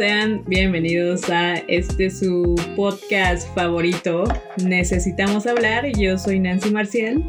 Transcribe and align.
sean 0.00 0.42
bienvenidos 0.46 1.28
a 1.28 1.56
este 1.68 2.08
su 2.08 2.54
podcast 2.74 3.54
favorito, 3.54 4.24
Necesitamos 4.64 5.46
hablar. 5.46 5.84
Yo 5.94 6.16
soy 6.16 6.40
Nancy 6.40 6.70
Marcial. 6.70 7.22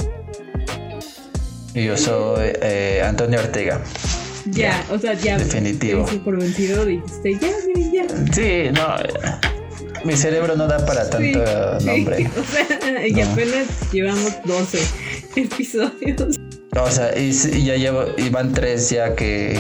Y 1.74 1.84
yo 1.84 1.98
soy 1.98 2.54
eh, 2.62 3.02
Antonio 3.04 3.42
Ortega. 3.42 3.82
Ya, 4.46 4.86
o 4.90 4.98
sea, 4.98 5.16
ya. 5.16 5.38
Definitivo. 5.38 6.06
Por 6.24 6.40
vencido 6.40 6.86
dijiste, 6.86 7.34
ya, 7.42 7.52
miren, 7.68 7.92
ya. 7.92 8.34
Sí, 8.34 8.70
no. 8.72 10.06
Mi 10.06 10.16
cerebro 10.16 10.56
no 10.56 10.66
da 10.66 10.86
para 10.86 11.10
tanto 11.10 11.40
nombre. 11.84 12.30
o 12.40 12.44
sea, 12.46 13.06
y 13.06 13.20
apenas 13.20 13.92
llevamos 13.92 14.38
12 14.46 14.80
episodios. 15.36 16.40
O 16.80 16.90
sea, 16.90 17.20
y, 17.20 17.32
y 17.52 17.66
ya 17.66 17.76
llevo, 17.76 18.06
y 18.18 18.30
van 18.30 18.54
tres 18.54 18.90
ya 18.90 19.14
que 19.14 19.60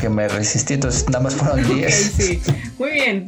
que 0.00 0.08
me 0.08 0.26
resistí, 0.28 0.74
entonces 0.74 1.06
nada 1.08 1.20
más 1.24 1.34
fueron 1.34 1.62
10. 1.76 1.94
sí, 2.16 2.40
muy 2.78 2.90
bien. 2.92 3.26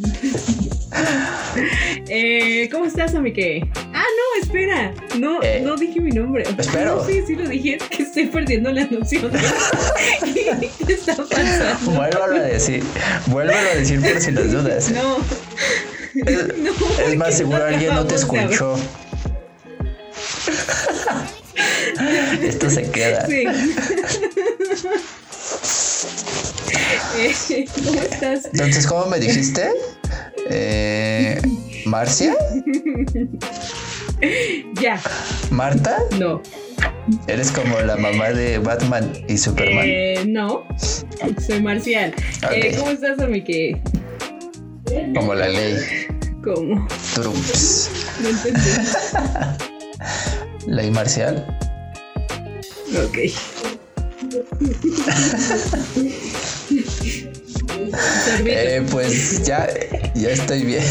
eh, 2.08 2.68
¿Cómo 2.70 2.86
estás, 2.86 3.14
Amike? 3.14 3.68
Ah, 3.92 4.04
no, 4.04 4.42
espera. 4.42 4.94
No, 5.18 5.42
eh, 5.42 5.60
no 5.62 5.76
dije 5.76 6.00
mi 6.00 6.10
nombre. 6.10 6.44
Espero. 6.58 6.96
No, 7.02 7.06
sí, 7.06 7.22
sí 7.26 7.34
lo 7.36 7.48
dije. 7.48 7.76
Es 7.76 7.82
que 7.88 8.02
estoy 8.02 8.26
perdiendo 8.26 8.70
la 8.72 8.84
noción. 8.86 9.30
¿Qué 10.22 10.92
está 10.92 11.16
pasando? 11.16 11.90
Vuélvalo 11.92 12.36
a 12.36 12.40
decir. 12.40 12.82
Vuélvalo 13.26 13.68
a 13.70 13.74
decir 13.74 14.00
por 14.00 14.20
si 14.20 14.30
las 14.32 14.52
dudas. 14.52 14.90
No. 14.90 15.18
Es, 16.26 16.58
no, 16.58 16.72
es 17.06 17.16
más, 17.16 17.36
seguro 17.36 17.64
alguien 17.64 17.94
no 17.94 18.04
te 18.06 18.16
escuchó. 18.16 18.76
Esto 22.42 22.70
se 22.70 22.90
queda. 22.90 23.26
Sí. 23.26 23.44
¿Cómo 27.84 28.00
estás? 28.00 28.46
Entonces, 28.46 28.86
¿cómo 28.86 29.06
me 29.06 29.18
dijiste? 29.18 29.70
Eh, 30.50 31.40
¿Marcia? 31.86 32.34
Ya. 34.80 35.00
¿Marta? 35.50 35.98
No. 36.18 36.42
¿Eres 37.26 37.50
como 37.50 37.80
la 37.80 37.96
mamá 37.96 38.30
de 38.30 38.58
Batman 38.58 39.12
y 39.28 39.36
Superman? 39.36 39.84
Eh, 39.86 40.24
no. 40.26 40.64
Soy 41.44 41.60
Marcial. 41.60 42.14
Eh, 42.50 42.76
¿Cómo 42.78 42.90
estás, 42.92 43.18
Amike? 43.18 43.82
Como 45.14 45.34
la 45.34 45.48
ley. 45.48 45.76
¿Cómo? 46.44 46.86
Trumps. 47.14 47.90
No 48.20 48.28
entendí. 48.28 48.60
¿Ley 50.66 50.90
marcial? 50.90 51.44
Ok. 53.04 53.18
Eh, 58.46 58.82
pues 58.90 59.44
ya, 59.44 59.68
ya 60.14 60.30
estoy 60.30 60.62
bien. 60.64 60.82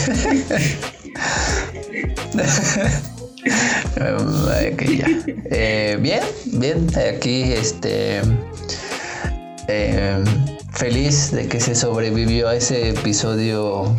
okay, 4.73 4.97
ya. 4.97 5.07
Eh, 5.51 5.97
bien, 5.99 6.23
bien, 6.53 6.87
aquí 6.97 7.53
este 7.53 8.21
eh, 9.67 10.23
feliz 10.73 11.31
de 11.31 11.47
que 11.47 11.59
se 11.59 11.75
sobrevivió 11.75 12.47
a 12.49 12.55
ese 12.55 12.89
episodio 12.89 13.95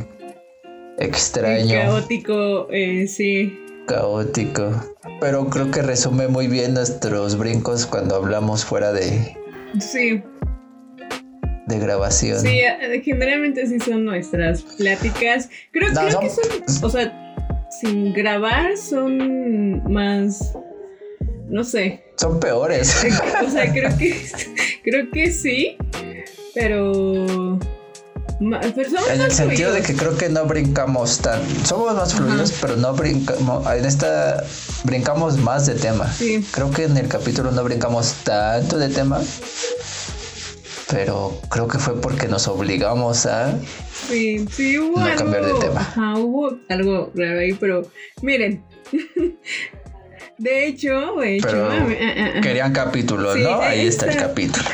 extraño. 0.98 1.80
Caótico, 1.80 2.68
eh, 2.70 3.06
sí. 3.06 3.58
Caótico. 3.86 4.72
Pero 5.20 5.48
creo 5.48 5.70
que 5.70 5.82
resume 5.82 6.28
muy 6.28 6.48
bien 6.48 6.74
nuestros 6.74 7.38
brincos 7.38 7.86
cuando 7.86 8.16
hablamos 8.16 8.64
fuera 8.64 8.92
de. 8.92 9.36
Sí. 9.80 10.22
De 11.66 11.78
grabación. 11.78 12.40
Sí, 12.40 12.60
eh, 12.60 13.00
generalmente 13.04 13.66
sí 13.66 13.78
son 13.80 14.04
nuestras 14.04 14.62
pláticas. 14.62 15.48
Creo, 15.70 15.90
creo 15.92 16.20
que 16.20 16.30
son. 16.30 16.44
O 16.82 16.90
sea, 16.90 17.34
sin 17.80 18.12
grabar 18.12 18.76
son 18.76 19.82
más. 19.92 20.56
No 21.48 21.64
sé. 21.64 22.02
Son 22.16 22.40
peores. 22.40 23.04
o 23.46 23.50
sea, 23.50 23.72
creo 23.72 23.96
que. 23.96 24.16
Creo 24.82 25.10
que 25.10 25.30
sí. 25.30 25.76
Pero 26.54 27.58
en 28.42 29.20
el 29.20 29.30
sentido 29.30 29.72
de 29.72 29.82
que 29.82 29.94
creo 29.94 30.16
que 30.16 30.28
no 30.28 30.44
brincamos 30.44 31.18
tan. 31.18 31.40
Somos 31.64 31.94
más 31.94 32.14
fluidos, 32.14 32.52
pero 32.60 32.76
no 32.76 32.92
brincamos. 32.92 33.66
En 33.72 33.84
esta 33.84 34.42
brincamos 34.84 35.36
más 35.38 35.66
de 35.66 35.74
tema. 35.74 36.12
Creo 36.50 36.70
que 36.70 36.84
en 36.84 36.96
el 36.96 37.08
capítulo 37.08 37.52
no 37.52 37.62
brincamos 37.62 38.14
tanto 38.24 38.78
de 38.78 38.88
tema. 38.88 39.20
Pero 40.90 41.40
creo 41.48 41.68
que 41.68 41.78
fue 41.78 42.00
porque 42.00 42.28
nos 42.28 42.48
obligamos 42.48 43.26
a. 43.26 43.58
Sí, 44.08 44.44
sí, 44.50 44.78
hubo 44.78 44.98
no 44.98 45.04
algo, 45.04 45.16
cambiar 45.16 45.46
de 45.46 45.54
tema. 45.54 45.80
Ajá, 45.80 46.18
hubo 46.18 46.58
algo 46.68 47.12
raro 47.14 47.40
ahí, 47.40 47.54
pero 47.54 47.82
miren. 48.20 48.64
de 50.38 50.66
hecho, 50.66 51.16
de 51.16 51.36
hecho. 51.36 51.48
Pero 51.48 52.42
querían 52.42 52.72
capítulo, 52.72 53.36
¿no? 53.36 53.60
Ahí 53.60 53.86
está 53.86 54.10
el 54.10 54.16
capítulo. 54.16 54.68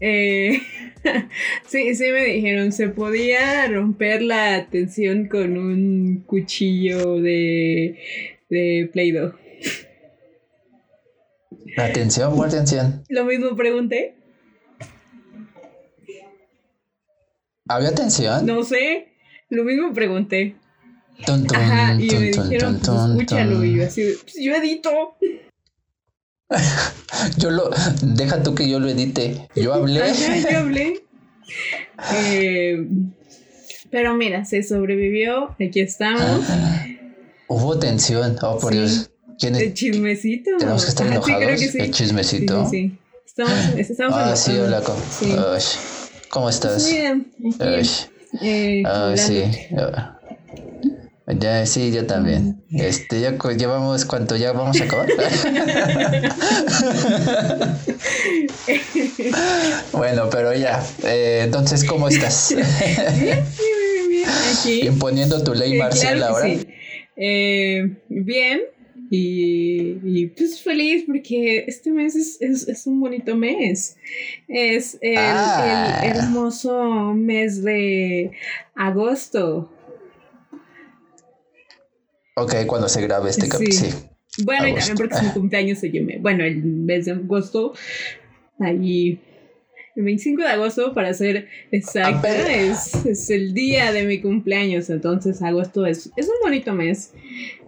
Eh. 0.00 0.60
sí, 1.66 1.94
sí 1.94 2.10
me 2.10 2.24
dijeron, 2.24 2.72
se 2.72 2.88
podía 2.88 3.66
romper 3.68 4.22
la 4.22 4.66
tensión 4.66 5.28
con 5.28 5.56
un 5.56 6.22
cuchillo 6.26 7.20
de, 7.20 7.98
de 8.48 8.90
Play-Doh. 8.92 9.34
¿La 11.76 11.92
tensión? 11.92 12.36
¿Cuál 12.36 12.50
tensión? 12.50 13.04
Lo 13.08 13.24
mismo 13.24 13.56
pregunté. 13.56 14.14
¿Había 17.68 17.94
tensión? 17.94 18.44
No 18.44 18.62
sé, 18.64 19.08
lo 19.48 19.64
mismo 19.64 19.92
pregunté. 19.94 20.56
Tum, 21.24 21.46
tum, 21.46 21.56
Ajá, 21.56 21.94
y 21.94 22.08
me 22.10 22.30
dijeron, 22.30 22.80
pues, 22.84 22.98
escúchalo, 23.10 23.64
y 23.64 23.76
yo 23.76 23.84
así, 23.84 24.14
pues 24.22 24.36
yo 24.40 24.54
edito. 24.54 25.16
yo 27.38 27.50
lo, 27.50 27.70
deja 28.02 28.42
tú 28.42 28.54
que 28.54 28.68
yo 28.68 28.80
lo 28.80 28.88
edite. 28.88 29.48
Yo 29.54 29.74
hablé. 29.74 30.00
yo 30.50 30.58
hablé. 30.58 31.04
Eh, 32.14 32.86
pero 33.90 34.14
mira, 34.14 34.44
se 34.44 34.62
sobrevivió. 34.62 35.54
Aquí 35.60 35.80
estamos. 35.80 36.44
hubo 37.48 37.78
tensión. 37.78 38.36
Oh, 38.42 38.58
por 38.58 38.72
Dios. 38.72 39.10
El 39.40 39.74
chismecito. 39.74 40.50
Tenemos 40.58 40.84
que 40.84 40.90
estar 40.90 41.06
enojados. 41.06 41.74
El 41.74 41.90
chismecito. 41.90 42.68
Sí, 42.68 42.96
Estamos, 43.26 43.52
estamos 43.78 44.14
ah, 44.14 44.36
sí, 44.36 44.58
hola. 44.58 44.82
¿Cómo, 46.28 46.50
estás? 46.50 46.86
Bien. 46.86 47.32
Eh, 48.42 48.82
ah, 48.86 49.14
sí. 49.16 49.42
Ya, 51.38 51.64
sí, 51.66 51.92
yo 51.92 52.06
también. 52.06 52.64
Este, 52.70 53.20
ya 53.20 53.36
llevamos 53.56 54.04
cuánto, 54.04 54.36
ya 54.36 54.52
vamos 54.52 54.80
a 54.80 54.84
acabar. 54.84 55.06
bueno, 59.92 60.30
pero 60.30 60.54
ya. 60.54 60.80
Eh, 61.04 61.42
entonces, 61.44 61.84
¿cómo 61.84 62.08
estás? 62.08 62.54
bien, 62.54 62.66
bien, 63.20 63.44
bien, 64.08 64.28
Aquí. 64.52 64.86
Imponiendo 64.86 65.44
tu 65.44 65.54
ley 65.54 65.78
marcial 65.78 66.22
ahora. 66.22 66.46
Sí. 66.46 66.66
Eh, 67.16 67.96
bien. 68.08 68.62
Y, 69.14 70.28
pues 70.28 70.62
feliz 70.62 71.04
porque 71.06 71.66
este 71.68 71.90
mes 71.90 72.16
es, 72.16 72.40
es, 72.40 72.86
un 72.86 72.98
bonito 72.98 73.36
mes. 73.36 73.98
Es 74.48 74.96
el, 75.02 75.12
el 75.12 75.18
ah. 75.18 76.00
hermoso 76.02 77.12
mes 77.14 77.62
de 77.62 78.30
agosto. 78.74 79.70
Ok, 82.34 82.54
cuando 82.66 82.88
se 82.88 83.02
grabe 83.02 83.30
este 83.30 83.48
capítulo. 83.48 83.90
Sí. 83.90 84.44
Bueno, 84.44 84.68
y 84.68 84.74
también 84.74 84.96
porque 84.96 85.14
es 85.14 85.22
mi 85.22 85.28
cumpleaños 85.34 85.82
llame. 85.82 86.18
Bueno, 86.18 86.44
el 86.44 86.62
mes 86.64 87.04
de 87.04 87.12
agosto, 87.12 87.74
ahí. 88.58 89.20
El 89.94 90.04
25 90.04 90.40
de 90.40 90.48
agosto, 90.48 90.94
para 90.94 91.12
ser 91.12 91.48
exacta, 91.70 92.50
es, 92.50 92.94
es, 93.04 93.28
el 93.28 93.52
día 93.52 93.92
de 93.92 94.06
mi 94.06 94.22
cumpleaños. 94.22 94.88
Entonces, 94.88 95.42
agosto 95.42 95.84
es, 95.84 96.10
es 96.16 96.26
un 96.28 96.36
bonito 96.42 96.72
mes. 96.72 97.12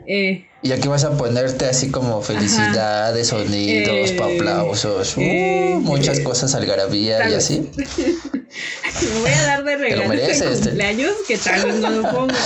Eh, 0.07 0.47
y 0.63 0.73
aquí 0.73 0.89
vas 0.89 1.05
a 1.05 1.17
ponerte 1.17 1.67
así 1.67 1.91
como 1.91 2.23
felicidades, 2.23 3.29
sonidos, 3.29 4.11
eh, 4.11 4.19
aplausos, 4.23 5.17
uh, 5.17 5.21
eh, 5.21 5.77
muchas 5.81 6.21
cosas, 6.21 6.55
algarabía 6.55 7.29
y 7.29 7.35
así. 7.35 7.71
Me 7.77 9.21
voy 9.21 9.31
a 9.31 9.43
dar 9.43 9.65
de 9.65 9.77
regalo 9.77 10.09
de 10.11 10.31
este. 10.31 10.47
cumpleaños 10.47 11.13
que 11.29 11.37
tal 11.37 11.65
vez 11.65 11.75
no 11.77 11.91
lo 11.91 12.11
ponga. 12.11 12.35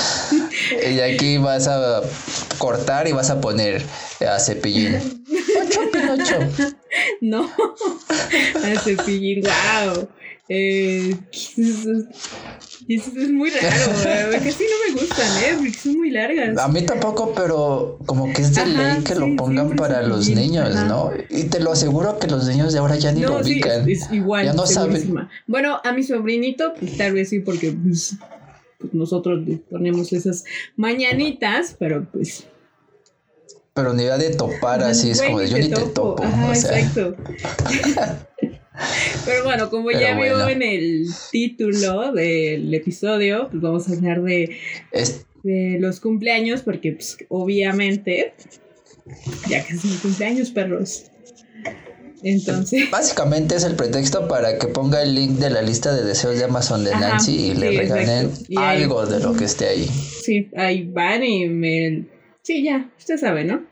Y 0.90 1.00
aquí 1.00 1.38
vas 1.38 1.68
a 1.68 2.02
cortar 2.58 3.06
y 3.08 3.12
vas 3.12 3.30
a 3.30 3.40
poner 3.40 3.82
a 4.28 4.38
cepillín. 4.40 5.24
Ocho, 5.62 5.80
Pinocho. 5.92 6.38
No, 7.20 7.48
a 7.48 8.80
cepillín, 8.80 9.42
wow. 9.42 10.08
Eh, 10.48 11.14
es, 12.96 13.06
es 13.08 13.30
muy 13.30 13.50
raro, 13.50 14.40
que 14.42 14.52
sí 14.52 14.64
no 14.64 14.94
me 14.94 15.00
gustan, 15.00 15.44
¿eh? 15.44 15.54
Porque 15.56 15.72
son 15.72 15.96
muy 15.98 16.10
largas. 16.10 16.56
A 16.58 16.68
mí 16.68 16.82
tampoco, 16.86 17.32
pero 17.34 17.98
como 18.06 18.32
que 18.32 18.42
es 18.42 18.54
de 18.54 18.66
ley 18.66 19.02
que 19.04 19.14
lo 19.14 19.34
pongan 19.36 19.76
para 19.76 20.02
los 20.02 20.28
niños, 20.28 20.74
¿no? 20.86 21.10
Y 21.28 21.44
te 21.44 21.60
lo 21.60 21.72
aseguro 21.72 22.18
que 22.18 22.26
los 22.28 22.46
niños 22.46 22.72
de 22.72 22.78
ahora 22.78 22.96
ya 22.96 23.12
ni 23.12 23.20
lo 23.20 23.40
ubican. 23.40 23.88
Es, 23.88 24.10
igual. 24.10 24.46
Ya 24.46 24.52
no 24.54 24.66
saben. 24.66 25.28
Bueno, 25.46 25.80
a 25.84 25.92
mi 25.92 26.02
sobrinito, 26.02 26.74
pues 26.78 26.96
tal 26.96 27.12
vez 27.12 27.28
sí, 27.28 27.40
porque 27.40 27.72
pues, 27.72 28.16
pues 28.78 28.94
nosotros 28.94 29.44
ponemos 29.70 30.12
esas 30.12 30.44
mañanitas, 30.76 31.76
pero 31.78 32.06
pues 32.10 32.46
pero 33.78 33.92
ni 33.92 34.02
idea 34.02 34.18
de 34.18 34.34
topar 34.34 34.82
así, 34.82 35.10
es 35.10 35.22
como 35.22 35.38
de 35.38 35.48
yo 35.48 35.56
ni 35.56 35.68
te 35.68 35.80
topo. 35.82 36.20
Ajá, 36.20 36.48
exacto. 36.48 37.14
Pero 39.24 39.44
bueno, 39.44 39.70
como 39.70 39.90
ya 39.90 40.18
vio 40.18 40.48
en 40.48 40.62
el 40.62 41.06
título 41.30 42.12
del 42.12 42.72
episodio, 42.72 43.48
pues 43.50 43.62
vamos 43.62 43.88
a 43.88 43.92
hablar 43.92 44.22
de, 44.22 44.56
de 45.42 45.78
los 45.80 46.00
cumpleaños, 46.00 46.62
porque 46.62 46.92
pues, 46.92 47.18
obviamente, 47.28 48.34
ya 49.48 49.64
que 49.64 49.74
es 49.74 49.84
mi 49.84 49.96
cumpleaños, 49.96 50.50
perros. 50.50 51.04
Entonces. 52.22 52.90
Básicamente 52.90 53.54
es 53.54 53.64
el 53.64 53.76
pretexto 53.76 54.26
para 54.26 54.58
que 54.58 54.66
ponga 54.68 55.02
el 55.02 55.14
link 55.14 55.38
de 55.38 55.50
la 55.50 55.62
lista 55.62 55.94
de 55.94 56.04
deseos 56.04 56.36
de 56.38 56.44
Amazon 56.44 56.84
de 56.84 56.90
Nancy 56.90 57.50
y 57.50 57.54
le 57.54 57.70
regalen 57.78 58.30
algo 58.56 59.06
de 59.06 59.20
lo 59.20 59.34
que 59.34 59.44
esté 59.44 59.68
ahí. 59.68 59.84
Sí, 59.84 60.50
ahí 60.56 60.84
van 60.84 61.22
y 61.22 61.46
me 61.46 62.06
Sí, 62.42 62.62
ya, 62.62 62.90
usted 62.98 63.18
sabe, 63.18 63.44
¿no? 63.44 63.62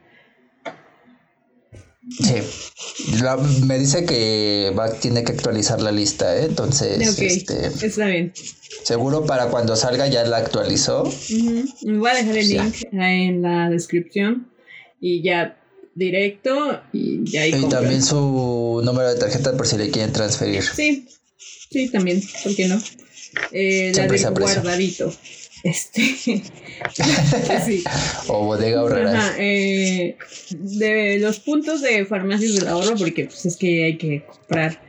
Sí. 2.08 2.34
me 3.64 3.78
dice 3.78 4.04
que 4.04 4.72
va, 4.78 4.92
tiene 4.92 5.24
que 5.24 5.32
actualizar 5.32 5.80
la 5.80 5.90
lista, 5.90 6.36
¿eh? 6.36 6.44
Entonces, 6.44 7.18
este, 7.18 7.66
está 7.66 8.06
bien. 8.06 8.32
Seguro 8.84 9.26
para 9.26 9.48
cuando 9.48 9.74
salga 9.74 10.06
ya 10.06 10.24
la 10.24 10.36
actualizó. 10.38 11.12
Me 11.82 11.98
voy 11.98 12.10
a 12.10 12.14
dejar 12.14 12.36
el 12.36 12.48
link 12.48 12.74
en 12.92 13.42
la 13.42 13.70
descripción 13.70 14.48
y 15.00 15.22
ya 15.22 15.58
directo 15.94 16.80
y 16.92 17.24
ya 17.24 17.46
Y 17.46 17.68
también 17.68 18.02
su 18.02 18.80
número 18.84 19.12
de 19.12 19.18
tarjeta 19.18 19.56
por 19.56 19.66
si 19.66 19.76
le 19.76 19.90
quieren 19.90 20.12
transferir. 20.12 20.62
Sí, 20.62 21.08
sí, 21.70 21.88
también, 21.90 22.22
¿por 22.44 22.54
qué 22.54 22.68
no? 22.68 22.80
Eh, 23.50 23.92
la 23.94 24.06
del 24.06 24.30
guardadito. 24.30 25.12
Este. 25.62 26.00
sí. 27.64 27.84
O 28.28 28.44
bodega 28.44 28.80
ahorrarás. 28.80 29.34
Eh, 29.38 30.16
de 30.50 31.18
los 31.18 31.40
puntos 31.40 31.82
de 31.82 32.04
farmacias 32.04 32.54
del 32.54 32.68
ahorro, 32.68 32.96
porque 32.96 33.24
pues 33.24 33.46
es 33.46 33.56
que 33.56 33.84
hay 33.84 33.98
que 33.98 34.24
comprar 34.24 34.80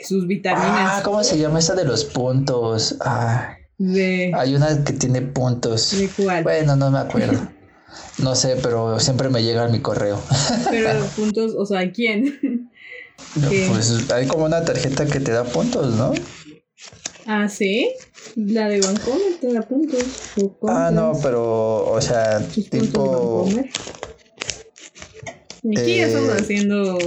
sus 0.00 0.26
vitaminas. 0.26 0.98
Ah, 0.98 1.02
¿cómo 1.04 1.22
se 1.24 1.38
llama 1.38 1.58
esa 1.58 1.74
de 1.74 1.84
los 1.84 2.04
puntos? 2.04 2.96
Ah. 3.00 3.56
De... 3.78 4.32
Hay 4.36 4.54
una 4.54 4.84
que 4.84 4.92
tiene 4.92 5.20
puntos. 5.22 5.98
¿De 5.98 6.08
cuál? 6.08 6.44
Bueno, 6.44 6.76
no 6.76 6.90
me 6.90 6.98
acuerdo. 6.98 7.48
No 8.18 8.34
sé, 8.34 8.56
pero 8.62 9.00
siempre 9.00 9.28
me 9.28 9.42
llega 9.42 9.64
a 9.64 9.68
mi 9.68 9.80
correo. 9.80 10.22
Pero 10.70 11.04
puntos, 11.16 11.54
o 11.56 11.66
sea, 11.66 11.90
¿quién? 11.92 12.70
pues 13.68 14.10
hay 14.10 14.26
como 14.26 14.44
una 14.44 14.64
tarjeta 14.64 15.06
que 15.06 15.20
te 15.20 15.32
da 15.32 15.44
puntos, 15.44 15.94
¿no? 15.94 16.12
Ah, 17.26 17.48
sí. 17.48 17.90
La 18.36 18.68
de 18.68 18.80
Vancomer 18.80 19.34
te 19.40 19.52
da 19.52 19.62
puntos. 19.62 20.02
Ah, 20.66 20.90
no, 20.92 21.12
pero, 21.22 21.92
o 21.92 22.00
sea, 22.00 22.40
tipo. 22.40 23.48
Aquí 25.76 25.96
ya 25.96 26.06
estamos 26.06 26.30
eh, 26.30 26.40
haciendo. 26.40 26.98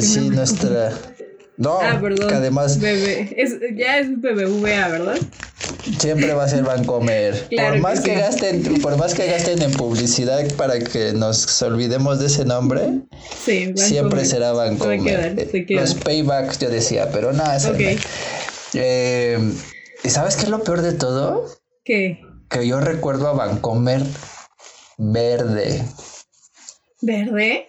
Sí, 0.00 0.30
nuestra. 0.30 0.92
No, 1.56 1.78
ah, 1.82 1.98
perdón. 2.00 2.28
que 2.28 2.34
además. 2.34 2.80
Bebé. 2.80 3.34
Es, 3.36 3.56
ya 3.76 3.98
es 3.98 4.18
BBVA, 4.18 4.88
¿verdad? 4.88 5.18
Siempre 5.98 6.32
va 6.32 6.44
a 6.44 6.48
ser 6.48 6.62
Vancomer. 6.62 7.48
por 7.56 7.78
más 7.80 8.00
que, 8.00 8.14
gasten, 8.14 8.62
por 8.80 8.96
más 8.96 9.14
que 9.14 9.26
gasten 9.26 9.60
en 9.60 9.72
publicidad 9.72 10.42
para 10.54 10.78
que 10.78 11.12
nos 11.12 11.60
olvidemos 11.62 12.18
de 12.18 12.26
ese 12.26 12.44
nombre, 12.44 13.02
siempre 13.74 14.24
será 14.24 14.52
Vancomer. 14.52 15.34
Eh, 15.36 15.66
los 15.68 15.94
paybacks 15.94 16.58
yo 16.58 16.70
decía, 16.70 17.10
pero 17.12 17.32
nada, 17.32 17.56
es 17.56 17.66
okay. 17.66 17.98
Eh, 18.74 19.38
¿Y 20.02 20.10
sabes 20.10 20.36
qué 20.36 20.42
es 20.42 20.48
lo 20.48 20.62
peor 20.62 20.82
de 20.82 20.92
todo? 20.92 21.46
¿Qué? 21.84 22.20
Que 22.48 22.66
yo 22.66 22.80
recuerdo 22.80 23.28
a 23.28 23.32
Vancomer 23.32 24.02
verde. 24.98 25.84
¿Verde? 27.00 27.68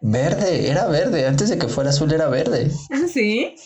Verde, 0.00 0.70
era 0.70 0.86
verde. 0.86 1.26
Antes 1.26 1.48
de 1.48 1.58
que 1.58 1.68
fuera 1.68 1.90
azul 1.90 2.12
era 2.12 2.28
verde. 2.28 2.70
Ah, 2.90 3.06
sí. 3.12 3.56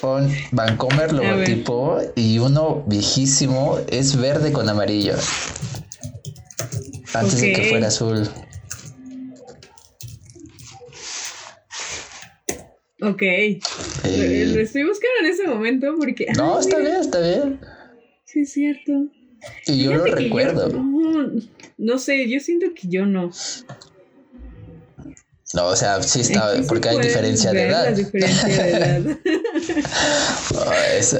Con 0.00 0.30
Vancomer 0.50 1.12
logotipo 1.12 1.98
y 2.14 2.38
uno 2.38 2.82
viejísimo 2.86 3.78
es 3.88 4.16
verde 4.16 4.52
con 4.52 4.68
amarillo. 4.68 5.14
Antes 7.14 7.40
de 7.40 7.52
que 7.52 7.64
fuera 7.64 7.88
azul. 7.88 8.28
Ok. 13.02 13.22
Eh, 13.22 14.52
lo 14.54 14.60
estoy 14.60 14.84
buscando 14.84 15.18
en 15.22 15.26
ese 15.26 15.46
momento 15.48 15.94
porque. 15.98 16.26
No, 16.36 16.60
está 16.60 16.78
bien, 16.78 16.96
está 16.96 17.20
bien. 17.20 17.60
Sí, 18.24 18.40
es 18.40 18.52
cierto. 18.52 18.92
Y 19.66 19.82
yo 19.82 19.94
lo 19.94 20.04
recuerdo. 20.04 20.68
no, 21.78 21.98
sé, 21.98 22.28
yo 22.28 22.38
siento 22.38 22.66
que 22.74 22.86
yo 22.86 23.04
no. 23.04 23.32
No, 25.54 25.66
o 25.66 25.76
sea, 25.76 26.00
sí 26.02 26.20
está, 26.20 26.54
porque 26.68 26.90
hay 26.90 26.98
diferencia 27.00 27.52
de 27.52 27.62
edad. 27.62 27.84
La 27.86 27.92
diferencia 27.92 28.48
de 28.48 28.70
edad. 28.70 29.18
eso, 30.96 31.18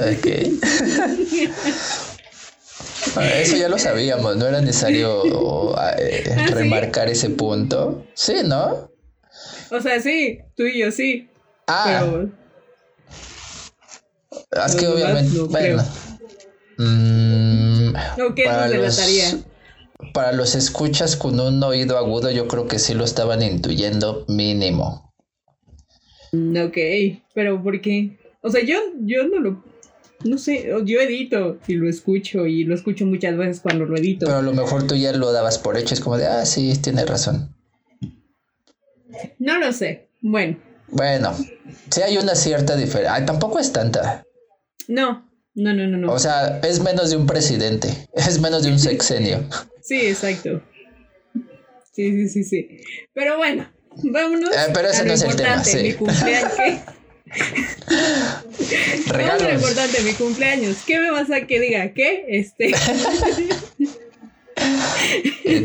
eso 3.19 3.57
ya 3.57 3.67
lo 3.67 3.77
sabíamos, 3.77 4.37
no 4.37 4.47
era 4.47 4.61
necesario 4.61 5.75
eh, 5.99 6.23
ah, 6.35 6.47
remarcar 6.47 7.09
ese 7.09 7.29
punto. 7.29 8.07
Sí, 8.13 8.35
¿no? 8.45 8.89
O 9.69 9.81
sea, 9.81 9.99
sí, 9.99 10.39
tú 10.55 10.63
y 10.63 10.79
yo 10.79 10.89
sí. 10.89 11.27
Ah. 11.67 12.05
es 14.67 14.75
que 14.75 14.87
obviamente. 14.87 15.39
bueno. 15.39 15.83
Mm, 16.77 17.93
¿qué 18.35 18.45
nos 18.45 18.69
delataría? 18.69 19.43
para 20.11 20.33
los 20.33 20.55
escuchas 20.55 21.15
con 21.15 21.39
un 21.39 21.63
oído 21.63 21.97
agudo, 21.97 22.29
yo 22.31 22.47
creo 22.47 22.67
que 22.67 22.79
sí 22.79 22.93
lo 22.93 23.03
estaban 23.03 23.41
intuyendo 23.41 24.25
mínimo. 24.27 25.13
Mm, 26.31 26.57
ok, 26.57 26.77
pero 27.33 27.61
¿por 27.61 27.79
qué? 27.79 28.17
O 28.41 28.49
sea, 28.49 28.63
yo, 28.63 28.77
yo 29.01 29.27
no 29.27 29.39
lo... 29.39 29.63
No 30.25 30.37
sé, 30.37 30.69
yo 30.85 31.01
edito 31.01 31.59
y 31.67 31.73
lo 31.73 31.89
escucho 31.89 32.45
y 32.45 32.63
lo 32.63 32.73
escucho 32.75 33.05
muchas 33.05 33.35
veces 33.35 33.59
cuando 33.59 33.85
lo 33.85 33.97
edito. 33.97 34.25
Pero 34.25 34.37
a 34.37 34.41
lo 34.41 34.53
mejor 34.53 34.87
tú 34.87 34.95
ya 34.95 35.11
lo 35.11 35.33
dabas 35.33 35.59
por 35.59 35.77
hecho, 35.77 35.93
es 35.93 35.99
como 35.99 36.17
de, 36.17 36.27
ah, 36.27 36.45
sí, 36.45 36.73
tiene 36.81 37.05
razón. 37.05 37.53
No 39.37 39.59
lo 39.59 39.71
sé. 39.73 40.07
Bueno. 40.21 40.57
Bueno, 40.93 41.35
sí 41.89 42.01
hay 42.01 42.17
una 42.17 42.35
cierta 42.35 42.75
diferencia. 42.75 43.25
Tampoco 43.25 43.59
es 43.59 43.71
tanta. 43.71 44.25
No, 44.87 45.29
no, 45.55 45.73
no, 45.73 45.87
no, 45.87 45.97
no. 45.97 46.11
O 46.11 46.19
sea, 46.19 46.59
es 46.63 46.79
menos 46.79 47.09
de 47.09 47.17
un 47.17 47.25
presidente, 47.25 48.07
es 48.13 48.39
menos 48.39 48.63
de 48.63 48.71
un 48.71 48.79
sexenio. 48.79 49.43
Sí, 49.85 49.99
exacto. 49.99 50.63
Sí, 51.91 52.11
sí, 52.11 52.29
sí, 52.29 52.45
sí. 52.45 52.69
Pero 53.13 53.35
bueno, 53.35 53.69
vámonos. 54.01 54.49
Eh, 54.49 54.71
pero 54.73 54.87
ese 54.87 55.03
no 55.03 55.11
es 55.11 55.23
el 55.23 55.35
tema. 55.35 55.61
Sí. 55.61 55.83
Mi 55.83 55.91
cumpleaños. 55.91 56.53
Regalo. 59.07 59.43
lo 59.43 59.53
importante, 59.55 60.01
mi 60.03 60.13
cumpleaños. 60.13 60.77
¿Qué 60.87 61.01
me 61.01 61.11
vas 61.11 61.29
a 61.31 61.45
que 61.45 61.59
diga? 61.59 61.91
¿Qué? 61.91 62.23
Este. 62.29 62.71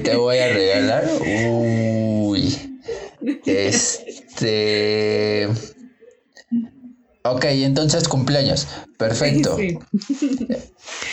te 0.03 0.17
voy 0.17 0.39
a 0.39 0.53
regalar. 0.53 1.09
Uy. 1.21 2.68
Este. 3.47 5.49
Ok, 7.25 7.45
entonces 7.45 8.09
cumpleaños. 8.09 8.67
Perfecto. 8.97 9.57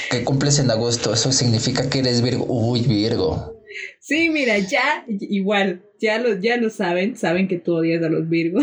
Que 0.09 0.23
cumples 0.23 0.59
en 0.59 0.71
agosto, 0.71 1.13
eso 1.13 1.31
significa 1.31 1.89
que 1.89 1.99
eres 1.99 2.21
Virgo. 2.21 2.45
Uy, 2.47 2.81
Virgo. 2.81 3.61
Sí, 3.99 4.29
mira, 4.29 4.57
ya, 4.59 5.03
igual, 5.07 5.81
ya 5.99 6.19
lo, 6.19 6.39
ya 6.39 6.57
lo 6.57 6.69
saben, 6.69 7.17
saben 7.17 7.47
que 7.47 7.57
tú 7.57 7.75
odias 7.75 8.03
a 8.03 8.09
los 8.09 8.29
Virgo. 8.29 8.61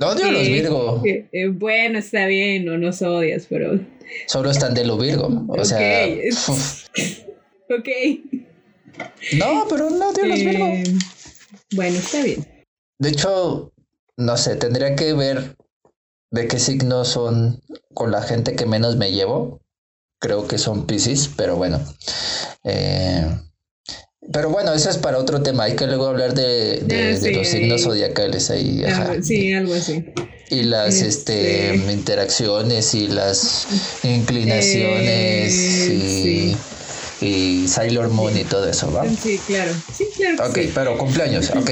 No 0.00 0.08
odio 0.08 0.26
a 0.26 0.32
los 0.32 0.48
Virgo. 0.48 1.02
Eh, 1.04 1.48
bueno, 1.48 1.98
está 1.98 2.26
bien, 2.26 2.64
no 2.64 2.78
nos 2.78 3.02
odias, 3.02 3.46
pero. 3.48 3.78
Solo 4.26 4.50
están 4.50 4.74
de 4.74 4.84
lo 4.84 4.98
Virgo. 4.98 5.46
O 5.48 5.64
sea. 5.64 6.04
ok. 7.68 7.88
No, 9.38 9.66
pero 9.68 9.90
no 9.90 10.08
odio 10.08 10.24
a 10.24 10.26
los 10.26 10.40
Virgo. 10.40 10.72
Bueno, 11.72 11.98
está 11.98 12.22
bien. 12.22 12.46
De 12.98 13.10
hecho, 13.10 13.72
no 14.16 14.36
sé, 14.36 14.56
tendría 14.56 14.94
que 14.96 15.14
ver 15.14 15.56
de 16.30 16.48
qué 16.48 16.58
signos 16.58 17.08
son 17.08 17.62
con 17.94 18.10
la 18.10 18.22
gente 18.22 18.54
que 18.56 18.66
menos 18.66 18.96
me 18.96 19.12
llevo. 19.12 19.60
Creo 20.18 20.46
que 20.46 20.58
son 20.58 20.86
Pisces, 20.86 21.30
pero 21.36 21.56
bueno. 21.56 21.80
Eh, 22.64 23.26
pero 24.32 24.50
bueno, 24.50 24.72
eso 24.74 24.90
es 24.90 24.98
para 24.98 25.18
otro 25.18 25.42
tema. 25.42 25.64
Hay 25.64 25.76
que 25.76 25.86
luego 25.86 26.06
hablar 26.06 26.34
de, 26.34 26.80
de, 26.82 27.18
ah, 27.18 27.36
los 27.36 27.48
signos 27.48 27.82
zodiacales 27.82 28.50
ahí. 28.50 28.84
sí, 29.22 29.52
algo 29.52 29.74
así. 29.74 30.04
Y 30.50 30.64
las 30.64 31.00
este, 31.00 31.74
este 31.74 31.92
interacciones 31.92 32.94
y 32.94 33.08
las 33.08 33.66
inclinaciones 34.02 35.54
eh, 35.88 35.94
y 35.94 36.56
y 37.20 37.68
Sailor 37.68 38.08
Moon 38.08 38.36
y 38.36 38.44
todo 38.44 38.68
eso, 38.68 38.92
¿va? 38.92 39.04
Sí, 39.08 39.38
claro. 39.46 39.72
Sí, 39.92 40.06
claro. 40.16 40.48
Ok, 40.48 40.58
pero 40.74 40.96
cumpleaños, 40.96 41.50
ok. 41.50 41.70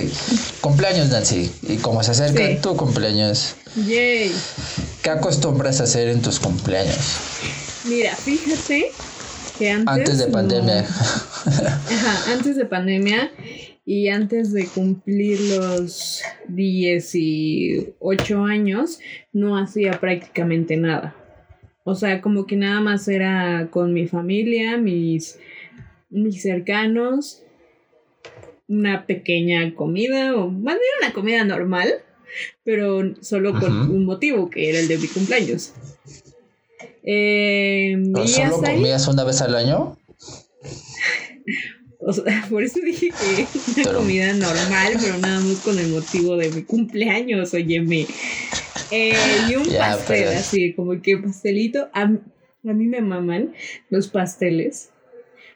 cumpleaños, 0.61 1.09
Nancy. 1.09 1.51
Y 1.63 1.77
como 1.77 2.03
se 2.03 2.11
acerca 2.11 2.61
tu 2.61 2.77
cumpleaños, 2.77 3.55
Yay. 3.77 4.33
¿qué 5.03 5.11
acostumbras 5.11 5.81
a 5.81 5.85
hacer 5.85 6.09
en 6.09 6.21
tus 6.21 6.39
cumpleaños? 6.39 6.97
Mira, 7.85 8.15
fíjate 8.15 8.91
que 9.59 9.71
antes. 9.71 9.89
Antes 9.89 10.19
de 10.19 10.27
pandemia. 10.27 10.81
Ajá, 10.81 12.33
antes 12.33 12.57
de 12.57 12.67
pandemia 12.67 13.33
y 13.87 14.09
antes 14.09 14.53
de 14.53 14.67
cumplir 14.67 15.41
los 15.41 16.21
18 16.49 18.45
años, 18.45 18.99
no 19.33 19.57
hacía 19.57 19.93
prácticamente 19.99 20.77
nada. 20.77 21.15
O 21.89 21.95
sea, 21.95 22.21
como 22.21 22.47
que 22.47 22.55
nada 22.55 22.83
más 22.83 23.09
era 23.09 23.69
con 23.71 23.95
mi 23.95 24.07
familia, 24.07 24.77
mis, 24.77 25.39
mis 26.11 26.43
cercanos, 26.43 27.43
una 28.69 29.07
pequeña 29.07 29.75
comida, 29.75 30.37
o 30.37 30.51
más 30.51 30.75
bien 30.75 30.91
una 31.01 31.15
comida 31.15 31.45
normal, 31.45 31.89
pero 32.63 33.15
solo 33.23 33.59
con 33.59 33.91
un 33.91 34.05
motivo, 34.05 34.51
que 34.51 34.69
era 34.69 34.81
el 34.81 34.87
de 34.87 34.99
mi 34.99 35.07
cumpleaños. 35.07 35.73
Eh, 37.05 37.97
¿Solo 38.27 38.61
comías 38.61 39.09
una 39.09 39.25
vez 39.25 39.41
al 39.41 39.55
año? 39.55 39.98
O 42.09 42.13
sea, 42.15 42.47
por 42.51 42.63
eso 42.63 42.81
dije 42.81 43.11
que 43.11 43.83
una 43.83 43.93
comida 43.93 44.33
normal, 44.33 44.95
pero 44.99 45.19
nada 45.19 45.41
más 45.41 45.59
con 45.59 45.79
el 45.79 45.89
motivo 45.89 46.39
de 46.39 46.49
mi 46.49 46.63
cumpleaños, 46.63 47.53
óyeme. 47.53 48.07
Eh, 48.91 49.13
y 49.51 49.57
un 49.57 49.67
pastel, 49.67 50.29
así, 50.29 50.73
como 50.73 51.03
que 51.03 51.19
pastelito. 51.19 51.91
A, 51.93 52.07
mí 52.07 52.87
me 52.87 53.03
maman 53.03 53.53
los 53.91 54.09
pasteles 54.09 54.89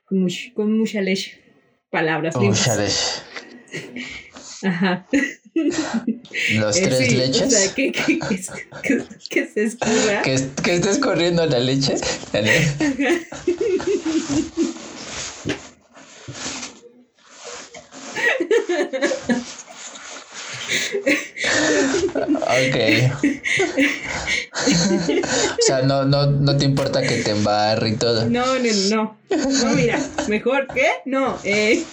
con, 0.05 0.29
con 0.55 0.79
mucha 0.79 1.01
leche. 1.01 1.41
Palabras. 1.91 2.37
Mucha 2.37 2.77
leche. 2.77 3.23
Ajá. 4.63 5.07
Los 5.55 6.77
eh, 6.77 6.83
tres 6.83 7.13
leches. 7.15 7.43
O 7.47 7.51
sea, 7.51 7.75
que, 7.75 7.93
que, 7.93 8.19
que, 8.19 9.05
que 9.31 9.47
se 9.47 9.65
escurra. 9.65 10.21
Que, 10.23 10.39
que 10.63 10.75
estés 10.75 10.99
corriendo 10.99 11.47
la 11.47 11.61
leche. 11.61 11.95
Ok. 22.43 22.77
o 25.59 25.63
sea, 25.63 25.83
no, 25.83 26.05
no, 26.05 26.27
no 26.27 26.57
te 26.57 26.65
importa 26.65 27.03
que 27.03 27.17
te 27.17 27.31
embarre 27.31 27.91
y 27.91 27.97
todo. 27.97 28.29
No, 28.29 28.59
no, 28.59 28.73
no. 28.91 29.17
No, 29.31 29.75
mira, 29.75 29.99
mejor 30.29 30.67
que 30.69 30.87
no. 31.07 31.39
Eh. 31.45 31.85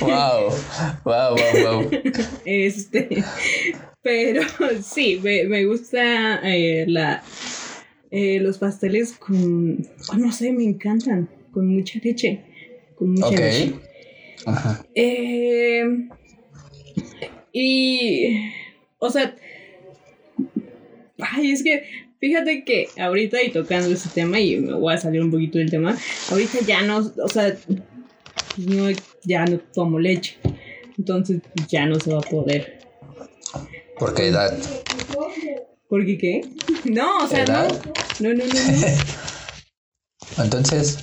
wow, 0.00 0.50
wow, 1.04 1.36
wow, 1.36 1.36
wow. 1.62 1.90
Este, 2.44 3.24
pero 4.02 4.42
sí, 4.82 5.20
me, 5.22 5.44
me 5.44 5.64
gusta 5.64 6.40
eh, 6.42 6.84
la, 6.88 7.22
eh, 8.10 8.38
los 8.40 8.58
pasteles 8.58 9.12
con, 9.12 9.86
oh, 10.12 10.16
no 10.16 10.32
sé, 10.32 10.52
me 10.52 10.64
encantan, 10.64 11.28
con 11.52 11.66
mucha 11.66 11.98
leche, 12.02 12.44
con 12.94 13.12
mucha 13.12 13.30
leche. 13.30 13.74
Ajá. 14.44 14.84
Eh, 14.94 15.82
y, 17.52 18.50
o 18.98 19.10
sea, 19.10 19.34
ay, 21.18 21.50
es 21.50 21.62
que 21.62 21.84
fíjate 22.20 22.64
que 22.64 22.88
ahorita 22.98 23.42
y 23.42 23.50
tocando 23.50 23.92
ese 23.92 24.08
tema, 24.10 24.38
y 24.40 24.58
me 24.58 24.74
voy 24.74 24.94
a 24.94 24.98
salir 24.98 25.22
un 25.22 25.30
poquito 25.30 25.58
del 25.58 25.70
tema, 25.70 25.96
ahorita 26.30 26.58
ya 26.66 26.82
no, 26.82 26.98
o 26.98 27.28
sea, 27.28 27.56
no, 28.58 28.88
ya 29.24 29.44
no 29.44 29.58
tomo 29.58 29.98
leche, 29.98 30.36
entonces 30.98 31.40
ya 31.68 31.86
no 31.86 31.98
se 31.98 32.12
va 32.12 32.18
a 32.18 32.22
poder. 32.22 32.78
¿Por 33.98 34.14
qué 34.14 34.28
edad? 34.28 34.58
¿Por 35.88 36.04
qué 36.04 36.18
qué? 36.18 36.40
No, 36.90 37.24
o 37.24 37.28
sea, 37.28 37.44
no. 37.44 37.68
No, 38.20 38.34
no, 38.34 38.44
no, 38.44 38.44
Entonces, 40.42 40.98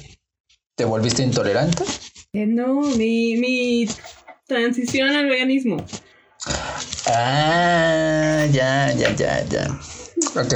¿te 0.76 0.86
volviste 0.86 1.24
intolerante? 1.24 1.84
Eh, 2.34 2.46
no, 2.46 2.82
mi, 2.82 3.38
mi 3.38 3.88
transición 4.48 5.10
al 5.10 5.28
veganismo. 5.28 5.78
Ah, 7.08 8.46
ya, 8.52 8.94
ya, 8.94 9.16
ya, 9.16 9.46
ya. 9.46 9.80
Ok. 10.36 10.56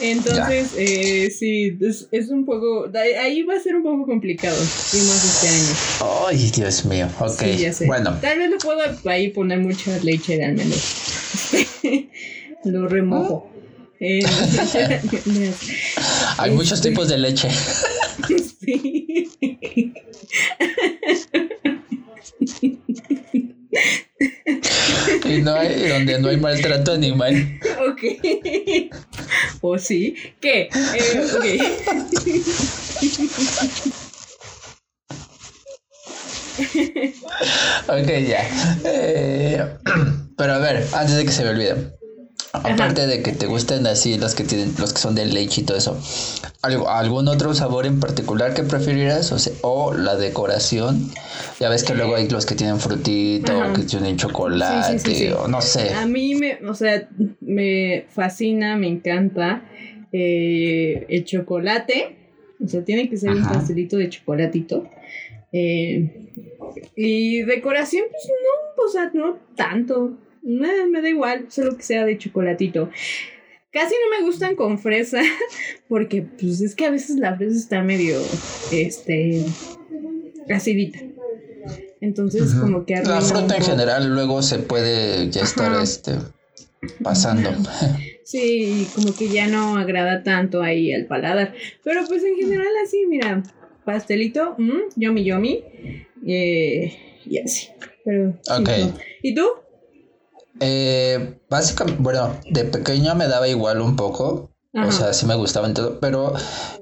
Entonces, 0.00 0.72
eh, 0.76 1.30
sí, 1.30 1.78
es, 2.10 2.28
un 2.28 2.44
poco. 2.44 2.90
Ahí 3.20 3.42
va 3.42 3.54
a 3.54 3.60
ser 3.60 3.76
un 3.76 3.84
poco 3.84 4.04
complicado. 4.06 4.56
Y 4.56 4.96
más 4.96 5.24
este 5.24 5.48
año. 5.48 6.26
Ay, 6.26 6.50
Dios 6.50 6.84
mío. 6.84 7.08
Ok. 7.20 7.42
Bueno. 7.86 8.18
Tal 8.20 8.38
vez 8.38 8.50
no 8.50 8.58
puedo 8.58 8.80
ahí 9.04 9.28
poner 9.28 9.60
mucha 9.60 9.96
leche 10.00 10.38
de 10.38 10.48
menos 10.48 11.50
Lo 12.64 12.88
remojo. 12.88 13.51
Eh, 14.04 14.20
Hay 16.38 16.50
muchos 16.50 16.80
tipos 16.80 17.08
de 17.08 17.18
leche. 17.18 17.48
sí. 18.58 19.22
y 25.24 25.40
no 25.42 25.54
hay, 25.54 25.88
donde 25.88 26.18
no 26.18 26.30
hay 26.30 26.36
maltrato 26.36 26.94
animal. 26.94 27.60
Ok. 27.88 28.02
¿O 29.60 29.78
sí? 29.78 30.16
¿Qué? 30.40 30.62
Eh, 30.62 31.20
ok. 31.32 31.44
ok, 37.86 38.08
ya. 38.26 38.50
Eh, 38.84 39.64
pero 40.36 40.54
a 40.54 40.58
ver, 40.58 40.84
antes 40.92 41.16
de 41.16 41.24
que 41.24 41.30
se 41.30 41.44
me 41.44 41.50
olvide. 41.50 42.01
Aparte 42.52 43.06
de 43.06 43.22
que 43.22 43.32
te 43.32 43.46
gusten 43.46 43.86
así 43.86 44.18
los 44.18 44.34
que 44.34 44.44
tienen, 44.44 44.74
los 44.78 44.92
que 44.92 45.00
son 45.00 45.14
de 45.14 45.24
leche 45.24 45.62
y 45.62 45.64
todo 45.64 45.78
eso, 45.78 45.98
¿algún 46.60 47.28
otro 47.28 47.54
sabor 47.54 47.86
en 47.86 47.98
particular 47.98 48.52
que 48.52 48.62
preferirás? 48.62 49.32
O, 49.32 49.38
sea, 49.38 49.54
o 49.62 49.94
la 49.94 50.16
decoración. 50.16 51.10
Ya 51.58 51.70
ves 51.70 51.82
que 51.82 51.94
luego 51.94 52.14
hay 52.14 52.28
los 52.28 52.44
que 52.44 52.54
tienen 52.54 52.78
frutito, 52.78 53.58
o 53.58 53.72
que 53.72 53.84
tienen 53.84 54.18
chocolate, 54.18 55.32
o 55.32 55.48
no 55.48 55.62
sé. 55.62 55.94
A 55.94 56.06
mí 56.06 56.34
me, 56.34 56.58
o 56.66 56.74
sea, 56.74 57.08
me 57.40 58.04
fascina, 58.10 58.76
me 58.76 58.88
encanta 58.88 59.62
eh, 60.12 61.06
el 61.08 61.24
chocolate. 61.24 62.18
O 62.62 62.68
sea, 62.68 62.84
tiene 62.84 63.08
que 63.08 63.16
ser 63.16 63.30
un 63.30 63.44
pastelito 63.44 63.96
de 63.96 64.10
chocolatito. 64.10 64.84
Eh, 65.52 66.28
y 66.96 67.42
decoración, 67.42 68.04
pues 68.10 68.28
no, 68.28 68.84
o 68.84 68.88
sea, 68.88 69.10
no 69.14 69.38
tanto 69.56 70.18
me 70.42 71.02
da 71.02 71.08
igual, 71.08 71.46
solo 71.50 71.76
que 71.76 71.82
sea 71.82 72.04
de 72.04 72.18
chocolatito. 72.18 72.90
Casi 73.72 73.94
no 73.94 74.18
me 74.18 74.24
gustan 74.26 74.54
con 74.54 74.78
fresa, 74.78 75.22
porque 75.88 76.22
pues 76.22 76.60
es 76.60 76.74
que 76.74 76.86
a 76.86 76.90
veces 76.90 77.16
la 77.16 77.36
fresa 77.36 77.56
está 77.56 77.82
medio, 77.82 78.20
este, 78.70 79.44
acidita. 80.50 80.98
Entonces, 82.00 82.54
como 82.54 82.84
que... 82.84 82.96
La 82.96 83.20
fruta 83.20 83.56
en 83.56 83.62
general 83.62 84.12
luego 84.12 84.42
se 84.42 84.58
puede 84.58 85.30
ya 85.30 85.42
estar, 85.42 85.80
este, 85.80 86.12
pasando. 87.02 87.50
Sí, 88.24 88.88
como 88.94 89.14
que 89.14 89.28
ya 89.28 89.46
no 89.46 89.76
agrada 89.76 90.22
tanto 90.22 90.62
ahí 90.62 90.92
al 90.92 91.06
paladar. 91.06 91.54
Pero 91.84 92.04
pues 92.06 92.24
en 92.24 92.36
general 92.36 92.66
así, 92.84 93.06
mira, 93.06 93.42
pastelito, 93.84 94.56
mmm, 94.58 94.90
yomi 94.96 95.24
yomi, 95.24 95.64
eh, 96.26 97.20
y 97.24 97.38
así. 97.38 97.68
Pero... 98.04 98.30
Ok. 98.50 98.68
¿Y 99.22 99.34
tú? 99.34 99.46
Eh, 100.60 101.40
básicamente, 101.48 102.02
bueno, 102.02 102.36
de 102.50 102.64
pequeño 102.64 103.14
me 103.14 103.28
daba 103.28 103.48
igual 103.48 103.80
un 103.80 103.96
poco. 103.96 104.50
O 104.74 104.90
sea, 104.90 105.12
sí 105.12 105.26
me 105.26 105.34
gustaba 105.34 105.66
en 105.66 105.74
todo, 105.74 106.00
pero 106.00 106.32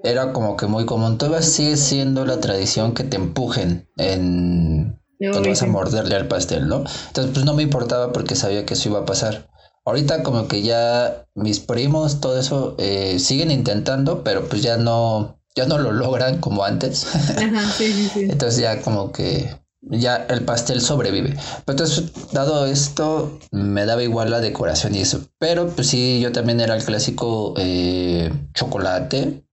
era 0.05 0.33
como 0.33 0.57
que 0.57 0.67
muy 0.67 0.87
común. 0.87 1.19
Todavía 1.19 1.43
sigue 1.43 1.77
siendo 1.77 2.25
la 2.25 2.39
tradición 2.39 2.95
que 2.95 3.03
te 3.03 3.17
empujen 3.17 3.89
en 3.97 5.01
cuando 5.19 5.49
vas 5.49 5.63
a 5.63 5.67
morderle 5.67 6.15
al 6.15 6.29
pastel, 6.29 6.69
¿no? 6.69 6.85
Entonces, 7.09 7.33
pues 7.35 7.45
no 7.45 7.53
me 7.53 7.65
importaba 7.65 8.13
porque 8.13 8.37
sabía 8.37 8.65
que 8.65 8.75
eso 8.75 8.91
iba 8.91 9.01
a 9.01 9.05
pasar. 9.05 9.51
Ahorita 9.85 10.23
como 10.23 10.47
que 10.47 10.63
ya 10.63 11.27
mis 11.35 11.59
primos, 11.59 12.21
todo 12.21 12.39
eso, 12.39 12.77
eh, 12.79 13.19
siguen 13.19 13.51
intentando, 13.51 14.23
pero 14.23 14.49
pues 14.49 14.63
ya 14.63 14.77
no, 14.77 15.41
ya 15.57 15.67
no 15.67 15.79
lo 15.79 15.93
logran 15.93 16.39
como 16.39 16.65
antes. 16.65 17.07
Ajá, 17.15 17.71
sí, 17.73 17.93
sí, 17.93 18.09
sí. 18.09 18.21
Entonces 18.31 18.61
ya 18.61 18.81
como 18.83 19.11
que 19.11 19.60
ya 19.83 20.27
el 20.29 20.45
pastel 20.45 20.81
sobrevive. 20.81 21.31
Pero 21.65 21.79
entonces, 21.79 22.05
dado 22.33 22.67
esto, 22.67 23.39
me 23.51 23.87
daba 23.87 24.03
igual 24.03 24.31
la 24.31 24.41
decoración 24.41 24.95
y 24.95 25.01
eso. 25.01 25.27
Pero 25.39 25.69
pues 25.69 25.89
sí, 25.89 26.21
yo 26.21 26.33
también 26.33 26.61
era 26.61 26.77
el 26.77 26.85
clásico 26.85 27.55
eh, 27.57 28.33
chocolate. 28.55 29.45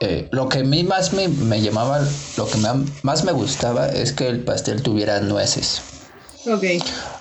Eh, 0.00 0.28
lo 0.30 0.48
que 0.48 0.60
a 0.60 0.64
mí 0.64 0.84
más 0.84 1.12
me, 1.12 1.28
me 1.28 1.60
llamaba, 1.60 2.00
lo 2.36 2.46
que 2.46 2.58
más 3.02 3.24
me 3.24 3.32
gustaba 3.32 3.88
es 3.88 4.12
que 4.12 4.28
el 4.28 4.44
pastel 4.44 4.82
tuviera 4.82 5.20
nueces. 5.20 5.97
Ok. 6.46 6.64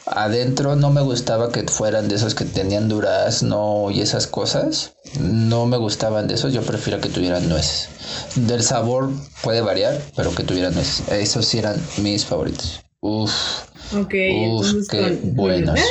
Adentro 0.06 0.76
no 0.76 0.90
me 0.92 1.02
gustaba 1.02 1.52
que 1.52 1.64
fueran 1.64 2.08
de 2.08 2.16
esos 2.16 2.36
que 2.36 2.46
tenían 2.46 2.88
durazno 2.88 3.90
y 3.92 4.02
esas 4.02 4.28
cosas. 4.28 4.94
No 5.20 5.66
me 5.66 5.78
gustaban 5.78 6.28
de 6.28 6.36
esos, 6.36 6.54
yo 6.54 6.62
prefiero 6.62 7.02
que 7.02 7.10
tuvieran 7.10 7.50
nueces. 7.50 7.90
Del 8.36 8.64
sabor 8.64 9.10
puede 9.42 9.62
variar, 9.62 10.00
pero 10.16 10.34
que 10.34 10.44
tuvieran 10.44 10.74
nueces. 10.74 11.08
Esos 11.10 11.46
sí 11.46 11.60
eran 11.60 11.82
mis 11.98 12.26
favoritos. 12.26 12.84
Uf. 13.02 13.32
Ok, 13.96 14.14
uf, 14.52 14.88
qué 14.90 15.20
buenos. 15.24 15.80
Eh, 15.80 15.84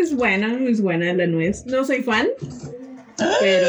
es 0.00 0.14
buena, 0.14 0.58
es 0.68 0.80
buena 0.80 1.12
la 1.12 1.26
nuez. 1.26 1.64
No 1.66 1.84
soy 1.84 2.02
fan, 2.02 2.28
pero... 3.40 3.68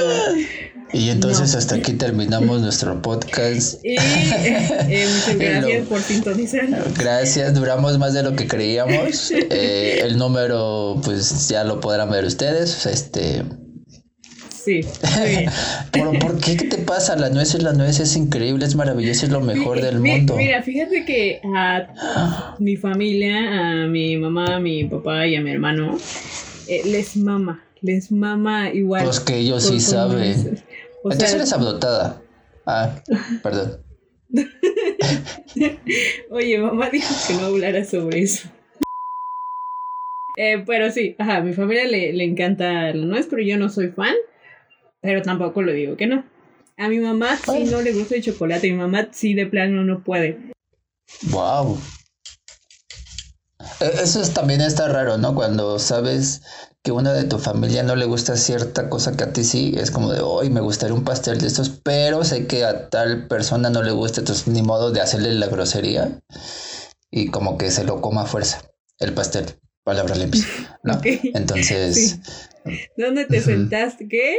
Y 0.92 1.10
entonces 1.10 1.54
hasta 1.56 1.76
aquí 1.76 1.94
terminamos 1.94 2.62
nuestro 2.62 3.02
podcast. 3.02 3.80
Y 3.84 3.96
eh, 3.96 5.08
muchas 5.08 5.38
gracias 5.38 5.88
por 5.88 6.02
sintonizar. 6.02 6.68
Gracias, 6.98 7.54
duramos 7.54 7.98
más 8.00 8.14
de 8.14 8.24
lo 8.24 8.36
que 8.36 8.48
creíamos. 8.48 9.32
Eh, 9.52 10.02
el 10.04 10.18
número, 10.18 11.00
pues 11.04 11.50
ya 11.50 11.64
lo 11.64 11.80
podrán 11.80 12.10
ver 12.12 12.26
ustedes. 12.26 12.86
Este, 12.86 13.44
Sí. 14.64 14.82
¿Por, 15.92 16.20
¿Por, 16.20 16.40
qué? 16.40 16.58
¿Qué 16.58 16.66
te 16.66 16.78
pasa? 16.78 17.16
La 17.16 17.30
nuez 17.30 17.56
es 17.56 17.64
la 17.64 17.74
nuez, 17.74 18.00
es 18.00 18.16
increíble, 18.16 18.66
es 18.66 18.76
maravilloso, 18.76 19.26
es 19.26 19.32
lo 19.32 19.40
mejor 19.40 19.82
del 19.82 20.00
mundo. 20.00 20.36
Mira, 20.36 20.62
fíjate 20.62 21.06
que 21.06 21.42
a 21.56 22.56
mi 22.60 22.76
familia, 22.76 23.84
a 23.84 23.88
mi 23.88 24.18
mamá, 24.18 24.58
a 24.58 24.60
mi 24.60 24.84
papá 24.84 25.26
y 25.26 25.36
a 25.36 25.42
mi 25.42 25.52
hermano, 25.52 25.98
eh, 26.68 26.82
les 26.86 27.16
mama, 27.16 27.64
les 27.82 28.12
mama 28.12 28.70
igual. 28.70 29.06
Pues 29.06 29.20
que 29.20 29.38
ellos 29.38 29.64
sí 29.64 29.80
saben. 29.80 30.62
Entonces 31.04 31.34
eres 31.34 31.54
adoptada. 31.54 32.22
Ah, 32.66 33.02
perdón. 33.42 33.84
Oye, 36.30 36.60
mamá 36.60 36.90
dijo 36.90 37.14
que 37.28 37.34
no 37.36 37.48
hablara 37.48 37.84
sobre 37.84 38.22
eso. 38.22 38.50
Eh, 40.38 40.64
pero 40.66 40.92
sí, 40.92 41.16
ajá, 41.18 41.38
a 41.38 41.42
mi 41.42 41.54
familia 41.54 41.86
le, 41.86 42.14
le 42.14 42.24
encanta 42.24 42.94
la 42.94 43.06
nuez, 43.06 43.28
pero 43.30 43.42
yo 43.42 43.58
no 43.58 43.70
soy 43.70 43.90
fan. 43.90 44.16
Pero 45.02 45.22
tampoco 45.22 45.62
lo 45.62 45.72
digo 45.72 45.98
que 45.98 46.08
no. 46.08 46.24
A 46.78 46.88
mi 46.88 47.00
mamá 47.00 47.38
sí 47.38 47.66
no 47.66 47.82
le 47.82 47.94
gusta 47.94 48.16
el 48.16 48.24
chocolate. 48.24 48.72
Mi 48.72 48.78
mamá 48.78 49.10
sí 49.12 49.34
de 49.34 49.46
plano 49.46 49.84
no 49.84 50.04
puede. 50.04 50.38
Wow. 51.32 51.78
E, 53.80 54.02
eso 54.04 54.22
es, 54.22 54.34
también 54.34 54.62
está 54.62 54.88
raro, 54.88 55.18
¿no? 55.18 55.36
Cuando 55.36 55.80
sabes 55.80 56.42
que 56.84 56.92
una 56.92 57.14
de 57.14 57.26
tu 57.26 57.40
familia 57.40 57.84
no 57.84 57.96
le 57.96 58.06
gusta 58.06 58.36
cierta 58.38 58.90
cosa 58.90 59.16
que 59.16 59.24
a 59.26 59.34
ti 59.34 59.44
sí, 59.44 59.74
es 59.78 59.92
como 59.92 60.12
de, 60.12 60.22
hoy 60.22 60.50
me 60.50 60.62
gustaría 60.62 60.96
un 60.96 61.04
pastel 61.04 61.40
de 61.40 61.48
estos, 61.48 61.70
pero 61.70 62.24
sé 62.24 62.48
que 62.48 62.64
a 62.64 62.90
tal 62.90 63.28
persona 63.28 63.70
no 63.70 63.84
le 63.84 63.92
gusta, 63.92 64.22
entonces 64.22 64.48
ni 64.48 64.62
modo 64.62 64.92
de 64.92 65.02
hacerle 65.02 65.34
la 65.34 65.48
grosería 65.48 66.22
y 67.12 67.28
como 67.28 67.58
que 67.58 67.72
se 67.72 67.84
lo 67.84 68.02
coma 68.02 68.22
a 68.22 68.26
fuerza, 68.26 68.62
el 69.00 69.14
pastel, 69.14 69.46
palabra 69.84 70.16
limpia, 70.16 70.44
¿no? 70.84 71.02
Entonces... 71.04 72.20
¿Dónde 72.96 73.26
te 73.26 73.42
sentaste? 73.42 74.08
¿Qué? 74.08 74.38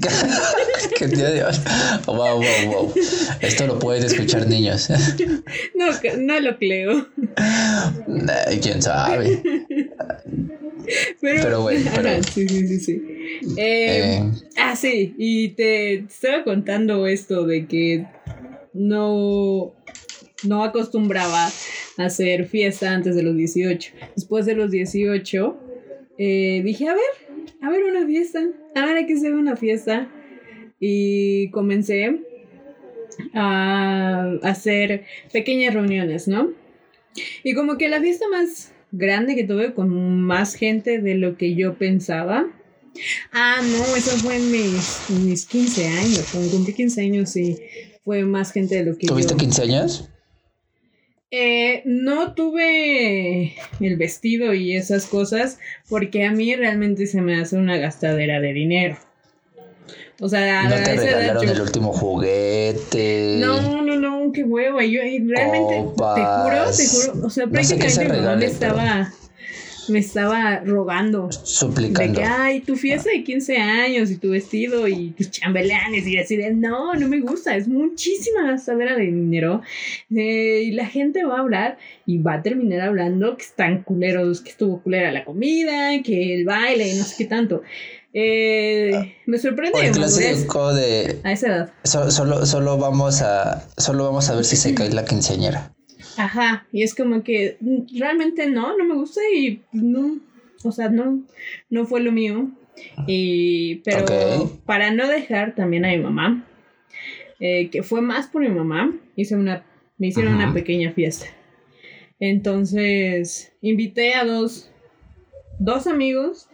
¡Qué 0.96 1.06
Dios! 1.06 1.60
Wow, 2.06 2.16
wow, 2.16 2.42
wow. 2.66 2.94
Esto 3.40 3.66
lo 3.66 3.78
pueden 3.78 4.04
escuchar 4.04 4.46
niños. 4.46 4.88
no, 5.74 5.86
no 6.18 6.40
lo 6.40 6.58
creo. 6.58 7.08
¿Quién 8.62 8.82
sabe? 8.82 9.42
Pero, 11.20 11.62
bueno. 11.62 11.90
sí, 12.32 12.48
sí, 12.48 12.66
sí, 12.66 12.80
sí. 12.80 13.02
Eh, 13.56 14.18
eh. 14.18 14.30
Ah, 14.56 14.74
sí. 14.76 15.14
Y 15.18 15.50
te 15.50 15.94
estaba 15.94 16.44
contando 16.44 17.06
esto 17.06 17.46
de 17.46 17.66
que 17.66 18.06
no, 18.72 19.74
no 20.44 20.64
acostumbraba 20.64 21.46
a 21.46 22.04
hacer 22.04 22.46
fiesta 22.46 22.92
antes 22.92 23.14
de 23.14 23.22
los 23.22 23.36
18. 23.36 23.92
Después 24.16 24.46
de 24.46 24.54
los 24.54 24.70
18, 24.70 25.56
eh, 26.18 26.62
dije, 26.64 26.88
a 26.88 26.94
ver, 26.94 27.54
a 27.62 27.70
ver 27.70 27.84
una 27.84 28.06
fiesta, 28.06 28.40
a 28.74 28.86
ver 28.86 28.96
hay 28.96 29.06
que 29.06 29.14
hacer 29.14 29.34
una 29.34 29.56
fiesta. 29.56 30.08
Y 30.82 31.50
comencé 31.50 32.20
a 33.34 34.32
hacer 34.42 35.04
pequeñas 35.32 35.74
reuniones, 35.74 36.26
¿no? 36.26 36.52
Y 37.44 37.54
como 37.54 37.76
que 37.76 37.88
la 37.88 38.00
fiesta 38.00 38.26
más 38.30 38.72
grande 38.92 39.34
que 39.34 39.44
tuve 39.44 39.74
con 39.74 40.22
más 40.22 40.54
gente 40.54 41.00
de 41.00 41.14
lo 41.14 41.36
que 41.36 41.54
yo 41.54 41.74
pensaba. 41.74 42.46
Ah, 43.32 43.60
no, 43.62 43.96
eso 43.96 44.16
fue 44.18 44.36
en 44.36 44.50
mis, 44.50 45.10
mis 45.24 45.46
15 45.46 45.86
años. 45.86 46.28
Cuando 46.32 46.50
cumplí 46.50 46.74
15 46.74 47.00
años 47.02 47.36
y 47.36 47.58
fue 48.04 48.24
más 48.24 48.52
gente 48.52 48.76
de 48.76 48.84
lo 48.84 48.98
que 48.98 49.06
¿Tuviste 49.06 49.36
15 49.36 49.62
años? 49.62 50.09
Eh, 51.32 51.82
no 51.84 52.34
tuve 52.34 53.54
el 53.78 53.96
vestido 53.96 54.52
y 54.52 54.74
esas 54.74 55.06
cosas 55.06 55.58
porque 55.88 56.24
a 56.24 56.32
mí 56.32 56.56
realmente 56.56 57.06
se 57.06 57.20
me 57.20 57.40
hace 57.40 57.56
una 57.56 57.76
gastadera 57.76 58.40
de 58.40 58.52
dinero. 58.52 58.98
O 60.20 60.28
sea, 60.28 60.64
no 60.68 60.74
te 60.74 60.96
regalaron 60.96 61.48
el 61.48 61.60
último 61.60 61.92
juguete. 61.92 63.36
No, 63.38 63.80
no, 63.82 63.96
no, 63.96 64.32
qué 64.32 64.42
huevo. 64.42 64.80
Yo 64.82 65.00
realmente 65.00 65.74
te 65.76 66.24
juro, 66.24 66.70
te 66.76 66.86
juro, 66.86 67.26
o 67.26 67.30
sea, 67.30 67.46
prácticamente 67.46 68.04
mi 68.04 68.20
mamá 68.20 68.44
estaba 68.44 69.12
me 69.90 69.98
estaba 69.98 70.60
rogando. 70.60 71.30
Suplicando. 71.30 72.12
De 72.12 72.18
que, 72.18 72.24
ay, 72.24 72.60
tu 72.60 72.76
fiesta 72.76 73.10
de 73.10 73.24
15 73.24 73.56
años 73.58 74.10
y 74.10 74.16
tu 74.16 74.30
vestido 74.30 74.88
y 74.88 75.10
tus 75.10 75.30
chambelanes 75.30 76.06
y 76.06 76.18
así 76.18 76.36
de, 76.36 76.52
no, 76.54 76.94
no 76.94 77.08
me 77.08 77.20
gusta, 77.20 77.56
es 77.56 77.68
muchísima 77.68 78.50
gastadera 78.50 78.96
de 78.96 79.04
dinero. 79.04 79.62
Eh, 80.14 80.62
y 80.64 80.72
la 80.72 80.86
gente 80.86 81.24
va 81.24 81.36
a 81.36 81.40
hablar 81.40 81.78
y 82.06 82.18
va 82.18 82.34
a 82.34 82.42
terminar 82.42 82.80
hablando 82.80 83.36
que 83.36 83.44
están 83.44 83.82
culeros, 83.82 84.40
que 84.40 84.50
estuvo 84.50 84.82
culera 84.82 85.12
la 85.12 85.24
comida, 85.24 86.02
que 86.02 86.34
el 86.34 86.44
baile 86.44 86.88
y 86.88 86.96
no 86.96 87.04
sé 87.04 87.14
qué 87.18 87.24
tanto. 87.26 87.62
Eh, 88.12 89.14
me 89.26 89.38
sorprende. 89.38 89.86
el 89.86 89.92
clásico 89.92 90.74
de. 90.74 91.20
A 91.22 91.32
esa 91.32 91.46
edad. 91.46 91.72
solo, 91.84 92.44
solo, 92.44 92.78
vamos 92.78 93.22
a, 93.22 93.68
solo 93.76 94.04
vamos 94.04 94.28
a 94.28 94.34
ver 94.34 94.44
si 94.44 94.56
se 94.56 94.74
cae 94.74 94.90
la 94.90 95.04
quinceañera. 95.04 95.72
Ajá, 96.20 96.66
y 96.70 96.82
es 96.82 96.94
como 96.94 97.22
que 97.22 97.56
mm, 97.60 97.98
realmente 97.98 98.46
no, 98.46 98.76
no 98.76 98.84
me 98.84 98.94
gusta 98.94 99.22
y 99.34 99.62
no, 99.72 100.18
o 100.62 100.70
sea, 100.70 100.90
no, 100.90 101.22
no 101.70 101.86
fue 101.86 102.02
lo 102.02 102.12
mío. 102.12 102.50
Y, 103.06 103.76
pero 103.76 104.60
para 104.66 104.90
no 104.90 105.08
dejar 105.08 105.54
también 105.54 105.86
a 105.86 105.88
mi 105.88 105.98
mamá, 105.98 106.46
eh, 107.40 107.70
que 107.70 107.82
fue 107.82 108.02
más 108.02 108.26
por 108.26 108.42
mi 108.42 108.50
mamá, 108.50 108.94
hice 109.16 109.34
una, 109.34 109.64
me 109.96 110.08
hicieron 110.08 110.34
una 110.34 110.52
pequeña 110.52 110.92
fiesta. 110.92 111.26
Entonces, 112.18 113.54
invité 113.62 114.12
a 114.12 114.26
dos, 114.26 114.70
dos 115.58 115.86
amigos 115.86 116.48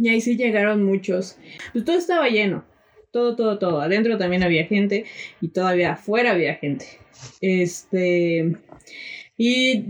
y 0.00 0.08
ahí 0.08 0.20
sí 0.20 0.36
llegaron 0.36 0.84
muchos. 0.84 1.38
Pues 1.72 1.84
todo 1.84 1.98
estaba 1.98 2.28
lleno 2.28 2.64
todo, 3.10 3.36
todo, 3.36 3.58
todo. 3.58 3.80
Adentro 3.80 4.18
también 4.18 4.42
había 4.42 4.66
gente 4.66 5.04
y 5.40 5.48
todavía 5.48 5.92
afuera 5.92 6.32
había 6.32 6.54
gente. 6.54 6.86
Este. 7.40 8.56
Y 9.36 9.84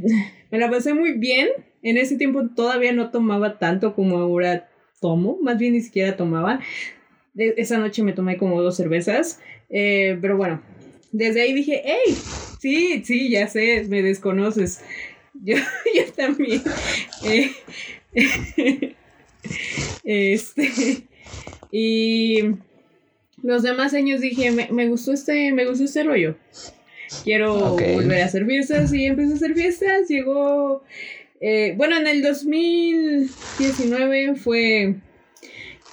me 0.50 0.58
la 0.58 0.70
pasé 0.70 0.94
muy 0.94 1.12
bien. 1.12 1.48
En 1.82 1.96
ese 1.96 2.16
tiempo 2.16 2.48
todavía 2.54 2.92
no 2.92 3.10
tomaba 3.10 3.58
tanto 3.58 3.94
como 3.94 4.18
ahora 4.18 4.68
tomo. 5.00 5.38
Más 5.42 5.58
bien 5.58 5.72
ni 5.72 5.80
siquiera 5.80 6.16
tomaba. 6.16 6.60
esa 7.36 7.78
noche 7.78 8.02
me 8.02 8.12
tomé 8.12 8.36
como 8.36 8.62
dos 8.62 8.76
cervezas. 8.76 9.40
Eh, 9.68 10.18
pero 10.20 10.36
bueno, 10.36 10.62
desde 11.12 11.42
ahí 11.42 11.52
dije, 11.52 11.82
hey, 11.84 12.14
sí, 12.60 13.02
sí, 13.04 13.30
ya 13.30 13.46
sé, 13.48 13.86
me 13.88 14.02
desconoces. 14.02 14.82
Yo, 15.42 15.56
yo 15.56 16.12
también. 16.16 16.60
Eh, 17.24 17.52
este. 20.04 21.06
Y 21.70 22.42
los 23.42 23.62
demás 23.62 23.94
años 23.94 24.20
dije, 24.20 24.50
me, 24.50 24.88
gustó 24.88 25.12
este, 25.12 25.52
me 25.52 25.64
gustó 25.66 25.84
este 25.84 26.02
rollo. 26.04 26.36
Quiero 27.24 27.76
volver 27.76 28.22
a 28.22 28.26
hacer 28.26 28.46
fiestas 28.46 28.92
y 28.92 29.06
empecé 29.06 29.32
a 29.32 29.36
hacer 29.36 29.54
fiestas. 29.54 30.08
Llegó 30.08 30.84
Eh, 31.40 31.74
bueno, 31.76 31.96
en 31.96 32.06
el 32.06 32.22
2019 32.22 34.36
fue 34.36 34.96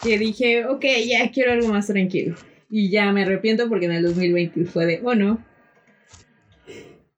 que 0.03 0.19
dije, 0.19 0.65
ok, 0.65 0.85
ya 1.07 1.31
quiero 1.31 1.53
algo 1.53 1.69
más 1.69 1.87
tranquilo. 1.87 2.35
Y 2.69 2.89
ya 2.89 3.13
me 3.13 3.23
arrepiento 3.23 3.69
porque 3.69 3.85
en 3.85 3.93
el 3.93 4.03
2020 4.03 4.65
fue 4.65 4.85
de, 4.85 4.99
oh 5.03 5.15
no. 5.15 5.41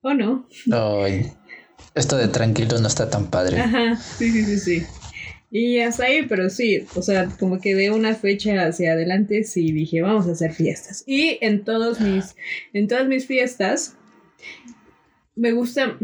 Oh 0.02 0.14
no. 0.14 0.48
Ay, 0.72 1.32
esto 1.96 2.18
de 2.18 2.28
tranquilo 2.28 2.78
no 2.80 2.88
está 2.88 3.10
tan 3.10 3.32
padre. 3.32 3.60
Ajá, 3.60 3.96
sí, 3.98 4.30
sí, 4.32 4.46
sí, 4.46 4.60
sí. 4.60 4.86
Y 5.52 5.80
hasta 5.80 6.06
ahí, 6.06 6.26
pero 6.28 6.50
sí, 6.50 6.86
o 6.96 7.02
sea, 7.02 7.28
como 7.40 7.60
que 7.60 7.74
de 7.74 7.90
una 7.90 8.14
fecha 8.14 8.68
hacia 8.68 8.92
adelante 8.94 9.44
sí 9.44 9.72
dije, 9.72 10.02
vamos 10.02 10.28
a 10.28 10.34
hacer 10.34 10.54
fiestas. 10.54 11.04
Y 11.08 11.40
en 11.42 11.64
todos 11.64 12.00
mis, 12.00 12.36
en 12.74 12.88
todas 12.88 13.08
mis 13.08 13.26
fiestas, 13.26 13.98
me 15.36 15.52
gusta, 15.52 15.98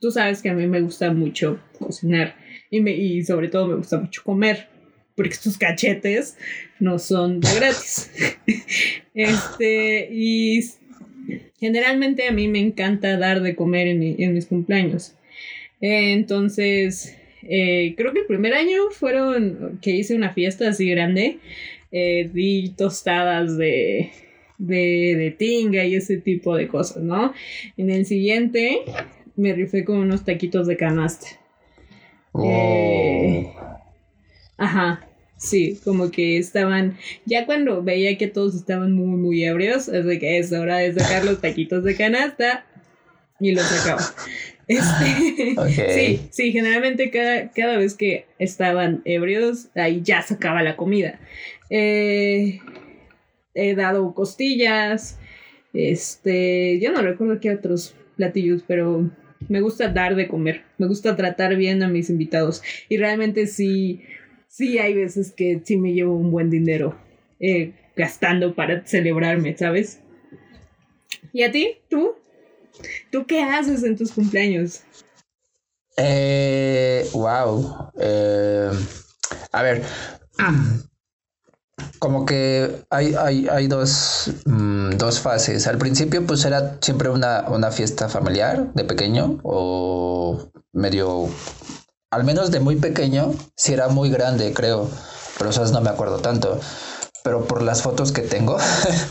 tú 0.00 0.10
sabes 0.10 0.40
que 0.40 0.48
a 0.48 0.54
mí 0.54 0.66
me 0.66 0.80
gusta 0.80 1.12
mucho 1.12 1.60
cocinar 1.78 2.36
y, 2.70 2.80
me, 2.80 2.92
y 2.92 3.22
sobre 3.24 3.48
todo 3.48 3.66
me 3.66 3.74
gusta 3.74 3.98
mucho 3.98 4.22
comer, 4.24 4.68
porque 5.14 5.32
estos 5.32 5.58
cachetes 5.58 6.38
no 6.80 6.98
son 6.98 7.40
de 7.40 7.54
gratis. 7.56 8.10
este, 9.14 10.08
y 10.10 10.64
generalmente 11.60 12.26
a 12.26 12.32
mí 12.32 12.48
me 12.48 12.60
encanta 12.60 13.18
dar 13.18 13.42
de 13.42 13.54
comer 13.54 13.86
en, 13.88 14.02
en 14.02 14.32
mis 14.32 14.46
cumpleaños. 14.46 15.14
Entonces, 15.80 17.17
eh, 17.50 17.94
creo 17.96 18.12
que 18.12 18.20
el 18.20 18.26
primer 18.26 18.52
año 18.52 18.90
fueron 18.90 19.78
que 19.80 19.90
hice 19.90 20.14
una 20.14 20.32
fiesta 20.32 20.68
así 20.68 20.88
grande. 20.90 21.38
Eh, 21.90 22.30
di 22.32 22.74
tostadas 22.76 23.56
de, 23.56 24.10
de, 24.58 25.34
tinga 25.38 25.84
y 25.84 25.94
ese 25.94 26.18
tipo 26.18 26.54
de 26.54 26.68
cosas, 26.68 27.02
¿no? 27.02 27.32
En 27.78 27.90
el 27.90 28.04
siguiente 28.04 28.82
me 29.36 29.54
rifé 29.54 29.84
con 29.84 29.98
unos 29.98 30.24
taquitos 30.24 30.66
de 30.66 30.76
canasta. 30.76 31.26
Eh, 32.44 33.50
ajá. 34.58 35.04
Sí, 35.38 35.78
como 35.84 36.10
que 36.10 36.36
estaban, 36.36 36.98
ya 37.24 37.46
cuando 37.46 37.80
veía 37.82 38.18
que 38.18 38.26
todos 38.26 38.56
estaban 38.56 38.92
muy, 38.92 39.16
muy 39.16 39.44
ebrios, 39.44 39.86
es 39.86 40.04
de 40.04 40.18
que 40.18 40.38
es 40.38 40.52
hora 40.52 40.78
de 40.78 40.92
sacar 40.92 41.24
los 41.24 41.40
taquitos 41.40 41.84
de 41.84 41.96
canasta 41.96 42.66
y 43.38 43.52
los 43.52 43.62
sacaba. 43.62 44.02
Este, 44.68 45.54
Sí, 45.94 46.28
sí, 46.30 46.52
generalmente 46.52 47.10
cada, 47.10 47.50
cada, 47.50 47.78
vez 47.78 47.94
que 47.94 48.26
estaban 48.38 49.02
ebrios, 49.04 49.68
ahí 49.74 50.02
ya 50.04 50.22
sacaba 50.22 50.62
la 50.62 50.76
comida. 50.76 51.18
Eh, 51.70 52.60
he 53.54 53.74
dado 53.74 54.14
costillas, 54.14 55.18
este, 55.72 56.78
yo 56.80 56.92
no 56.92 57.02
recuerdo 57.02 57.40
qué 57.40 57.50
otros 57.50 57.94
platillos, 58.16 58.62
pero 58.66 59.10
me 59.48 59.60
gusta 59.60 59.88
dar 59.88 60.16
de 60.16 60.28
comer, 60.28 60.62
me 60.76 60.86
gusta 60.86 61.16
tratar 61.16 61.56
bien 61.56 61.82
a 61.82 61.88
mis 61.88 62.10
invitados 62.10 62.62
y 62.88 62.96
realmente 62.96 63.46
sí, 63.46 64.02
sí 64.48 64.78
hay 64.78 64.94
veces 64.94 65.32
que 65.32 65.60
sí 65.64 65.76
me 65.76 65.92
llevo 65.92 66.14
un 66.14 66.30
buen 66.30 66.50
dinero 66.50 66.96
eh, 67.40 67.72
gastando 67.96 68.54
para 68.54 68.84
celebrarme, 68.86 69.56
¿sabes? 69.56 70.00
¿Y 71.32 71.42
a 71.42 71.50
ti? 71.50 71.76
¿Tú? 71.88 72.14
¿Tú 73.10 73.26
qué 73.26 73.42
haces 73.42 73.82
en 73.82 73.96
tus 73.96 74.12
cumpleaños? 74.12 74.80
Eh, 75.96 77.08
wow. 77.12 77.90
Eh, 77.98 78.70
a 79.52 79.62
ver. 79.62 79.84
Como 81.98 82.24
que 82.24 82.84
hay, 82.90 83.14
hay, 83.50 83.66
dos, 83.66 84.30
mm, 84.44 84.90
dos, 84.90 85.20
fases. 85.20 85.66
Al 85.66 85.78
principio, 85.78 86.24
pues 86.24 86.44
era 86.44 86.78
siempre 86.80 87.08
una, 87.08 87.44
una 87.48 87.70
fiesta 87.72 88.08
familiar 88.08 88.72
de 88.74 88.84
pequeño 88.84 89.40
o 89.42 90.50
medio. 90.72 91.28
Al 92.10 92.24
menos 92.24 92.50
de 92.50 92.60
muy 92.60 92.76
pequeño, 92.76 93.34
si 93.56 93.72
era 93.72 93.88
muy 93.88 94.10
grande, 94.10 94.52
creo. 94.54 94.88
Pero 95.38 95.50
esas 95.50 95.72
no 95.72 95.80
me 95.80 95.90
acuerdo 95.90 96.18
tanto. 96.18 96.60
Pero 97.22 97.44
por 97.44 97.62
las 97.62 97.82
fotos 97.82 98.12
que 98.12 98.22
tengo, 98.22 98.58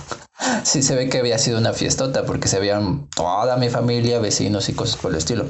sí 0.64 0.84
se 0.84 0.96
ve 0.96 1.10
que 1.10 1.20
había 1.20 1.38
sido 1.38 1.58
una 1.58 1.74
fiestota 1.74 2.26
porque 2.26 2.48
se 2.48 2.60
veían 2.60 3.08
toda 3.16 3.58
mi 3.58 3.70
familia, 3.70 4.20
vecinos 4.20 4.70
y 4.70 4.74
cosas 4.74 4.98
por 4.98 5.12
el 5.12 5.18
estilo. 5.18 5.46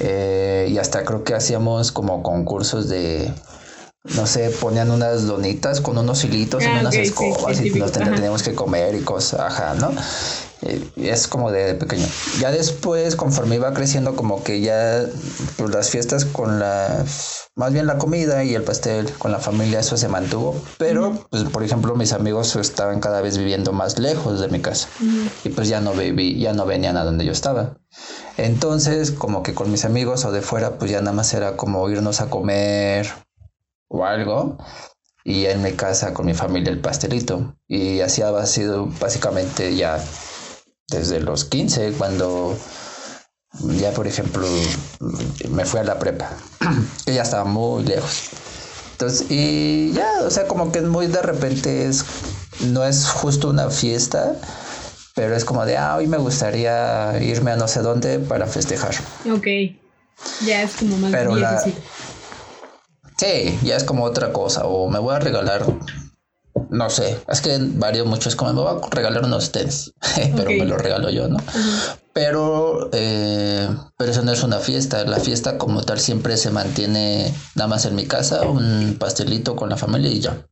Eh, 0.00 0.68
y 0.70 0.78
hasta 0.78 1.04
creo 1.04 1.22
que 1.24 1.34
hacíamos 1.34 1.92
como 1.92 2.22
concursos 2.22 2.88
de, 2.88 3.32
no 4.04 4.26
sé, 4.26 4.50
ponían 4.50 4.90
unas 4.90 5.26
donitas 5.26 5.80
con 5.80 5.98
unos 5.98 6.24
hilitos 6.24 6.64
ah, 6.66 6.78
unas 6.80 6.94
escobas 6.94 7.60
y 7.60 7.70
nos 7.70 7.92
teníamos 7.92 8.42
que 8.42 8.54
comer 8.54 8.94
y 8.94 9.00
cosas, 9.02 9.40
ajá, 9.40 9.74
¿no? 9.74 9.92
Eh, 10.62 10.80
es 10.96 11.26
como 11.26 11.50
de, 11.50 11.74
pequeño. 11.74 12.06
Ya 12.40 12.50
después, 12.52 13.16
conforme 13.16 13.56
iba 13.56 13.72
creciendo, 13.74 14.14
como 14.14 14.44
que 14.44 14.60
ya 14.60 15.04
pues, 15.56 15.70
las 15.70 15.90
fiestas 15.90 16.24
con 16.24 16.60
la, 16.60 17.04
más 17.56 17.72
bien 17.72 17.86
la 17.86 17.98
comida 17.98 18.44
y 18.44 18.54
el 18.54 18.62
pastel 18.62 19.10
con 19.18 19.32
la 19.32 19.38
familia, 19.38 19.80
eso 19.80 19.96
se 19.96 20.08
mantuvo. 20.08 20.60
Pero, 20.78 21.26
pues, 21.30 21.44
por 21.44 21.64
ejemplo, 21.64 21.96
mis 21.96 22.12
amigos 22.12 22.54
estaban 22.56 23.00
cada 23.00 23.20
vez 23.20 23.38
viviendo 23.38 23.72
más 23.72 23.98
lejos 23.98 24.40
de 24.40 24.48
mi 24.48 24.60
casa 24.60 24.88
y 25.44 25.48
pues 25.48 25.68
ya 25.68 25.80
no 25.80 25.92
viví, 25.92 26.38
ya 26.38 26.52
no 26.52 26.64
venían 26.64 26.96
a 26.96 27.04
donde 27.04 27.24
yo 27.24 27.32
estaba. 27.32 27.76
Entonces, 28.36 29.10
como 29.10 29.42
que 29.42 29.54
con 29.54 29.70
mis 29.70 29.84
amigos 29.84 30.24
o 30.24 30.32
de 30.32 30.42
fuera, 30.42 30.78
pues 30.78 30.90
ya 30.90 31.00
nada 31.00 31.12
más 31.12 31.34
era 31.34 31.56
como 31.56 31.88
irnos 31.90 32.20
a 32.20 32.30
comer 32.30 33.12
o 33.88 34.04
algo 34.04 34.58
y 35.24 35.46
en 35.46 35.62
mi 35.62 35.72
casa 35.72 36.14
con 36.14 36.26
mi 36.26 36.34
familia 36.34 36.70
el 36.70 36.80
pastelito. 36.80 37.56
Y 37.68 38.00
así 38.00 38.22
ha 38.22 38.46
sido 38.46 38.86
básicamente 39.00 39.74
ya 39.76 40.02
desde 40.92 41.20
los 41.20 41.44
15, 41.44 41.92
cuando 41.92 42.56
ya 43.78 43.92
por 43.92 44.06
ejemplo 44.06 44.46
me 45.50 45.64
fui 45.64 45.80
a 45.80 45.84
la 45.84 45.98
prepa, 45.98 46.30
que 47.06 47.14
ya 47.14 47.22
estaba 47.22 47.44
muy 47.44 47.84
lejos. 47.84 48.30
Entonces, 48.92 49.26
y 49.30 49.92
ya, 49.92 50.08
o 50.24 50.30
sea, 50.30 50.46
como 50.46 50.70
que 50.70 50.80
muy 50.82 51.08
de 51.08 51.22
repente 51.22 51.86
es, 51.88 52.04
no 52.60 52.84
es 52.84 53.08
justo 53.08 53.50
una 53.50 53.68
fiesta, 53.70 54.36
pero 55.14 55.34
es 55.34 55.44
como 55.44 55.66
de, 55.66 55.76
ah, 55.76 55.96
hoy 55.96 56.06
me 56.06 56.18
gustaría 56.18 57.20
irme 57.20 57.50
a 57.50 57.56
no 57.56 57.66
sé 57.66 57.80
dónde 57.80 58.20
para 58.20 58.46
festejar. 58.46 58.94
Ok, 59.30 59.46
ya 60.46 60.62
es 60.62 60.76
como 60.76 60.96
más 60.98 61.10
pero 61.10 61.34
Sí, 63.18 63.58
ya 63.62 63.76
es 63.76 63.84
como 63.84 64.04
otra 64.04 64.32
cosa, 64.32 64.64
o 64.64 64.88
me 64.88 64.98
voy 64.98 65.14
a 65.14 65.18
regalar 65.18 65.64
no 66.70 66.90
sé, 66.90 67.18
es 67.28 67.40
que 67.40 67.58
varía 67.60 68.04
mucho, 68.04 68.28
es 68.28 68.36
como 68.36 68.52
me 68.52 68.60
voy 68.60 68.80
a 68.82 68.94
regalar 68.94 69.24
unos 69.24 69.52
tenis, 69.52 69.92
pero 70.36 70.50
me 70.50 70.64
lo 70.64 70.76
regalo 70.76 71.10
yo, 71.10 71.28
¿no? 71.28 71.38
Pero, 72.12 72.90
eh, 72.92 73.68
pero 73.96 74.10
eso 74.10 74.22
no 74.22 74.32
es 74.32 74.42
una 74.42 74.58
fiesta, 74.58 75.04
la 75.04 75.18
fiesta 75.18 75.56
como 75.56 75.82
tal 75.82 75.98
siempre 75.98 76.36
se 76.36 76.50
mantiene 76.50 77.32
nada 77.54 77.68
más 77.68 77.86
en 77.86 77.94
mi 77.94 78.06
casa, 78.06 78.42
un 78.42 78.96
pastelito 78.98 79.56
con 79.56 79.70
la 79.70 79.76
familia 79.76 80.10
y 80.10 80.20
ya. 80.20 80.46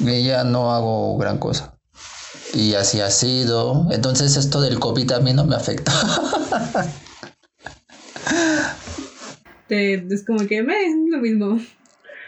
Y 0.00 0.24
ya 0.24 0.44
no 0.44 0.72
hago 0.72 1.18
gran 1.18 1.38
cosa. 1.38 1.74
Y 2.54 2.74
así 2.74 3.00
ha 3.00 3.10
sido. 3.10 3.86
Entonces 3.90 4.36
esto 4.36 4.60
del 4.60 4.78
COVID 4.78 5.10
a 5.12 5.20
mí 5.20 5.32
no 5.32 5.44
me 5.44 5.56
afecta. 5.56 5.92
es 9.68 10.24
como 10.24 10.46
que 10.46 10.62
me 10.62 10.84
es 10.84 10.94
lo 11.08 11.18
mismo. 11.18 11.60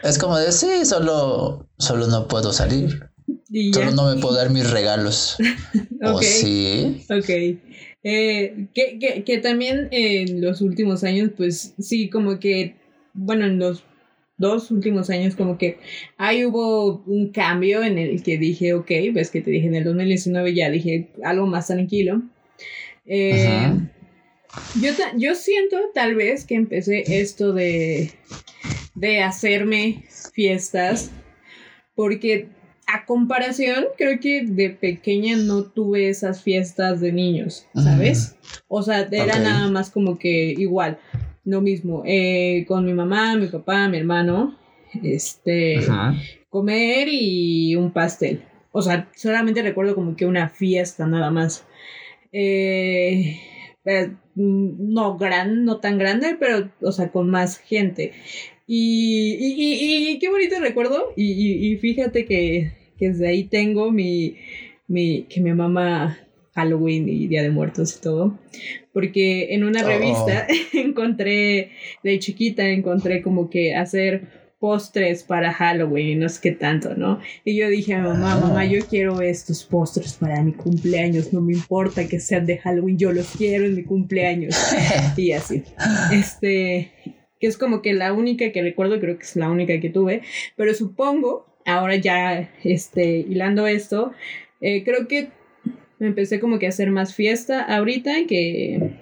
Es 0.02 0.18
como 0.18 0.36
de 0.36 0.52
sí, 0.52 0.84
solo, 0.84 1.68
solo 1.78 2.06
no 2.08 2.28
puedo 2.28 2.52
salir. 2.52 3.08
Solo 3.72 3.90
no 3.92 4.14
me 4.14 4.20
puedo 4.20 4.34
dar 4.34 4.50
mis 4.50 4.70
regalos. 4.70 5.36
¿O 6.02 6.20
sí? 6.20 7.04
Ok. 7.08 7.28
Eh, 8.04 8.66
que, 8.74 8.98
que, 8.98 9.22
que 9.24 9.38
también 9.38 9.88
en 9.92 10.40
los 10.40 10.60
últimos 10.60 11.04
años, 11.04 11.30
pues 11.36 11.74
sí, 11.78 12.10
como 12.10 12.40
que, 12.40 12.76
bueno, 13.12 13.46
en 13.46 13.58
los 13.58 13.84
dos 14.38 14.72
últimos 14.72 15.08
años 15.08 15.36
como 15.36 15.56
que 15.56 15.78
ahí 16.16 16.44
hubo 16.44 17.04
un 17.06 17.30
cambio 17.30 17.84
en 17.84 17.96
el 17.96 18.22
que 18.24 18.38
dije, 18.38 18.74
ok, 18.74 18.90
ves 19.12 19.30
que 19.30 19.40
te 19.40 19.52
dije 19.52 19.68
en 19.68 19.76
el 19.76 19.84
2019 19.84 20.54
ya 20.54 20.68
dije 20.68 21.12
algo 21.22 21.46
más 21.46 21.68
tranquilo. 21.68 22.22
Eh, 23.06 23.70
yo, 24.80 24.90
yo 25.16 25.34
siento 25.34 25.76
tal 25.94 26.16
vez 26.16 26.44
que 26.44 26.56
empecé 26.56 27.20
esto 27.20 27.52
de 27.52 28.10
de 28.94 29.22
hacerme 29.22 30.04
fiestas, 30.34 31.10
porque 31.94 32.48
a 32.86 33.06
comparación, 33.06 33.86
creo 33.96 34.18
que 34.20 34.44
de 34.44 34.70
pequeña 34.70 35.36
no 35.36 35.64
tuve 35.64 36.08
esas 36.08 36.42
fiestas 36.42 37.00
de 37.00 37.12
niños, 37.12 37.66
¿sabes? 37.74 38.36
O 38.68 38.82
sea, 38.82 39.08
era 39.10 39.38
nada 39.38 39.70
más 39.70 39.90
como 39.90 40.18
que 40.18 40.54
igual, 40.56 40.98
lo 41.44 41.60
mismo, 41.60 42.02
eh, 42.06 42.64
con 42.68 42.84
mi 42.84 42.92
mamá, 42.92 43.36
mi 43.36 43.48
papá, 43.48 43.88
mi 43.88 43.98
hermano, 43.98 44.58
este, 45.02 45.80
comer 46.50 47.08
y 47.10 47.76
un 47.76 47.92
pastel. 47.92 48.42
O 48.72 48.82
sea, 48.82 49.08
solamente 49.14 49.62
recuerdo 49.62 49.94
como 49.94 50.16
que 50.16 50.26
una 50.26 50.48
fiesta 50.48 51.06
nada 51.06 51.30
más. 51.30 51.64
Eh, 52.32 53.38
eh, 53.84 54.12
no 54.34 55.18
gran, 55.18 55.64
no 55.64 55.78
tan 55.78 55.98
grande, 55.98 56.36
pero, 56.38 56.70
o 56.80 56.92
sea, 56.92 57.10
con 57.10 57.28
más 57.28 57.58
gente. 57.58 58.12
Y, 58.74 59.36
y, 59.38 60.12
y, 60.12 60.18
qué 60.18 60.30
bonito 60.30 60.58
recuerdo. 60.58 61.12
Y, 61.14 61.76
fíjate 61.76 62.24
que, 62.24 62.72
que, 62.98 63.10
desde 63.10 63.28
ahí 63.28 63.44
tengo 63.44 63.92
mi, 63.92 64.36
mi, 64.88 65.24
que 65.24 65.42
mi 65.42 65.52
mamá 65.52 66.18
Halloween 66.54 67.06
y 67.06 67.26
Día 67.26 67.42
de 67.42 67.50
Muertos 67.50 67.94
y 67.98 68.00
todo. 68.00 68.38
Porque 68.94 69.52
en 69.52 69.64
una 69.64 69.84
oh. 69.84 69.86
revista 69.86 70.46
encontré, 70.72 71.72
de 72.02 72.18
chiquita, 72.18 72.66
encontré 72.66 73.20
como 73.20 73.50
que 73.50 73.74
hacer 73.74 74.42
postres 74.58 75.24
para 75.24 75.52
Halloween 75.52 76.08
y 76.08 76.14
no 76.14 76.28
sé 76.30 76.38
qué 76.40 76.52
tanto, 76.52 76.94
¿no? 76.94 77.18
Y 77.44 77.56
yo 77.56 77.68
dije 77.68 77.94
a 77.94 78.00
mamá, 78.00 78.38
mamá, 78.38 78.60
ah. 78.60 78.64
yo 78.64 78.86
quiero 78.86 79.20
estos 79.20 79.64
postres 79.64 80.14
para 80.14 80.40
mi 80.40 80.52
cumpleaños, 80.52 81.32
no 81.32 81.40
me 81.40 81.52
importa 81.52 82.06
que 82.06 82.20
sean 82.20 82.46
de 82.46 82.58
Halloween, 82.58 82.96
yo 82.96 83.12
los 83.12 83.32
quiero 83.36 83.64
en 83.64 83.74
mi 83.74 83.82
cumpleaños. 83.82 84.56
y 85.16 85.32
así. 85.32 85.64
Este, 86.12 86.92
que 87.42 87.48
es 87.48 87.58
como 87.58 87.82
que 87.82 87.92
la 87.92 88.12
única 88.12 88.52
que 88.52 88.62
recuerdo, 88.62 89.00
creo 89.00 89.18
que 89.18 89.24
es 89.24 89.34
la 89.34 89.50
única 89.50 89.80
que 89.80 89.90
tuve, 89.90 90.22
pero 90.54 90.72
supongo, 90.74 91.44
ahora 91.66 91.96
ya, 91.96 92.52
este, 92.62 93.16
hilando 93.16 93.66
esto, 93.66 94.12
eh, 94.60 94.84
creo 94.84 95.08
que 95.08 95.30
me 95.98 96.06
empecé 96.06 96.38
como 96.38 96.60
que 96.60 96.66
a 96.66 96.68
hacer 96.68 96.92
más 96.92 97.16
fiesta 97.16 97.60
ahorita 97.62 98.12
que 98.28 98.96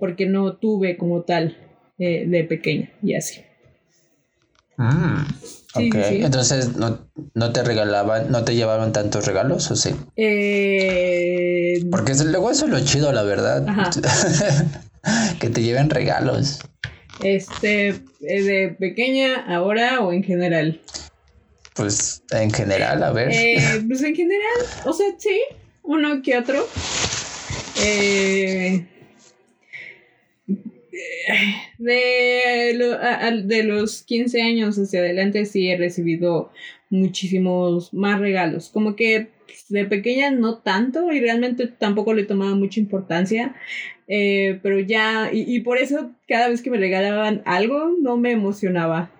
porque 0.00 0.26
no 0.26 0.56
tuve 0.56 0.96
como 0.96 1.22
tal 1.22 1.56
eh, 2.00 2.24
de 2.26 2.42
pequeña 2.42 2.90
y 3.04 3.14
así. 3.14 3.42
Ah, 4.76 5.24
ok. 5.76 5.94
Entonces, 5.94 6.72
¿no, 6.74 7.52
te 7.52 7.62
regalaban, 7.62 8.32
no 8.32 8.42
te 8.42 8.56
llevaban 8.56 8.92
tantos 8.92 9.26
regalos 9.26 9.70
o 9.70 9.76
sí? 9.76 9.90
Eh... 10.16 11.84
Porque 11.88 12.14
luego 12.24 12.50
eso 12.50 12.64
es 12.64 12.72
lo 12.72 12.80
chido, 12.80 13.12
la 13.12 13.22
verdad. 13.22 13.64
que 15.40 15.50
te 15.50 15.62
lleven 15.62 15.88
regalos. 15.88 16.58
Este, 17.22 17.88
eh, 17.88 18.42
de 18.42 18.76
pequeña, 18.78 19.44
ahora 19.46 20.00
o 20.00 20.12
en 20.12 20.22
general? 20.22 20.80
Pues 21.74 22.22
en 22.30 22.50
general, 22.50 23.02
a 23.02 23.12
ver. 23.12 23.30
Eh, 23.32 23.58
pues 23.88 24.02
en 24.02 24.14
general, 24.14 24.58
o 24.84 24.92
sea, 24.92 25.06
sí, 25.18 25.40
uno 25.82 26.22
que 26.22 26.36
otro. 26.36 26.66
Eh, 27.80 28.86
de, 31.78 33.42
de 33.44 33.62
los 33.64 34.02
15 34.02 34.42
años 34.42 34.76
hacia 34.78 35.00
adelante 35.00 35.44
sí 35.44 35.68
he 35.68 35.76
recibido 35.76 36.50
muchísimos 36.90 37.92
más 37.94 38.18
regalos. 38.18 38.70
Como 38.70 38.96
que 38.96 39.28
de 39.68 39.84
pequeña 39.84 40.30
no 40.30 40.58
tanto 40.58 41.12
y 41.12 41.20
realmente 41.20 41.66
tampoco 41.66 42.14
le 42.14 42.24
tomaba 42.24 42.54
mucha 42.54 42.80
importancia. 42.80 43.54
Eh, 44.08 44.58
pero 44.62 44.80
ya, 44.80 45.28
y, 45.32 45.60
por 45.60 45.76
eso 45.76 46.10
cada 46.26 46.48
vez 46.48 46.62
que 46.62 46.70
me 46.70 46.78
regalaban 46.78 47.42
algo 47.44 47.92
no 48.00 48.16
me 48.16 48.32
emocionaba. 48.32 49.10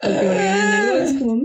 Porque 0.00 0.16
me 0.16 0.34
regalaban 0.34 0.72
algo 0.72 0.96
es 0.98 1.12
como, 1.14 1.42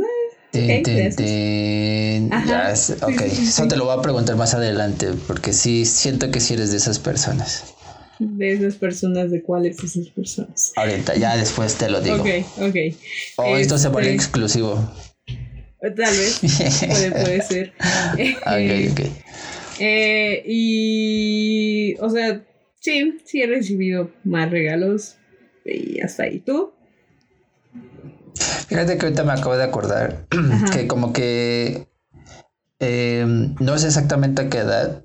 ok, 3.01 3.21
eso 3.21 3.67
te 3.67 3.77
lo 3.77 3.85
voy 3.85 3.97
a 3.97 4.01
preguntar 4.01 4.35
más 4.35 4.53
adelante, 4.53 5.11
porque 5.27 5.53
sí 5.53 5.85
siento 5.85 6.29
que 6.29 6.41
sí 6.41 6.55
eres 6.55 6.71
de 6.71 6.77
esas 6.77 6.99
personas. 6.99 7.73
De 8.19 8.51
esas 8.51 8.75
personas, 8.75 9.31
¿de 9.31 9.41
cuáles 9.41 9.81
esas 9.81 10.09
personas? 10.09 10.73
Ahorita, 10.75 11.15
ya 11.15 11.37
después 11.37 11.75
te 11.75 11.89
lo 11.89 12.01
digo. 12.01 12.17
Ok, 12.17 12.27
ok. 12.59 12.75
O 13.37 13.55
esto 13.57 13.77
se 13.77 13.87
vuelve 13.87 14.09
este, 14.09 14.23
exclusivo. 14.23 14.93
Tal 15.81 15.93
vez, 15.95 16.39
puede, 16.87 17.11
puede 17.11 17.41
ser. 17.41 17.73
ok, 18.45 18.91
ok. 18.91 19.30
Eh, 19.83 20.43
y, 20.45 21.95
o 21.99 22.09
sea, 22.11 22.45
sí, 22.79 23.19
sí 23.25 23.41
he 23.41 23.47
recibido 23.47 24.11
más 24.23 24.51
regalos 24.51 25.15
y 25.65 25.99
hasta 26.01 26.23
ahí. 26.23 26.39
¿Tú? 26.39 26.71
Fíjate 28.67 28.99
que 28.99 29.07
ahorita 29.07 29.23
me 29.23 29.31
acabo 29.31 29.57
de 29.57 29.63
acordar 29.63 30.27
que 30.71 30.87
como 30.87 31.13
que 31.13 31.87
eh, 32.79 33.25
no 33.59 33.77
sé 33.79 33.87
exactamente 33.87 34.43
a 34.43 34.49
qué 34.49 34.59
edad. 34.59 35.03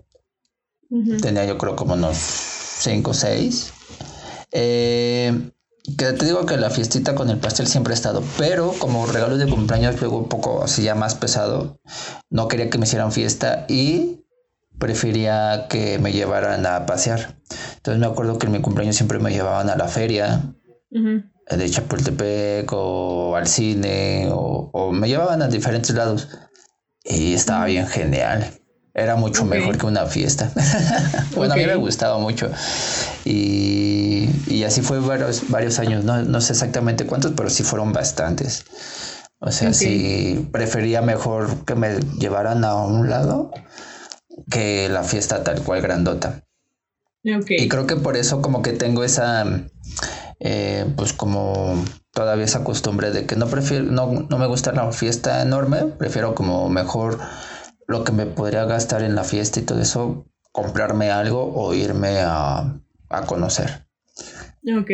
Tenía 1.23 1.47
yo 1.47 1.57
creo 1.57 1.75
como 1.75 1.95
unos 1.95 2.19
5 2.19 3.11
o 3.11 3.15
6. 3.15 3.73
Eh, 4.53 5.51
que 5.97 6.13
te 6.13 6.27
digo 6.27 6.45
que 6.45 6.59
la 6.59 6.69
fiestita 6.69 7.15
con 7.15 7.31
el 7.31 7.39
pastel 7.39 7.67
siempre 7.67 7.93
ha 7.93 7.97
estado, 7.97 8.23
pero 8.37 8.73
como 8.79 9.07
regalo 9.07 9.39
de 9.39 9.49
cumpleaños 9.49 9.99
luego 10.01 10.19
un 10.19 10.29
poco 10.29 10.63
así 10.63 10.83
ya 10.83 10.95
más 10.95 11.15
pesado, 11.15 11.81
no 12.29 12.49
quería 12.49 12.69
que 12.69 12.77
me 12.77 12.85
hicieran 12.85 13.11
fiesta 13.11 13.65
y 13.69 14.16
prefería 14.79 15.67
que 15.69 15.99
me 15.99 16.13
llevaran 16.13 16.67
a 16.67 16.87
pasear. 16.87 17.37
Entonces 17.77 18.01
me 18.01 18.07
acuerdo 18.07 18.39
que 18.39 18.47
en 18.47 18.53
mi 18.53 18.61
cumpleaños 18.61 18.97
siempre 18.97 19.19
me 19.19 19.31
llevaban 19.31 19.71
a 19.71 19.77
la 19.77 19.89
feria 19.89 20.43
de 20.91 21.71
Chapultepec 21.71 22.73
o 22.73 23.37
al 23.37 23.47
cine 23.47 24.29
o, 24.31 24.93
me 24.93 25.09
llevaban 25.09 25.43
a 25.43 25.49
diferentes 25.49 25.95
lados 25.95 26.29
y 27.05 27.35
estaba 27.35 27.67
bien 27.67 27.87
genial. 27.87 28.51
Era 28.95 29.15
mucho 29.15 29.45
mejor 29.45 29.77
que 29.77 29.85
una 29.85 30.07
fiesta. 30.07 30.51
bueno, 31.37 31.53
a 31.53 31.57
mí 31.57 31.67
me 31.67 31.75
gustaba 31.75 32.19
mucho. 32.19 32.51
Y, 33.27 34.31
y 34.47 34.65
así 34.65 34.81
fue 34.81 35.01
varios, 35.01 35.51
varios 35.51 35.79
años. 35.79 36.03
No, 36.03 36.23
no, 36.23 36.41
sé 36.41 36.55
exactamente 36.55 37.05
cuántos, 37.05 37.33
pero 37.33 37.51
sí 37.51 37.63
fueron 37.63 37.93
bastantes. 37.93 38.65
O 39.39 39.53
sea, 39.53 39.75
sí 39.75 40.49
prefería 40.51 41.03
mejor 41.03 41.67
que 41.67 41.75
me 41.75 41.99
llevaran 42.19 42.65
a 42.65 42.75
un 42.75 43.11
lado 43.11 43.51
que 44.51 44.89
la 44.89 45.03
fiesta 45.03 45.43
tal 45.43 45.63
cual 45.63 45.83
grandota. 45.83 46.43
Y 47.23 47.69
creo 47.69 47.87
que 47.87 47.97
por 47.97 48.17
eso 48.17 48.41
como 48.41 48.63
que 48.63 48.73
tengo 48.73 49.03
esa, 49.03 49.45
eh, 50.39 50.87
pues 50.97 51.13
como 51.13 51.85
todavía 52.13 52.45
esa 52.45 52.63
costumbre 52.63 53.11
de 53.11 53.27
que 53.27 53.35
no 53.35 53.49
prefiero, 53.49 53.85
no, 53.85 54.27
no 54.31 54.39
me 54.39 54.47
gusta 54.47 54.73
la 54.73 54.93
fiesta 54.93 55.43
enorme, 55.43 55.87
prefiero 55.99 56.35
como 56.37 56.69
mejor 56.69 57.19
lo 57.89 58.05
que 58.05 58.13
me 58.13 58.27
podría 58.27 58.65
gastar 58.65 59.03
en 59.03 59.15
la 59.15 59.25
fiesta 59.25 59.61
y 59.61 59.65
todo 59.65 59.81
eso, 59.81 60.27
comprarme 60.53 61.11
algo 61.11 61.53
o 61.55 61.75
irme 61.75 62.21
a, 62.21 62.81
conocer. 63.27 63.87
Ok. 64.79 64.91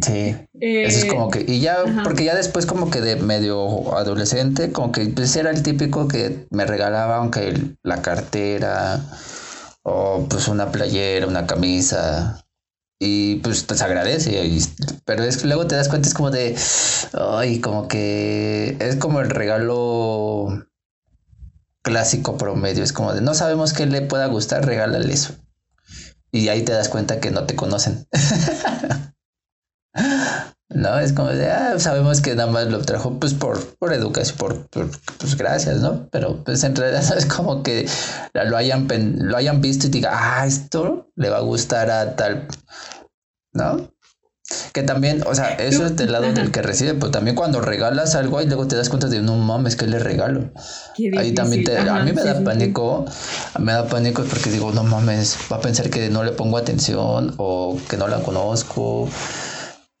Sí, 0.00 0.36
eso 0.60 0.98
es 0.98 1.04
como 1.06 1.28
eh, 1.28 1.30
que, 1.44 1.52
y 1.52 1.60
ya, 1.60 1.78
porque 2.04 2.24
ya 2.24 2.34
después 2.34 2.66
como 2.66 2.90
que 2.90 3.00
de 3.00 3.16
medio 3.16 3.96
adolescente, 3.96 4.72
como 4.72 4.92
que 4.92 5.06
pues 5.06 5.34
era 5.36 5.50
el 5.50 5.62
típico 5.62 6.06
que 6.06 6.46
me 6.50 6.64
regalaba, 6.64 7.16
aunque 7.16 7.74
la 7.82 8.00
cartera, 8.02 9.00
o 9.82 10.26
pues 10.28 10.48
una 10.48 10.70
playera, 10.70 11.26
una 11.26 11.46
camisa, 11.46 12.44
y 13.00 13.36
pues 13.36 13.66
te 13.66 13.82
agradece, 13.82 14.60
pero 15.04 15.22
es 15.22 15.36
que 15.38 15.46
luego 15.46 15.66
te 15.66 15.76
das 15.76 15.88
cuenta, 15.88 16.08
es 16.08 16.14
como 16.14 16.30
de, 16.30 16.56
ay, 17.12 17.60
como 17.60 17.86
que 17.86 18.76
es 18.80 18.96
como 18.96 19.20
el 19.20 19.30
regalo 19.30 20.48
clásico 21.82 22.36
promedio. 22.36 22.82
Es 22.82 22.92
como 22.92 23.14
de 23.14 23.20
no 23.20 23.34
sabemos 23.34 23.72
qué 23.72 23.86
le 23.86 24.02
pueda 24.02 24.26
gustar, 24.26 24.66
regálale 24.66 25.12
eso. 25.12 25.34
Y 26.32 26.48
ahí 26.48 26.62
te 26.62 26.72
das 26.72 26.88
cuenta 26.88 27.20
que 27.20 27.30
no 27.30 27.44
te 27.44 27.54
conocen. 27.54 28.06
no, 30.70 30.98
es 30.98 31.14
como 31.14 31.30
de 31.30 31.50
ah, 31.50 31.78
sabemos 31.78 32.20
que 32.20 32.34
nada 32.34 32.50
más 32.50 32.66
lo 32.66 32.80
trajo 32.80 33.18
pues 33.18 33.32
por, 33.32 33.58
por 33.76 33.94
educación, 33.94 34.36
por, 34.36 34.68
pues 34.68 35.36
gracias, 35.36 35.80
¿no? 35.80 36.08
Pero 36.10 36.44
pues 36.44 36.62
en 36.62 36.76
realidad 36.76 37.02
es 37.16 37.26
como 37.26 37.62
que 37.62 37.88
lo 38.34 38.56
hayan, 38.56 38.86
lo 39.18 39.36
hayan 39.36 39.60
visto 39.62 39.86
y 39.86 39.90
diga, 39.90 40.10
ah, 40.12 40.46
esto 40.46 41.10
le 41.16 41.30
va 41.30 41.38
a 41.38 41.40
gustar 41.40 41.90
a 41.90 42.16
tal, 42.16 42.48
¿no? 43.52 43.90
Que 44.72 44.82
también, 44.82 45.22
o 45.26 45.34
sea, 45.34 45.50
eso 45.54 45.84
es 45.84 45.96
del 45.96 46.12
lado 46.12 46.32
del 46.32 46.50
que 46.50 46.62
recibe, 46.62 46.94
pero 46.94 47.10
también 47.10 47.36
cuando 47.36 47.60
regalas 47.60 48.14
algo 48.14 48.40
y 48.40 48.46
luego 48.46 48.66
te 48.66 48.76
das 48.76 48.88
cuenta 48.88 49.06
de 49.08 49.20
no 49.20 49.36
mames, 49.36 49.76
que 49.76 49.86
le 49.86 49.98
regalo. 49.98 50.50
Ahí 51.18 51.32
también 51.32 51.64
te, 51.64 51.76
a 51.76 52.02
mí 52.02 52.12
me 52.12 52.24
da 52.24 52.42
pánico, 52.42 53.04
me 53.58 53.72
da 53.72 53.86
pánico 53.86 54.22
porque 54.24 54.50
digo, 54.50 54.72
no 54.72 54.84
mames, 54.84 55.36
va 55.52 55.56
a 55.56 55.60
pensar 55.60 55.90
que 55.90 56.08
no 56.08 56.24
le 56.24 56.32
pongo 56.32 56.56
atención 56.56 57.34
o 57.36 57.78
que 57.90 57.98
no 57.98 58.08
la 58.08 58.20
conozco. 58.20 59.10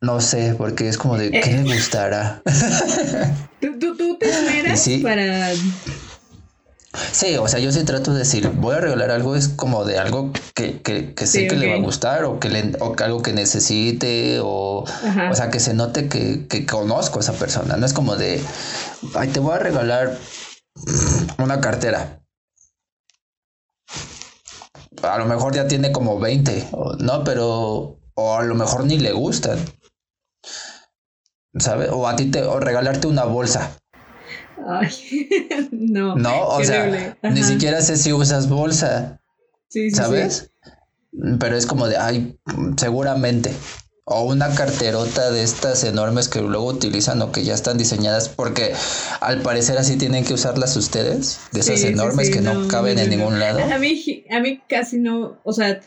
No 0.00 0.20
sé, 0.20 0.54
porque 0.56 0.88
es 0.88 0.96
como 0.96 1.18
de, 1.18 1.30
¿qué 1.30 1.52
le 1.52 1.60
eh. 1.60 1.74
gustará? 1.74 2.42
¿Tú, 3.60 3.78
tú, 3.78 3.96
tú 3.96 4.16
te 4.18 4.28
esperas 4.30 4.88
para 5.02 5.52
Sí, 7.12 7.36
o 7.36 7.46
sea, 7.46 7.60
yo 7.60 7.70
sí 7.70 7.84
trato 7.84 8.12
de 8.12 8.20
decir, 8.20 8.48
voy 8.48 8.74
a 8.74 8.80
regalar 8.80 9.10
algo, 9.10 9.36
es 9.36 9.48
como 9.48 9.84
de 9.84 9.98
algo 9.98 10.32
que, 10.54 10.80
que, 10.80 11.14
que 11.14 11.26
sé 11.26 11.46
que 11.46 11.56
le 11.56 11.68
va 11.68 11.74
a 11.74 11.80
gustar 11.80 12.24
o 12.24 12.40
que 12.40 12.48
le, 12.48 12.72
o 12.80 12.94
algo 12.98 13.22
que 13.22 13.32
necesite 13.32 14.40
o, 14.40 14.84
o 14.84 15.34
sea, 15.34 15.50
que 15.50 15.60
se 15.60 15.74
note 15.74 16.08
que, 16.08 16.46
que 16.48 16.64
conozco 16.64 17.18
a 17.18 17.22
esa 17.22 17.34
persona. 17.34 17.76
No 17.76 17.84
es 17.84 17.92
como 17.92 18.16
de, 18.16 18.42
ay, 19.14 19.28
te 19.28 19.40
voy 19.40 19.54
a 19.54 19.58
regalar 19.58 20.16
una 21.38 21.60
cartera. 21.60 22.20
A 25.02 25.18
lo 25.18 25.26
mejor 25.26 25.54
ya 25.54 25.68
tiene 25.68 25.92
como 25.92 26.18
20, 26.18 26.68
¿no? 27.00 27.22
Pero, 27.22 27.98
o 28.14 28.34
a 28.34 28.42
lo 28.42 28.54
mejor 28.54 28.84
ni 28.84 28.98
le 28.98 29.12
gustan. 29.12 29.58
¿Sabes? 31.58 31.90
O 31.92 32.06
a 32.06 32.16
ti 32.16 32.26
te, 32.26 32.42
o 32.42 32.60
regalarte 32.60 33.06
una 33.06 33.24
bolsa. 33.24 33.76
Ay, 34.66 34.90
no. 35.72 36.16
No, 36.16 36.48
o 36.48 36.64
sea, 36.64 37.16
ni 37.22 37.42
siquiera 37.42 37.80
sé 37.80 37.96
si 37.96 38.12
usas 38.12 38.48
bolsa. 38.48 39.20
Sí, 39.68 39.90
sí 39.90 39.96
¿Sabes? 39.96 40.50
Pero 41.38 41.56
es 41.56 41.66
como 41.66 41.88
de, 41.88 41.96
ay, 41.96 42.38
seguramente. 42.76 43.52
O 44.10 44.22
una 44.22 44.54
carterota 44.54 45.30
de 45.30 45.42
estas 45.42 45.84
enormes 45.84 46.28
que 46.28 46.40
luego 46.40 46.66
utilizan 46.66 47.20
o 47.20 47.30
que 47.30 47.44
ya 47.44 47.52
están 47.52 47.76
diseñadas 47.76 48.30
porque 48.30 48.72
al 49.20 49.42
parecer 49.42 49.76
así 49.76 49.98
tienen 49.98 50.24
que 50.24 50.32
usarlas 50.32 50.74
ustedes. 50.76 51.40
De 51.52 51.60
esas 51.60 51.82
enormes 51.82 52.30
que 52.30 52.40
no, 52.40 52.68
caben 52.68 52.98
en 52.98 53.10
ningún 53.10 53.38
lado. 53.38 53.60
A 53.62 53.78
mí, 53.78 54.24
a 54.30 54.40
mí 54.40 54.62
casi 54.66 54.98
no, 54.98 55.38
o 55.44 55.52
sea, 55.52 55.80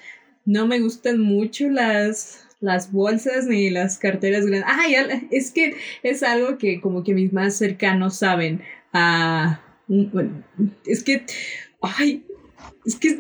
no 0.46 0.68
me 0.68 0.80
gustan 0.80 1.20
mucho 1.20 1.68
las, 1.70 2.41
las 2.62 2.92
bolsas 2.92 3.48
ni 3.48 3.70
las 3.70 3.98
carteras 3.98 4.46
grandes. 4.46 4.70
Ay, 4.72 4.96
es 5.32 5.52
que 5.52 5.76
es 6.04 6.24
algo 6.24 6.58
que 6.58 6.80
como 6.80 7.04
que 7.04 7.14
mis 7.14 7.34
más 7.34 7.56
cercanos 7.56 8.18
saben. 8.18 8.64
Ah, 8.94 9.62
bueno, 9.88 10.44
es 10.86 11.04
que, 11.04 11.26
ay, 11.82 12.24
es 12.86 12.96
que 12.96 13.20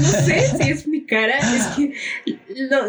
no 0.00 0.08
sé 0.08 0.48
si 0.58 0.70
es 0.70 0.88
mi 0.88 1.04
cara, 1.04 1.38
es 1.38 1.66
que 1.76 1.92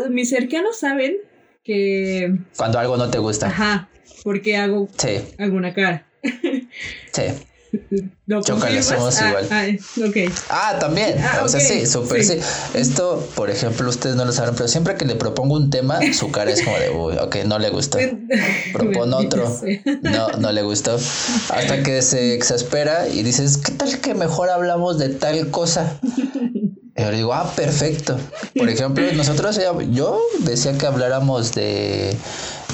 mis 0.10 0.30
cercanos 0.30 0.80
saben 0.80 1.18
que... 1.64 2.38
Cuando 2.58 2.80
algo 2.80 2.98
no 2.98 3.10
te 3.10 3.20
gusta. 3.20 3.48
Ajá, 3.48 3.90
porque 4.24 4.58
hago 4.58 4.88
alguna 5.38 5.74
cara. 5.74 6.08
Sí. 7.12 7.24
¿Lo 8.28 8.42
somos 8.44 8.64
ah, 9.22 9.28
igual. 9.28 9.48
Ah, 9.52 9.66
okay. 10.08 10.30
ah 10.50 10.78
también. 10.80 11.16
Ah, 11.20 11.42
o 11.44 11.48
sea, 11.48 11.60
sí, 11.60 11.86
súper 11.86 12.24
sí. 12.24 12.40
Esto, 12.74 13.28
por 13.36 13.50
ejemplo, 13.50 13.88
ustedes 13.88 14.16
no 14.16 14.26
lo 14.26 14.32
saben, 14.32 14.56
pero 14.56 14.68
siempre 14.68 14.96
que 14.96 15.06
le 15.06 15.16
propongo 15.16 15.56
un 15.56 15.70
tema, 15.70 16.00
su 16.14 16.32
cara 16.32 16.52
es 16.52 16.64
como 16.64 16.78
de, 16.78 16.90
uy, 16.90 17.18
ok, 17.18 17.38
no 17.46 17.60
le 17.60 17.70
gustó. 17.70 18.00
Propone 18.74 19.16
otro. 19.16 19.62
No, 20.02 20.30
no 20.40 20.52
le 20.52 20.64
gustó. 20.64 20.96
Hasta 21.50 21.84
que 21.84 22.02
se 22.02 22.34
exaspera 22.34 23.08
y 23.08 23.24
dices, 23.24 23.58
¿qué 23.58 23.72
tal 23.74 24.00
que 24.00 24.16
mejor 24.16 24.50
hablamos 24.50 24.98
de 24.98 25.10
tal 25.10 25.52
cosa? 25.52 26.00
Y 26.98 27.02
yo 27.02 27.12
digo, 27.12 27.34
ah, 27.34 27.52
perfecto. 27.56 28.18
Por 28.58 28.70
ejemplo, 28.70 29.06
nosotros, 29.14 29.60
yo 29.92 30.22
decía 30.40 30.78
que 30.78 30.86
habláramos 30.86 31.54
de 31.54 32.16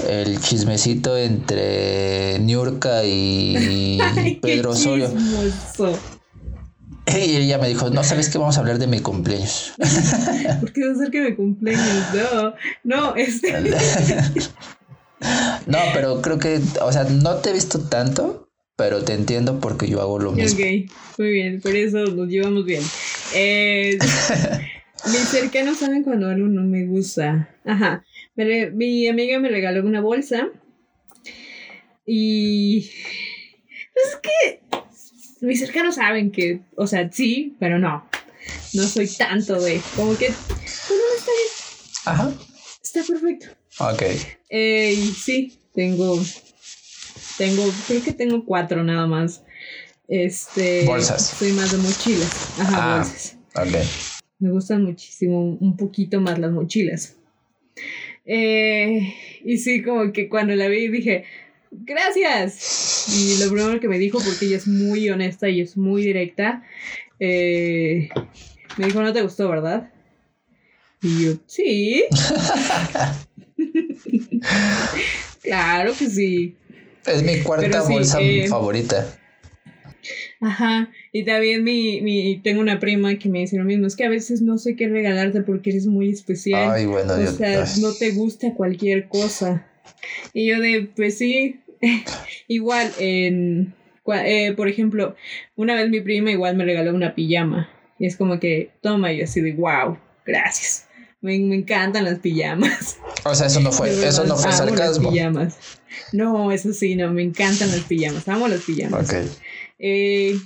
el 0.10 0.40
chismecito 0.40 1.18
entre 1.18 2.40
Niurka 2.40 3.04
y 3.06 4.00
Pedro 4.42 4.72
Osorio. 4.72 5.12
Y 7.08 7.36
ella 7.36 7.58
me 7.58 7.68
dijo, 7.68 7.90
no, 7.90 8.04
¿sabes 8.04 8.30
qué? 8.30 8.38
Vamos 8.38 8.58
a 8.58 8.62
hablar 8.62 8.78
de 8.78 8.88
mi 8.88 9.00
cumpleaños. 9.00 9.74
¿Por 10.60 10.72
qué 10.72 10.88
va 10.88 10.94
a 10.94 10.96
ser 10.96 11.12
que 11.12 11.22
mi 11.22 11.36
cumpleaños? 11.36 12.06
No, 12.14 12.54
no, 12.84 13.16
este... 13.16 13.60
no, 15.68 15.80
pero 15.94 16.22
creo 16.22 16.40
que, 16.40 16.62
o 16.82 16.92
sea, 16.92 17.04
no 17.06 17.36
te 17.36 17.50
he 17.50 17.54
visto 17.54 17.80
tanto, 17.80 18.50
pero 18.76 19.04
te 19.04 19.14
entiendo 19.14 19.60
porque 19.60 19.88
yo 19.88 20.02
hago 20.02 20.20
lo 20.20 20.32
mismo. 20.32 20.58
Ok, 20.58 20.92
muy 21.18 21.32
bien, 21.32 21.62
por 21.62 21.76
eso 21.76 22.00
nos 22.00 22.28
llevamos 22.28 22.66
bien. 22.66 22.84
Eh, 23.34 23.98
mis 25.06 25.28
cercanos 25.28 25.80
saben 25.80 26.04
cuando 26.04 26.30
algo 26.30 26.48
no 26.48 26.64
me 26.64 26.86
gusta. 26.86 27.50
Ajá. 27.66 28.04
Mi 28.36 29.08
amiga 29.08 29.40
me 29.40 29.50
regaló 29.50 29.86
una 29.86 30.02
bolsa 30.02 30.50
y 32.06 32.80
es 32.80 34.16
que 34.22 34.62
mis 35.42 35.60
cercanos 35.60 35.96
saben 35.96 36.32
que, 36.32 36.62
o 36.76 36.88
sea, 36.88 37.12
sí, 37.12 37.56
pero 37.60 37.80
no. 37.80 38.08
No 38.74 38.84
soy 38.84 39.08
tanto 39.08 39.60
de, 39.62 39.82
como 39.96 40.18
que, 40.18 40.28
bueno, 40.28 41.04
está 41.18 41.32
bien. 41.32 41.52
Ajá. 42.06 42.34
Está 42.82 43.04
perfecto. 43.04 43.48
Ok. 43.80 44.02
Eh, 44.50 44.94
y 44.94 45.12
sí, 45.12 45.60
tengo 45.74 46.20
tengo, 47.38 47.64
creo 47.88 48.04
que 48.04 48.14
tengo 48.14 48.46
cuatro 48.46 48.84
nada 48.84 49.08
más. 49.08 49.44
Este. 50.08 50.86
Bolsas. 50.86 51.28
Soy 51.28 51.54
más 51.54 51.72
de 51.72 51.78
mochilas. 51.78 52.60
Ajá, 52.60 52.78
ah, 52.78 52.98
bolsas. 52.98 53.38
Ok. 53.56 54.22
Me 54.40 54.52
gustan 54.52 54.84
muchísimo, 54.84 55.58
un 55.60 55.78
poquito 55.78 56.20
más 56.20 56.38
las 56.40 56.52
mochilas. 56.52 57.16
Eh, 58.26 59.14
y 59.44 59.58
sí, 59.58 59.82
como 59.82 60.14
que 60.14 60.30
cuando 60.30 60.56
la 60.56 60.68
vi 60.68 60.88
dije, 60.88 61.26
gracias. 61.72 63.08
Y 63.10 63.44
lo 63.44 63.52
primero 63.52 63.80
que 63.80 63.88
me 63.88 64.00
dijo, 64.00 64.20
porque 64.24 64.46
ella 64.46 64.58
es 64.58 64.68
muy 64.68 65.10
honesta 65.10 65.50
y 65.50 65.62
es 65.62 65.78
muy 65.78 66.04
directa, 66.04 66.64
eh, 67.20 68.10
me 68.78 68.86
dijo, 68.86 69.02
no 69.02 69.14
te 69.14 69.22
gustó, 69.22 69.50
¿verdad? 69.50 69.92
Y 71.02 71.26
yo, 71.26 71.32
sí. 71.48 72.06
claro 75.42 75.94
que 75.98 76.08
sí. 76.08 76.56
Es 77.06 77.24
mi 77.24 77.42
cuarta 77.42 77.82
bolsa 77.82 78.22
eh, 78.22 78.48
favorita. 78.48 79.18
Ajá, 80.40 80.92
y 81.14 81.26
también 81.26 81.64
mi, 81.64 82.02
mi, 82.02 82.40
tengo 82.42 82.62
una 82.62 82.80
prima 82.80 83.16
que 83.16 83.28
me 83.28 83.40
dice 83.40 83.58
lo 83.58 83.66
mismo, 83.66 83.86
es 83.86 83.98
que 83.98 84.06
a 84.06 84.10
veces 84.10 84.42
no 84.42 84.58
sé 84.58 84.78
qué 84.78 84.88
regalarte 84.88 85.42
porque 85.42 85.72
eres 85.72 85.86
muy 85.86 86.10
especial. 86.10 86.72
Ay, 86.72 86.86
bueno, 86.86 87.14
o 87.14 87.28
sea, 87.28 87.66
no 87.82 87.94
te 87.94 88.12
gusta 88.12 88.54
cualquier 88.54 89.10
cosa. 89.10 89.68
Y 90.34 90.48
yo 90.48 90.62
de, 90.62 90.90
pues 90.96 91.18
sí, 91.18 91.60
igual, 92.48 92.92
en, 92.98 93.74
eh, 94.26 94.54
por 94.56 94.70
ejemplo, 94.70 95.16
una 95.56 95.76
vez 95.76 95.90
mi 95.90 96.00
prima 96.00 96.32
igual 96.32 96.56
me 96.56 96.64
regaló 96.64 96.94
una 96.94 97.14
pijama. 97.14 97.70
Y 98.00 98.06
es 98.06 98.16
como 98.16 98.40
que, 98.40 98.72
toma, 98.82 99.12
y 99.12 99.22
así 99.22 99.42
de, 99.42 99.52
wow, 99.54 99.98
gracias. 100.26 100.88
Me, 101.20 101.38
me 101.40 101.56
encantan 101.56 102.06
las 102.06 102.20
pijamas. 102.20 102.98
O 103.26 103.36
sea, 103.36 103.48
eso 103.48 103.60
no 103.60 103.72
fue, 103.72 103.90
eso 103.90 104.24
no 104.24 104.38
fue 104.38 104.52
sarcasmo. 104.52 105.12
pijamas. 105.12 105.58
No, 106.14 106.52
eso 106.52 106.74
sí, 106.74 106.96
no, 106.96 107.12
me 107.12 107.22
encantan 107.22 107.70
las 107.70 107.82
pijamas, 107.82 108.28
amo 108.28 108.48
las 108.48 108.62
pijamas. 108.62 109.08
Ok. 109.08 109.18
Eh, 109.78 110.40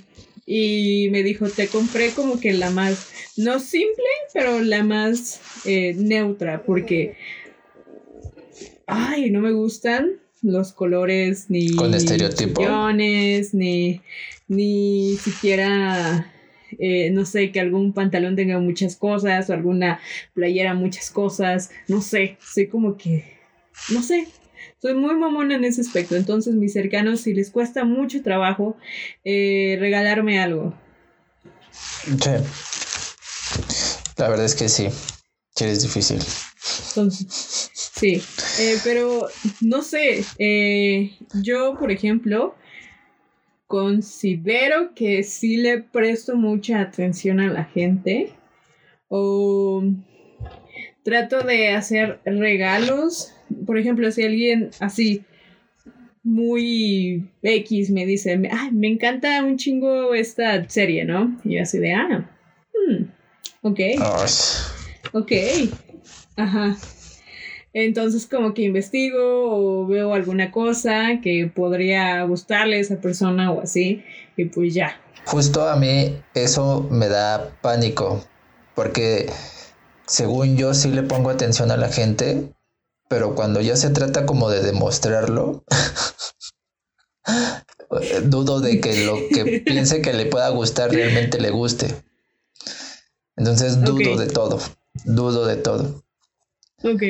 y 0.46 1.08
me 1.10 1.22
dijo, 1.22 1.48
te 1.48 1.68
compré 1.68 2.10
como 2.10 2.38
que 2.38 2.52
la 2.52 2.70
más, 2.70 3.10
no 3.36 3.58
simple, 3.58 4.04
pero 4.32 4.60
la 4.60 4.84
más 4.84 5.40
eh, 5.64 5.94
neutra, 5.96 6.62
porque, 6.62 7.16
ay, 8.86 9.30
no 9.30 9.40
me 9.40 9.52
gustan 9.52 10.12
los 10.42 10.72
colores 10.72 11.46
ni... 11.48 11.74
Con 11.74 11.94
estereotipo. 11.94 12.62
Ni, 12.92 14.00
ni 14.48 15.16
siquiera 15.16 16.32
eh, 16.78 17.10
no 17.10 17.24
sé, 17.24 17.52
que 17.52 17.60
algún 17.60 17.92
pantalón 17.92 18.36
tenga 18.36 18.58
muchas 18.58 18.96
cosas 18.96 19.48
o 19.48 19.52
alguna 19.52 20.00
playera 20.34 20.74
muchas 20.74 21.10
cosas, 21.10 21.70
no 21.88 22.00
sé, 22.00 22.36
soy 22.40 22.66
como 22.66 22.96
que, 22.96 23.24
no 23.90 24.02
sé, 24.02 24.26
soy 24.80 24.94
muy 24.94 25.14
mamona 25.16 25.56
en 25.56 25.64
ese 25.64 25.80
aspecto, 25.80 26.16
entonces 26.16 26.54
mis 26.54 26.72
cercanos 26.72 27.20
si 27.20 27.34
les 27.34 27.50
cuesta 27.50 27.84
mucho 27.84 28.22
trabajo 28.22 28.76
eh, 29.24 29.76
regalarme 29.80 30.40
algo. 30.40 30.74
Sí, 31.72 32.30
la 34.16 34.28
verdad 34.28 34.46
es 34.46 34.54
que 34.54 34.68
sí, 34.68 34.88
que 35.54 35.70
es 35.70 35.82
difícil. 35.82 36.18
Entonces, 36.88 37.70
sí, 37.72 38.22
eh, 38.58 38.78
pero 38.84 39.28
no 39.60 39.82
sé, 39.82 40.24
yo 41.42 41.76
por 41.78 41.90
ejemplo, 41.90 42.54
considero 43.66 44.94
que 44.94 45.22
sí 45.22 45.56
le 45.56 45.82
presto 45.82 46.36
mucha 46.36 46.80
atención 46.80 47.40
a 47.40 47.52
la 47.52 47.64
gente 47.64 48.32
o 49.08 49.82
trato 51.02 51.40
de 51.42 51.70
hacer 51.70 52.20
regalos. 52.24 53.32
Por 53.66 53.78
ejemplo, 53.78 54.10
si 54.10 54.22
alguien 54.22 54.70
así 54.80 55.24
muy 56.22 57.28
X 57.42 57.90
me 57.90 58.04
dice, 58.04 58.40
Ay, 58.50 58.72
me 58.72 58.88
encanta 58.88 59.44
un 59.44 59.56
chingo 59.56 60.14
esta 60.14 60.68
serie, 60.68 61.04
¿no? 61.04 61.38
Y 61.44 61.56
yo 61.56 61.62
así 61.62 61.78
de, 61.78 61.94
ah, 61.94 62.28
hmm, 62.74 63.04
ok. 63.62 63.80
Ok, 65.12 65.32
ajá. 66.36 66.76
Entonces 67.72 68.26
como 68.26 68.54
que 68.54 68.62
investigo 68.62 69.20
o 69.22 69.86
veo 69.86 70.14
alguna 70.14 70.50
cosa 70.50 71.20
que 71.22 71.50
podría 71.54 72.22
gustarle 72.24 72.76
a 72.76 72.80
esa 72.80 73.00
persona 73.00 73.52
o 73.52 73.60
así 73.60 74.02
y 74.36 74.46
pues 74.46 74.74
ya. 74.74 74.98
Justo 75.26 75.68
a 75.68 75.76
mí 75.76 76.16
eso 76.34 76.88
me 76.90 77.08
da 77.08 77.50
pánico 77.60 78.24
porque 78.74 79.26
según 80.06 80.56
yo 80.56 80.72
sí 80.72 80.90
le 80.90 81.02
pongo 81.02 81.30
atención 81.30 81.70
a 81.70 81.76
la 81.76 81.88
gente, 81.88 82.48
pero 83.08 83.34
cuando 83.34 83.60
ya 83.60 83.76
se 83.76 83.90
trata 83.90 84.26
como 84.26 84.50
de 84.50 84.62
demostrarlo, 84.62 85.64
dudo 88.24 88.60
de 88.60 88.80
que 88.80 89.04
lo 89.04 89.16
que 89.28 89.62
piense 89.64 90.02
que 90.02 90.12
le 90.12 90.26
pueda 90.26 90.48
gustar 90.50 90.90
realmente 90.90 91.40
le 91.40 91.50
guste. 91.50 91.94
Entonces 93.36 93.82
dudo 93.82 94.16
de 94.16 94.26
todo, 94.26 94.60
dudo 95.04 95.46
de 95.46 95.56
todo. 95.56 96.02
Ok. 96.82 97.02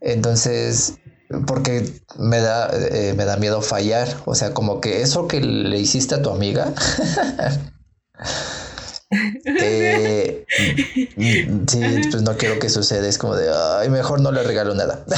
Entonces, 0.00 0.98
porque 1.46 1.88
me 2.18 2.40
da, 2.40 2.70
eh, 2.72 3.14
me 3.16 3.24
da 3.24 3.36
miedo 3.36 3.62
fallar. 3.62 4.08
O 4.24 4.34
sea, 4.34 4.54
como 4.54 4.80
que 4.80 5.02
eso 5.02 5.28
que 5.28 5.40
le 5.40 5.78
hiciste 5.78 6.14
a 6.14 6.22
tu 6.22 6.30
amiga. 6.30 6.72
eh, 9.44 10.13
sí, 10.56 12.00
pues 12.10 12.22
no 12.22 12.36
quiero 12.36 12.58
que 12.58 12.68
suceda. 12.68 13.08
Es 13.08 13.18
como 13.18 13.36
de, 13.36 13.50
ay, 13.78 13.88
mejor 13.88 14.20
no 14.20 14.32
le 14.32 14.42
regalo 14.42 14.74
nada. 14.74 15.04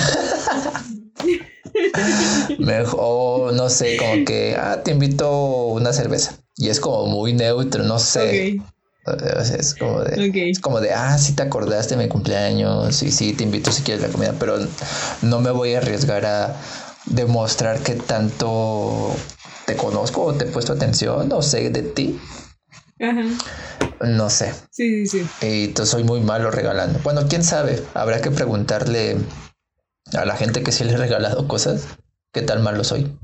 mejor, 2.59 3.53
no 3.55 3.69
sé, 3.69 3.97
como 3.97 4.25
que, 4.25 4.57
ah, 4.57 4.83
te 4.83 4.93
invito 4.93 5.67
una 5.67 5.93
cerveza. 5.93 6.39
Y 6.57 6.71
es 6.71 6.81
como 6.81 7.07
muy 7.07 7.33
neutro, 7.33 7.85
no 7.85 7.99
sé. 7.99 8.61
es 9.59 9.75
como 9.75 10.01
de, 10.01 10.51
es 10.51 10.61
como 10.61 10.81
de, 10.81 10.93
ah, 10.93 11.17
sí 11.19 11.35
te 11.35 11.43
acordaste 11.43 11.97
de 11.97 12.05
mi 12.05 12.09
cumpleaños, 12.09 13.03
y 13.03 13.11
sí, 13.11 13.35
te 13.35 13.45
invito 13.45 13.71
si 13.71 13.83
quieres 13.83 14.03
la 14.03 14.09
comida, 14.09 14.35
pero 14.39 14.59
no 15.23 15.41
me 15.41 15.51
voy 15.51 15.75
a 15.75 15.79
arriesgar 15.79 16.25
a 16.27 16.57
demostrar 17.07 17.81
que 17.81 17.95
tanto 17.95 19.15
te 19.67 19.77
conozco 19.77 20.25
o 20.25 20.35
te 20.35 20.45
he 20.45 20.49
puesto 20.49 20.73
atención 20.73 21.31
o 21.33 21.43
sé 21.43 21.71
de 21.71 21.83
ti. 21.83 22.19
Ajá. 23.01 23.23
No 24.01 24.31
sé. 24.31 24.53
Sí, 24.71 25.07
sí, 25.07 25.27
sí. 25.41 25.47
Y 25.47 25.69
te 25.69 25.87
soy 25.87 26.05
muy 26.05 26.21
malo 26.21 26.51
regalando. 26.51 26.99
Bueno, 27.03 27.23
quién 27.29 27.43
sabe. 27.43 27.83
Habrá 27.95 28.21
que 28.21 28.31
preguntarle 28.31 29.17
a 30.15 30.25
la 30.25 30.37
gente 30.37 30.63
que 30.63 30.73
sí 30.73 30.85
le 30.85 30.93
he 30.93 30.97
regalado 30.97 31.49
cosas. 31.49 31.87
¿Qué 32.33 32.43
tal 32.43 32.61
malo 32.61 32.85
soy? 32.85 33.19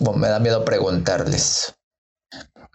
Bueno, 0.00 0.18
me 0.18 0.28
da 0.28 0.38
miedo 0.40 0.64
preguntarles. 0.64 1.74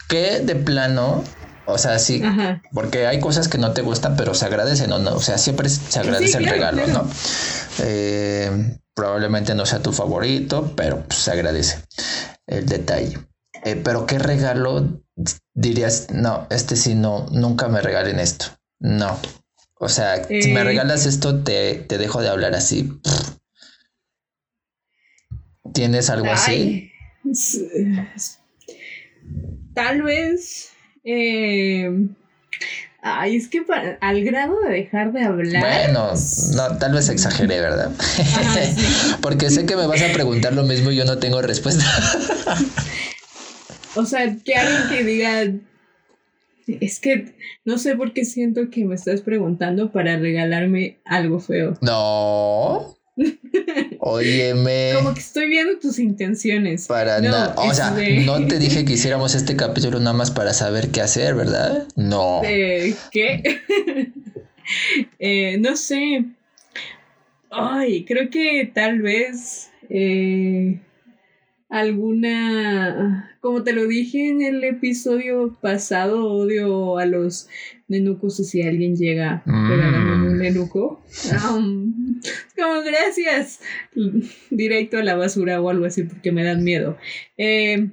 ¿Qué 0.08 0.40
de 0.40 0.56
plano? 0.56 1.24
O 1.66 1.78
sea, 1.78 2.00
sí, 2.00 2.24
porque 2.72 3.06
hay 3.06 3.20
cosas 3.20 3.48
que 3.48 3.60
no 3.60 3.74
te 3.74 3.84
gustan, 3.84 4.16
pero 4.16 4.34
se 4.34 4.46
agradecen 4.46 4.92
o 4.92 4.98
no. 4.98 5.14
O 5.16 5.22
sea, 5.22 5.38
siempre 5.38 5.70
se 5.70 6.00
agradece 6.00 6.40
el 6.40 6.48
regalo, 6.48 6.88
¿no? 6.88 7.08
Eh, 7.80 8.80
probablemente 8.96 9.54
no 9.54 9.66
sea 9.68 9.80
tu 9.80 9.92
favorito, 9.92 10.74
pero 10.76 11.04
pues, 11.04 11.20
se 11.20 11.32
agradece 11.32 11.84
el 12.48 12.66
detalle. 12.66 13.20
Eh, 13.64 13.80
pero 13.84 14.06
qué 14.06 14.20
regalo 14.20 15.02
dirías, 15.54 16.08
no, 16.12 16.48
este 16.50 16.76
sí 16.76 16.96
no, 16.96 17.28
nunca 17.32 17.68
me 17.68 17.82
regalen 17.82 18.20
esto. 18.20 18.46
No. 18.80 19.20
O 19.76 19.90
sea, 19.90 20.26
si 20.26 20.52
me 20.52 20.62
eh. 20.62 20.64
regalas 20.64 21.06
esto, 21.06 21.44
te, 21.44 21.76
te, 21.76 21.98
dejo 21.98 22.22
de 22.22 22.30
hablar 22.30 22.54
así. 22.54 23.00
¿Tienes 25.74 26.10
algo 26.10 26.32
así? 26.32 26.92
Tal 29.74 30.02
vez. 30.02 30.70
Eh, 31.06 32.08
ay, 33.02 33.38
es 33.38 33.48
que 33.48 33.62
al 34.02 34.24
grado 34.24 34.60
de 34.62 34.74
dejar 34.74 35.14
de 35.14 35.24
hablar. 35.24 35.62
Bueno, 35.62 36.14
no, 36.56 36.78
tal 36.78 36.94
vez 36.94 37.10
exageré, 37.10 37.62
¿verdad? 37.62 37.92
Porque 39.22 39.50
sé 39.50 39.66
que 39.66 39.76
me 39.76 39.88
vas 39.88 40.02
a 40.02 40.12
preguntar 40.12 40.54
lo 40.54 40.64
mismo 40.64 40.92
y 40.92 40.98
yo 40.98 41.06
no 41.06 41.20
tengo 41.20 41.42
respuesta. 41.42 41.86
O 44.00 44.06
sea, 44.06 44.34
que 44.46 44.56
alguien 44.56 44.90
que 44.90 45.04
diga, 45.04 45.44
es 46.80 47.00
que 47.02 47.36
no 47.66 47.78
sé 47.78 47.96
por 47.96 48.14
qué 48.14 48.24
siento 48.24 48.70
que 48.70 48.86
me 48.86 48.96
estás 48.96 49.22
preguntando 49.22 49.92
para 49.92 50.18
regalarme 50.18 51.00
algo 51.04 51.40
feo. 51.42 51.78
No. 51.82 52.96
Óyeme. 54.00 54.92
Como 54.96 55.14
que 55.14 55.20
estoy 55.20 55.50
viendo 55.50 55.78
tus 55.80 56.00
intenciones. 56.00 56.88
Para 56.88 57.20
nada. 57.20 57.56
O 57.58 57.74
sea, 57.74 57.92
no 57.92 58.48
te 58.48 58.58
dije 58.58 58.86
que 58.86 58.94
hiciéramos 58.94 59.36
este 59.36 59.58
capítulo 59.58 60.00
nada 60.00 60.14
más 60.14 60.32
para 60.32 60.54
saber 60.54 60.90
qué 60.92 61.02
hacer, 61.02 61.36
¿verdad? 61.36 61.88
No. 61.96 62.42
¿Qué? 62.42 62.94
Eh, 65.18 65.58
no 65.58 65.76
sé. 65.76 66.26
Ay, 67.50 68.06
creo 68.06 68.30
que 68.30 68.72
tal 68.72 69.02
vez. 69.02 69.72
Eh, 69.90 70.80
alguna, 71.70 73.38
como 73.42 73.64
te 73.64 73.74
lo 73.74 73.88
dije 73.88 74.30
en 74.30 74.42
el 74.42 74.64
episodio 74.64 75.58
pasado, 75.62 76.28
odio 76.28 76.98
a 76.98 77.06
los 77.06 77.48
nenucos 77.88 78.40
y 78.40 78.44
si 78.44 78.62
alguien 78.64 78.96
llega 78.96 79.44
mm. 79.46 80.26
un 80.26 80.38
nenuco, 80.40 81.02
como 82.58 82.82
gracias, 82.82 83.60
directo 84.50 84.98
a 84.98 85.04
la 85.04 85.16
basura 85.16 85.62
o 85.62 85.70
algo 85.70 85.86
así 85.86 86.04
porque 86.04 86.32
me 86.32 86.44
dan 86.44 86.64
miedo. 86.64 86.98
Eh, 87.38 87.90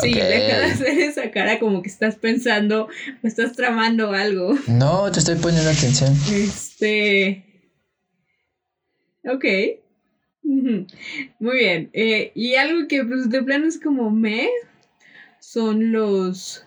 Sí, 0.00 0.14
deja 0.14 0.58
de 0.58 0.64
hacer 0.64 0.98
esa 0.98 1.30
cara 1.30 1.58
como 1.58 1.82
que 1.82 1.88
estás 1.88 2.16
pensando 2.16 2.88
o 3.22 3.26
estás 3.26 3.52
tramando 3.52 4.12
algo. 4.12 4.56
No, 4.66 5.12
te 5.12 5.18
estoy 5.18 5.36
poniendo 5.36 5.70
atención. 5.70 6.12
Este. 6.32 7.44
Ok. 9.24 9.44
Muy 10.46 11.58
bien. 11.58 11.90
Eh, 11.92 12.30
y 12.34 12.54
algo 12.54 12.86
que 12.88 13.04
pues, 13.04 13.28
de 13.30 13.42
plano 13.42 13.66
es 13.66 13.80
como 13.80 14.10
me 14.10 14.48
son 15.40 15.92
los, 15.92 16.64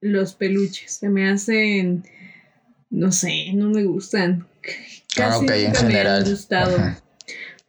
los 0.00 0.34
peluches. 0.34 0.92
Se 0.92 1.08
me 1.08 1.28
hacen, 1.28 2.04
no 2.90 3.12
sé, 3.12 3.52
no 3.54 3.70
me 3.70 3.84
gustan. 3.84 4.46
Ah, 5.18 5.38
Casi 5.40 5.46
nunca 5.46 5.82
me 5.84 6.00
han 6.00 6.24
gustado. 6.24 6.76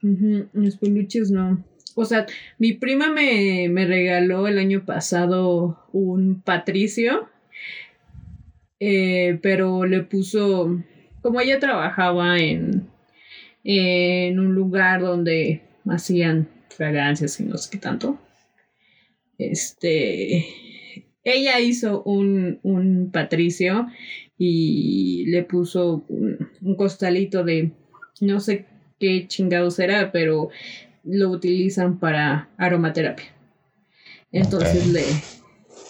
Los 0.02 0.78
peluches 0.78 1.30
no. 1.30 1.64
O 1.96 2.06
sea, 2.06 2.26
mi 2.58 2.74
prima 2.74 3.12
me, 3.12 3.68
me 3.70 3.86
regaló 3.86 4.48
el 4.48 4.58
año 4.58 4.86
pasado 4.86 5.86
un 5.92 6.42
Patricio, 6.42 7.30
eh, 8.80 9.38
pero 9.42 9.86
le 9.86 10.02
puso, 10.02 10.82
como 11.22 11.42
ella 11.42 11.60
trabajaba 11.60 12.38
en, 12.40 12.91
en 13.64 14.40
un 14.40 14.56
lugar 14.56 15.02
donde 15.02 15.62
hacían 15.88 16.48
fragancias 16.70 17.40
y 17.40 17.44
no 17.44 17.58
sé 17.58 17.70
qué 17.72 17.78
tanto. 17.78 18.20
Este, 19.38 20.46
ella 21.24 21.60
hizo 21.60 22.04
un, 22.04 22.60
un 22.64 23.12
patricio 23.12 23.88
y 24.38 25.26
le 25.28 25.44
puso 25.44 26.04
un, 26.10 26.76
costalito 26.76 27.44
de 27.44 27.72
no 28.20 28.40
sé 28.40 28.66
qué 29.00 29.28
chingados 29.28 29.78
era, 29.80 30.12
pero 30.12 30.50
lo 31.04 31.30
utilizan 31.30 32.00
para 32.00 32.50
aromaterapia. 32.58 33.28
Entonces 34.32 34.88
le, 34.88 35.04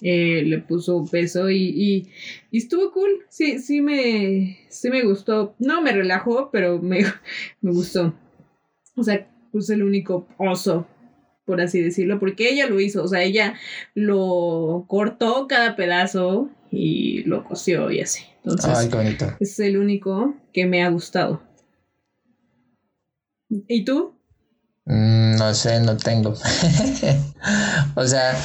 eh, 0.02 0.42
le 0.44 0.58
puso 0.58 1.06
peso 1.06 1.50
y, 1.50 2.10
y, 2.52 2.58
estuvo 2.58 2.92
cool. 2.92 3.26
Sí, 3.30 3.60
sí 3.60 3.82
me, 3.82 4.58
sí 4.70 4.90
me 4.90 5.04
gustó. 5.04 5.56
No 5.60 5.82
me 5.82 5.92
relajó, 5.92 6.50
pero 6.52 6.82
me, 6.82 7.04
me 7.62 7.72
gustó. 7.72 8.14
O 8.96 9.04
sea, 9.04 9.28
puse 9.52 9.76
el 9.76 9.84
único 9.84 10.28
oso, 10.38 10.88
por 11.46 11.62
así 11.62 11.82
decirlo, 11.82 12.20
porque 12.20 12.50
ella 12.50 12.68
lo 12.68 12.80
hizo. 12.80 13.04
O 13.04 13.08
sea, 13.08 13.22
ella 13.24 13.56
lo 13.94 14.86
cortó 14.88 15.48
cada 15.48 15.76
pedazo 15.76 16.50
y 16.72 17.24
lo 17.24 17.44
cosió 17.44 17.92
y 17.92 18.02
así. 18.02 18.24
Entonces, 18.44 18.90
es 19.40 19.60
el 19.60 19.78
único 19.78 20.36
que 20.52 20.66
me 20.66 20.84
ha 20.84 20.90
gustado. 20.90 21.44
¿Y 23.50 23.86
tú? 23.86 24.16
Mm, 24.86 25.36
no 25.38 25.54
sé, 25.54 25.80
no 25.80 25.96
tengo. 25.98 26.34
o 27.96 28.08
sea, 28.08 28.36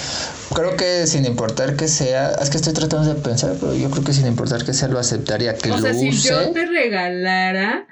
creo 0.54 0.76
que 0.76 1.06
sin 1.06 1.24
importar 1.24 1.76
que 1.76 1.88
sea, 1.88 2.32
es 2.32 2.50
que 2.50 2.58
estoy 2.58 2.74
tratando 2.74 3.14
de 3.14 3.20
pensar, 3.20 3.56
pero 3.58 3.74
yo 3.74 3.90
creo 3.90 4.04
que 4.04 4.12
sin 4.12 4.26
importar 4.26 4.64
que 4.64 4.74
sea 4.74 4.88
lo 4.88 4.98
aceptaría 4.98 5.56
que 5.56 5.70
o 5.70 5.78
sea, 5.78 5.94
si 5.94 6.10
yo 6.10 6.52
te 6.52 6.66
regalara 6.66 7.86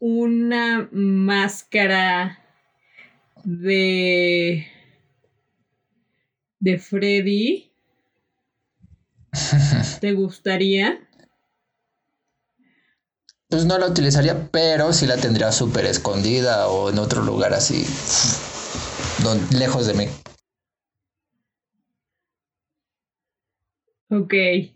una 0.00 0.88
máscara 0.90 2.40
de 3.44 4.66
de 6.60 6.78
Freddy, 6.78 7.70
¿te 10.00 10.12
gustaría? 10.12 11.07
Pues 13.48 13.64
no 13.64 13.78
la 13.78 13.86
utilizaría, 13.86 14.48
pero 14.50 14.92
sí 14.92 15.06
la 15.06 15.16
tendría 15.16 15.52
súper 15.52 15.86
escondida 15.86 16.68
o 16.68 16.90
en 16.90 16.98
otro 16.98 17.22
lugar 17.22 17.54
así, 17.54 17.86
lejos 19.52 19.86
de 19.86 19.94
mí. 19.94 20.08
Ok. 24.10 24.32
Eh, 24.34 24.72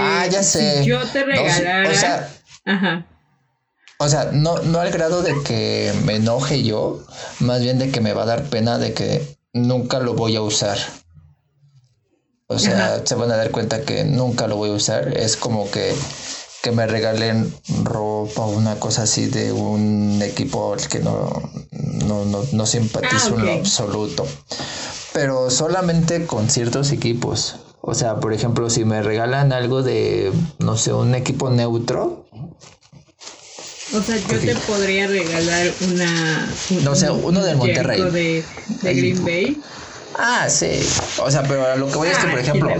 ah, 0.00 0.26
ya 0.26 0.42
sé. 0.42 0.84
yo 0.84 1.00
te 1.08 1.24
regalara. 1.24 1.90
o 1.90 1.94
sea, 1.94 2.28
Ajá. 2.64 3.06
O 3.98 4.08
sea, 4.08 4.30
no, 4.32 4.58
no 4.58 4.80
al 4.80 4.90
grado 4.90 5.22
de 5.22 5.34
que 5.44 5.92
me 6.04 6.16
enoje 6.16 6.62
yo, 6.62 7.04
más 7.40 7.60
bien 7.60 7.78
de 7.78 7.90
que 7.90 8.00
me 8.00 8.12
va 8.12 8.22
a 8.22 8.26
dar 8.26 8.44
pena 8.44 8.78
de 8.78 8.92
que 8.92 9.36
nunca 9.52 10.00
lo 10.00 10.14
voy 10.14 10.36
a 10.36 10.42
usar. 10.42 10.78
O 12.46 12.58
sea, 12.58 13.06
se 13.06 13.14
van 13.14 13.30
a 13.30 13.36
dar 13.36 13.50
cuenta 13.50 13.82
que 13.82 14.04
nunca 14.04 14.46
lo 14.46 14.56
voy 14.56 14.70
a 14.70 14.74
usar. 14.74 15.16
Es 15.16 15.36
como 15.36 15.70
que 15.70 15.94
que 16.64 16.72
me 16.72 16.86
regalen 16.86 17.52
ropa 17.82 18.40
o 18.40 18.48
una 18.48 18.80
cosa 18.80 19.02
así 19.02 19.26
de 19.26 19.52
un 19.52 20.18
equipo 20.22 20.72
al 20.72 20.88
que 20.88 20.98
no, 20.98 21.42
no, 22.06 22.24
no, 22.24 22.42
no 22.52 22.64
simpatizo 22.64 23.34
ah, 23.36 23.38
en 23.38 23.44
lo 23.44 23.52
absoluto. 23.52 24.26
Pero 25.12 25.50
solamente 25.50 26.24
con 26.24 26.48
ciertos 26.48 26.90
equipos. 26.90 27.56
O 27.82 27.94
sea, 27.94 28.18
por 28.18 28.32
ejemplo, 28.32 28.70
si 28.70 28.86
me 28.86 29.02
regalan 29.02 29.52
algo 29.52 29.82
de, 29.82 30.32
no 30.58 30.78
sé, 30.78 30.94
un 30.94 31.14
equipo 31.14 31.50
neutro. 31.50 32.24
O 33.92 34.00
sea, 34.00 34.16
yo 34.16 34.40
te 34.40 34.54
podría 34.66 35.06
regalar 35.06 35.70
una... 35.92 36.48
no 36.82 36.94
sé, 36.94 37.10
uno 37.10 37.44
de 37.44 37.56
Monterrey. 37.56 38.00
De, 38.10 38.44
de 38.80 38.94
Green 38.94 39.22
Bay. 39.22 39.62
Ah, 40.16 40.48
sí. 40.48 40.80
O 41.22 41.30
sea, 41.30 41.42
pero 41.42 41.66
a 41.66 41.76
lo 41.76 41.88
que 41.88 41.96
voy 41.96 42.08
es 42.08 42.18
que, 42.18 42.28
por 42.28 42.38
ejemplo, 42.38 42.70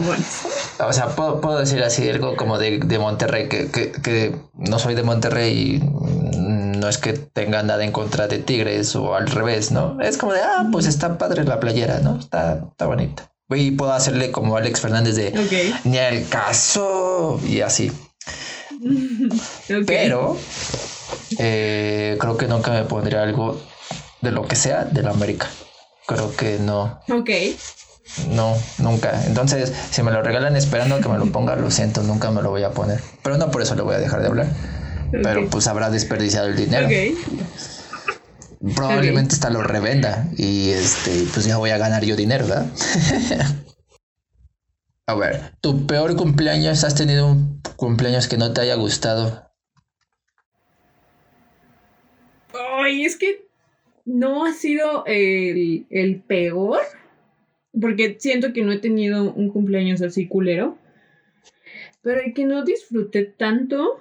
o 0.78 0.93
sea, 0.93 1.09
puedo, 1.09 1.41
puedo, 1.41 1.59
decir 1.59 1.82
así 1.82 2.09
algo 2.09 2.37
como 2.37 2.59
de, 2.59 2.78
de 2.78 2.99
Monterrey, 2.99 3.49
que, 3.49 3.70
que, 3.70 3.93
que, 3.93 4.37
no 4.55 4.78
soy 4.78 4.95
de 4.95 5.03
Monterrey 5.03 5.53
y 5.53 6.39
no 6.78 6.89
es 6.89 6.99
que 6.99 7.12
tenga 7.12 7.62
nada 7.62 7.85
en 7.85 7.93
contra 7.93 8.28
de 8.28 8.39
Tigres 8.39 8.95
o 8.97 9.14
al 9.14 9.26
revés, 9.26 9.72
¿no? 9.72 10.01
Es 10.01 10.16
como 10.16 10.32
de, 10.32 10.41
ah, 10.41 10.68
pues 10.70 10.87
está 10.87 11.18
padre 11.18 11.45
la 11.45 11.61
playera, 11.61 12.01
¿no? 12.01 12.18
Está, 12.18 12.64
está 12.70 12.87
bonita. 12.87 13.30
Y 13.51 13.72
puedo 13.72 13.93
hacerle 13.93 14.32
como 14.32 14.57
Alex 14.57 14.80
Fernández 14.80 15.16
de 15.16 15.74
ni 15.85 15.99
el 15.99 16.28
caso 16.28 17.41
y 17.47 17.61
así. 17.61 17.93
Pero 19.87 20.37
eh, 21.39 22.16
creo 22.18 22.37
que 22.37 22.49
nunca 22.49 22.72
me 22.72 22.85
pondría 22.85 23.22
algo 23.22 23.61
de 24.20 24.30
lo 24.30 24.47
que 24.47 24.57
sea 24.57 24.85
de 24.85 25.03
la 25.03 25.11
América. 25.11 25.49
Creo 26.07 26.36
que 26.36 26.59
no. 26.59 27.00
Ok. 27.11 27.30
No, 28.28 28.55
nunca. 28.78 29.24
Entonces, 29.26 29.72
si 29.90 30.02
me 30.02 30.11
lo 30.11 30.22
regalan 30.22 30.57
esperando 30.57 31.00
que 31.00 31.09
me 31.09 31.18
lo 31.18 31.26
ponga, 31.26 31.57
lo 31.57 31.70
siento, 31.70 32.02
nunca 32.02 32.30
me 32.30 32.42
lo 32.42 32.50
voy 32.50 32.62
a 32.62 32.70
poner. 32.70 33.00
Pero 33.22 33.38
no 33.38 33.50
por 33.50 33.62
eso 33.62 33.74
le 33.74 33.82
voy 33.82 33.94
a 33.94 33.98
dejar 33.98 34.20
de 34.20 34.26
hablar. 34.26 34.46
Pero 35.11 35.48
pues 35.48 35.66
habrá 35.66 35.90
desperdiciado 35.90 36.48
el 36.48 36.57
dinero. 36.57 36.88
Probablemente 38.74 39.34
hasta 39.34 39.50
lo 39.50 39.62
revenda 39.62 40.26
y 40.36 40.70
este, 40.70 41.26
pues 41.32 41.44
ya 41.44 41.59
voy 41.59 41.70
a 41.70 41.78
ganar 41.78 42.05
yo 42.05 42.16
dinero, 42.16 42.46
¿verdad? 42.46 42.66
a 45.07 45.14
ver, 45.14 45.52
tu 45.61 45.86
peor 45.86 46.16
cumpleaños, 46.16 46.82
¿has 46.82 46.94
tenido 46.94 47.26
un 47.26 47.61
cumpleaños 47.76 48.26
que 48.26 48.38
no 48.38 48.55
te 48.55 48.62
haya 48.62 48.74
gustado? 48.76 49.52
Ay, 52.55 53.05
es 53.05 53.16
que 53.16 53.43
no 54.05 54.44
ha 54.44 54.52
sido 54.52 55.05
el, 55.07 55.86
el 55.90 56.20
peor 56.20 56.80
porque 57.80 58.16
siento 58.18 58.52
que 58.52 58.62
no 58.62 58.72
he 58.72 58.78
tenido 58.78 59.32
un 59.32 59.50
cumpleaños 59.50 60.02
así 60.02 60.26
culero. 60.26 60.78
Pero 62.02 62.20
el 62.20 62.34
que 62.34 62.44
no 62.44 62.64
disfruté 62.64 63.24
tanto 63.24 64.00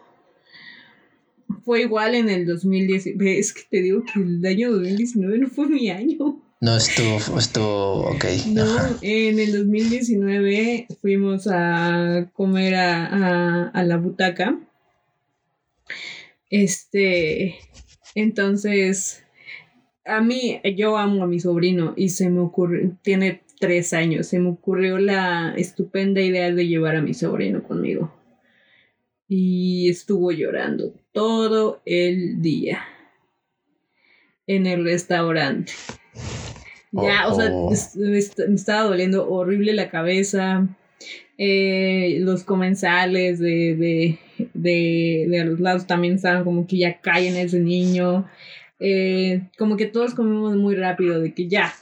fue 1.64 1.82
igual 1.82 2.16
en 2.16 2.30
el 2.30 2.46
2019. 2.46 3.40
Es 3.40 3.54
que 3.54 3.62
te 3.70 3.82
digo 3.82 4.04
que 4.04 4.20
el 4.20 4.46
año 4.46 4.72
2019 4.72 5.38
no 5.40 5.48
fue 5.48 5.68
mi 5.68 5.90
año. 5.90 6.42
No 6.60 6.78
estuvo, 6.78 7.38
estuvo, 7.38 8.10
ok. 8.10 8.26
No, 8.48 8.66
en 9.02 9.40
el 9.40 9.52
2019 9.52 10.88
fuimos 11.02 11.48
a 11.48 12.30
comer 12.34 12.76
a, 12.76 13.68
a, 13.70 13.84
la 13.84 13.98
butaca. 13.98 14.58
Este, 16.50 17.56
entonces, 18.16 19.23
a 20.06 20.22
mí, 20.22 20.60
yo 20.76 20.98
amo 20.98 21.24
a 21.24 21.28
mi 21.28 21.40
sobrino 21.40 21.94
y 21.96 22.10
se 22.10 22.30
me 22.30 22.42
ocurre, 22.42 22.92
tiene 23.02 23.44
tres 23.64 23.94
años 23.94 24.28
se 24.28 24.40
me 24.40 24.50
ocurrió 24.50 24.98
la 24.98 25.54
estupenda 25.56 26.20
idea 26.20 26.52
de 26.52 26.68
llevar 26.68 26.98
a 26.98 27.02
mi 27.02 27.14
sobrino 27.14 27.64
conmigo. 27.64 28.14
Y 29.30 29.90
estuvo 29.90 30.34
llorando 30.34 30.94
todo 31.14 31.82
el 31.86 32.42
día 32.42 32.84
en 34.48 34.68
el 34.68 34.84
restaurante. 34.84 35.72
Ya, 36.92 37.28
o 37.30 37.36
sea, 37.36 37.52
oh. 37.54 37.74
me, 37.96 38.18
estaba 38.18 38.84
doliendo 38.84 39.30
horrible 39.30 39.72
la 39.72 39.90
cabeza. 39.90 40.68
Eh, 41.38 42.18
los 42.20 42.44
comensales 42.44 43.40
de, 43.40 43.76
de, 43.76 44.20
de, 44.54 45.26
de, 45.30 45.46
los 45.46 45.62
lados 45.62 45.88
también 45.88 46.16
estaban 46.16 46.44
como 46.44 46.68
que 46.68 46.80
ya 46.80 47.00
caen 47.00 47.38
ese 47.38 47.60
niño. 47.62 48.28
Eh, 48.80 49.50
como 49.58 49.78
que 49.78 49.86
todos 49.86 50.14
comimos 50.14 50.56
muy 50.56 50.76
rápido, 50.76 51.20
de 51.22 51.34
que 51.34 51.48
ya, 51.48 51.74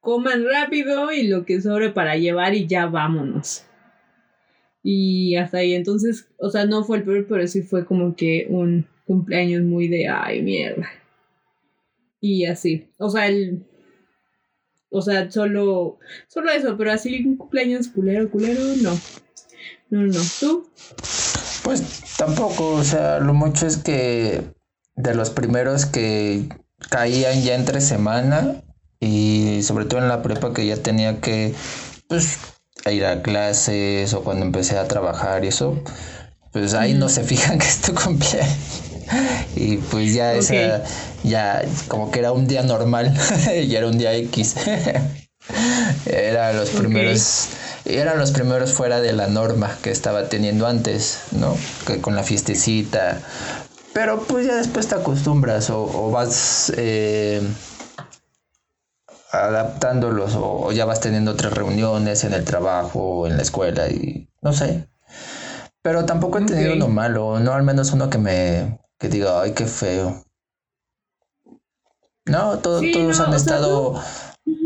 coman 0.00 0.44
rápido 0.44 1.12
y 1.12 1.28
lo 1.28 1.44
que 1.44 1.60
sobre 1.60 1.90
para 1.90 2.16
llevar 2.16 2.54
y 2.54 2.66
ya 2.66 2.86
vámonos. 2.86 3.64
Y 4.82 5.36
hasta 5.36 5.58
ahí, 5.58 5.74
entonces, 5.74 6.28
o 6.38 6.50
sea, 6.50 6.66
no 6.66 6.82
fue 6.84 6.98
el 6.98 7.04
peor, 7.04 7.26
pero 7.28 7.46
sí 7.46 7.62
fue 7.62 7.84
como 7.86 8.16
que 8.16 8.46
un 8.48 8.86
cumpleaños 9.06 9.62
muy 9.62 9.88
de, 9.88 10.08
ay, 10.08 10.42
mierda. 10.42 10.88
Y 12.20 12.44
así, 12.46 12.88
o 12.98 13.08
sea, 13.10 13.28
el... 13.28 13.64
O 14.94 15.00
sea, 15.00 15.30
solo, 15.30 15.98
solo 16.28 16.50
eso, 16.50 16.76
pero 16.76 16.92
así 16.92 17.24
un 17.24 17.36
cumpleaños 17.36 17.88
culero, 17.88 18.30
culero, 18.30 18.60
no. 18.82 18.98
No, 19.88 20.02
no, 20.06 20.20
¿tú? 20.38 20.68
Pues 21.62 22.16
tampoco, 22.18 22.74
o 22.74 22.84
sea, 22.84 23.18
lo 23.20 23.32
mucho 23.32 23.66
es 23.66 23.78
que 23.78 24.42
de 24.96 25.14
los 25.14 25.30
primeros 25.30 25.86
que 25.86 26.48
caían 26.90 27.42
ya 27.42 27.54
entre 27.54 27.80
semana, 27.80 28.62
y 29.00 29.62
sobre 29.62 29.84
todo 29.84 30.00
en 30.00 30.08
la 30.08 30.22
prepa 30.22 30.52
que 30.52 30.64
ya 30.64 30.76
tenía 30.76 31.20
que 31.20 31.54
pues 32.08 32.38
ir 32.90 33.04
a 33.04 33.22
clases 33.22 34.12
o 34.14 34.22
cuando 34.22 34.44
empecé 34.44 34.78
a 34.78 34.86
trabajar 34.86 35.44
y 35.44 35.48
eso, 35.48 35.82
pues 36.52 36.74
ahí 36.74 36.94
no 36.94 37.08
se 37.08 37.24
fijan 37.24 37.58
que 37.58 37.66
es 37.66 37.80
tu 37.80 37.94
cumpleaños. 37.94 38.56
Y 39.56 39.76
pues 39.78 40.14
ya 40.14 40.34
esa, 40.34 40.84
ya 41.22 41.62
como 41.88 42.10
que 42.10 42.20
era 42.20 42.32
un 42.32 42.46
día 42.46 42.62
normal, 42.62 43.12
y 43.54 43.74
era 43.74 43.86
un 43.86 43.98
día 43.98 44.14
X. 44.14 44.54
era 46.06 46.52
los 46.52 46.70
primeros, 46.70 47.48
eran 47.84 48.18
los 48.18 48.30
primeros 48.30 48.72
fuera 48.72 49.00
de 49.00 49.12
la 49.12 49.26
norma 49.26 49.76
que 49.82 49.90
estaba 49.90 50.28
teniendo 50.28 50.66
antes, 50.66 51.18
¿no? 51.32 51.56
Que 51.86 52.00
con 52.00 52.14
la 52.14 52.22
fiestecita. 52.22 53.18
Pero 53.94 54.22
pues 54.22 54.46
ya 54.46 54.56
después 54.56 54.88
te 54.88 54.94
acostumbras 54.94 55.68
o, 55.70 56.10
vas 56.10 56.72
eh, 56.76 57.42
adaptándolos 59.32 60.34
o, 60.36 60.72
ya 60.72 60.84
vas 60.84 61.00
teniendo 61.00 61.32
otras 61.32 61.52
reuniones 61.52 62.24
en 62.24 62.32
el 62.32 62.44
trabajo 62.44 63.00
o 63.00 63.26
en 63.26 63.36
la 63.36 63.42
escuela 63.42 63.88
y 63.88 64.28
no 64.40 64.52
sé. 64.52 64.88
Pero 65.82 66.04
tampoco 66.04 66.38
he 66.38 66.46
tenido 66.46 66.74
uno 66.74 66.88
malo, 66.88 67.40
no 67.40 67.52
al 67.52 67.64
menos 67.64 67.92
uno 67.92 68.08
que 68.08 68.18
me 68.18 68.78
que 68.98 69.08
diga, 69.08 69.42
ay, 69.42 69.52
qué 69.52 69.66
feo. 69.66 70.24
No, 72.24 72.58
todos 72.60 73.18
han 73.18 73.34
estado, 73.34 74.00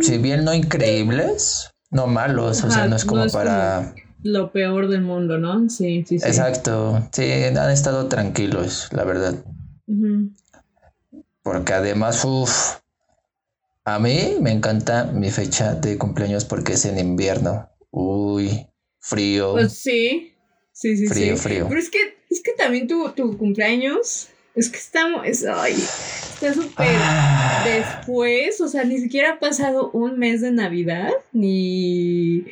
si 0.02 0.18
bien 0.18 0.44
no 0.44 0.52
increíbles, 0.52 1.70
no 1.90 2.06
malos, 2.06 2.62
o 2.62 2.70
sea, 2.70 2.86
no 2.86 2.96
es 2.96 3.06
como 3.06 3.26
para... 3.28 3.94
lo 4.26 4.52
peor 4.52 4.88
del 4.88 5.02
mundo, 5.02 5.38
¿no? 5.38 5.68
Sí, 5.68 6.04
sí, 6.06 6.18
sí. 6.18 6.26
Exacto, 6.26 7.08
sí, 7.12 7.22
han 7.22 7.70
estado 7.70 8.08
tranquilos, 8.08 8.88
la 8.92 9.04
verdad. 9.04 9.34
Porque 11.42 11.72
además, 11.72 12.24
uff, 12.24 12.76
a 13.84 13.98
mí 13.98 14.36
me 14.40 14.50
encanta 14.50 15.04
mi 15.04 15.30
fecha 15.30 15.74
de 15.74 15.96
cumpleaños 15.96 16.44
porque 16.44 16.72
es 16.72 16.84
en 16.84 16.98
invierno. 16.98 17.68
Uy, 17.90 18.66
frío. 18.98 19.52
Pues 19.52 19.72
sí, 19.72 20.34
sí, 20.72 20.96
sí, 20.96 21.06
frío, 21.06 21.36
sí. 21.36 21.42
Frío, 21.42 21.66
Pero 21.68 21.80
es 21.80 21.88
que, 21.88 21.98
es 22.28 22.42
que 22.42 22.52
también 22.52 22.88
tu, 22.88 23.08
tu 23.10 23.38
cumpleaños, 23.38 24.28
es 24.56 24.70
que 24.70 24.78
estamos, 24.78 25.24
es, 25.24 25.46
ay, 25.46 25.74
está 25.74 26.52
súper 26.52 26.86
ah. 26.98 27.64
después, 27.64 28.60
o 28.60 28.68
sea, 28.68 28.84
ni 28.84 28.98
siquiera 28.98 29.34
ha 29.34 29.38
pasado 29.38 29.90
un 29.92 30.18
mes 30.18 30.40
de 30.40 30.50
Navidad, 30.50 31.10
ni 31.32 32.44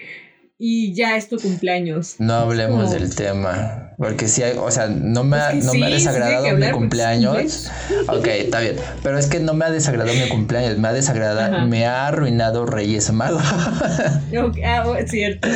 y 0.57 0.95
ya 0.95 1.17
es 1.17 1.29
tu 1.29 1.39
cumpleaños. 1.39 2.17
No 2.19 2.35
hablemos 2.35 2.93
del 2.93 3.15
tema, 3.15 3.93
porque 3.99 4.29
si 4.29 4.43
hay, 4.43 4.57
o 4.57 4.71
sea, 4.71 4.87
no 4.87 5.25
me 5.25 5.37
ha, 5.37 5.53
no 5.53 5.75
me 5.75 5.87
ha 5.87 5.91
desagradado 5.91 6.57
mi 6.57 6.71
cumpleaños. 6.71 7.71
Ok, 8.09 8.27
está 8.27 8.61
bien, 8.61 8.77
pero 9.03 9.19
es 9.19 9.27
que 9.27 9.41
no 9.41 9.55
me 9.55 9.65
ha 9.65 9.71
desagradado 9.71 10.17
mi 10.17 10.29
cumpleaños, 10.29 10.79
me 10.79 10.89
ha 10.89 10.93
desagradado, 10.93 11.67
me 11.67 11.87
ha 11.87 12.07
arruinado 12.07 12.67
Reyes 12.67 13.13
Magos. 13.13 13.43
ah, 14.65 14.97
cierto. 15.07 15.49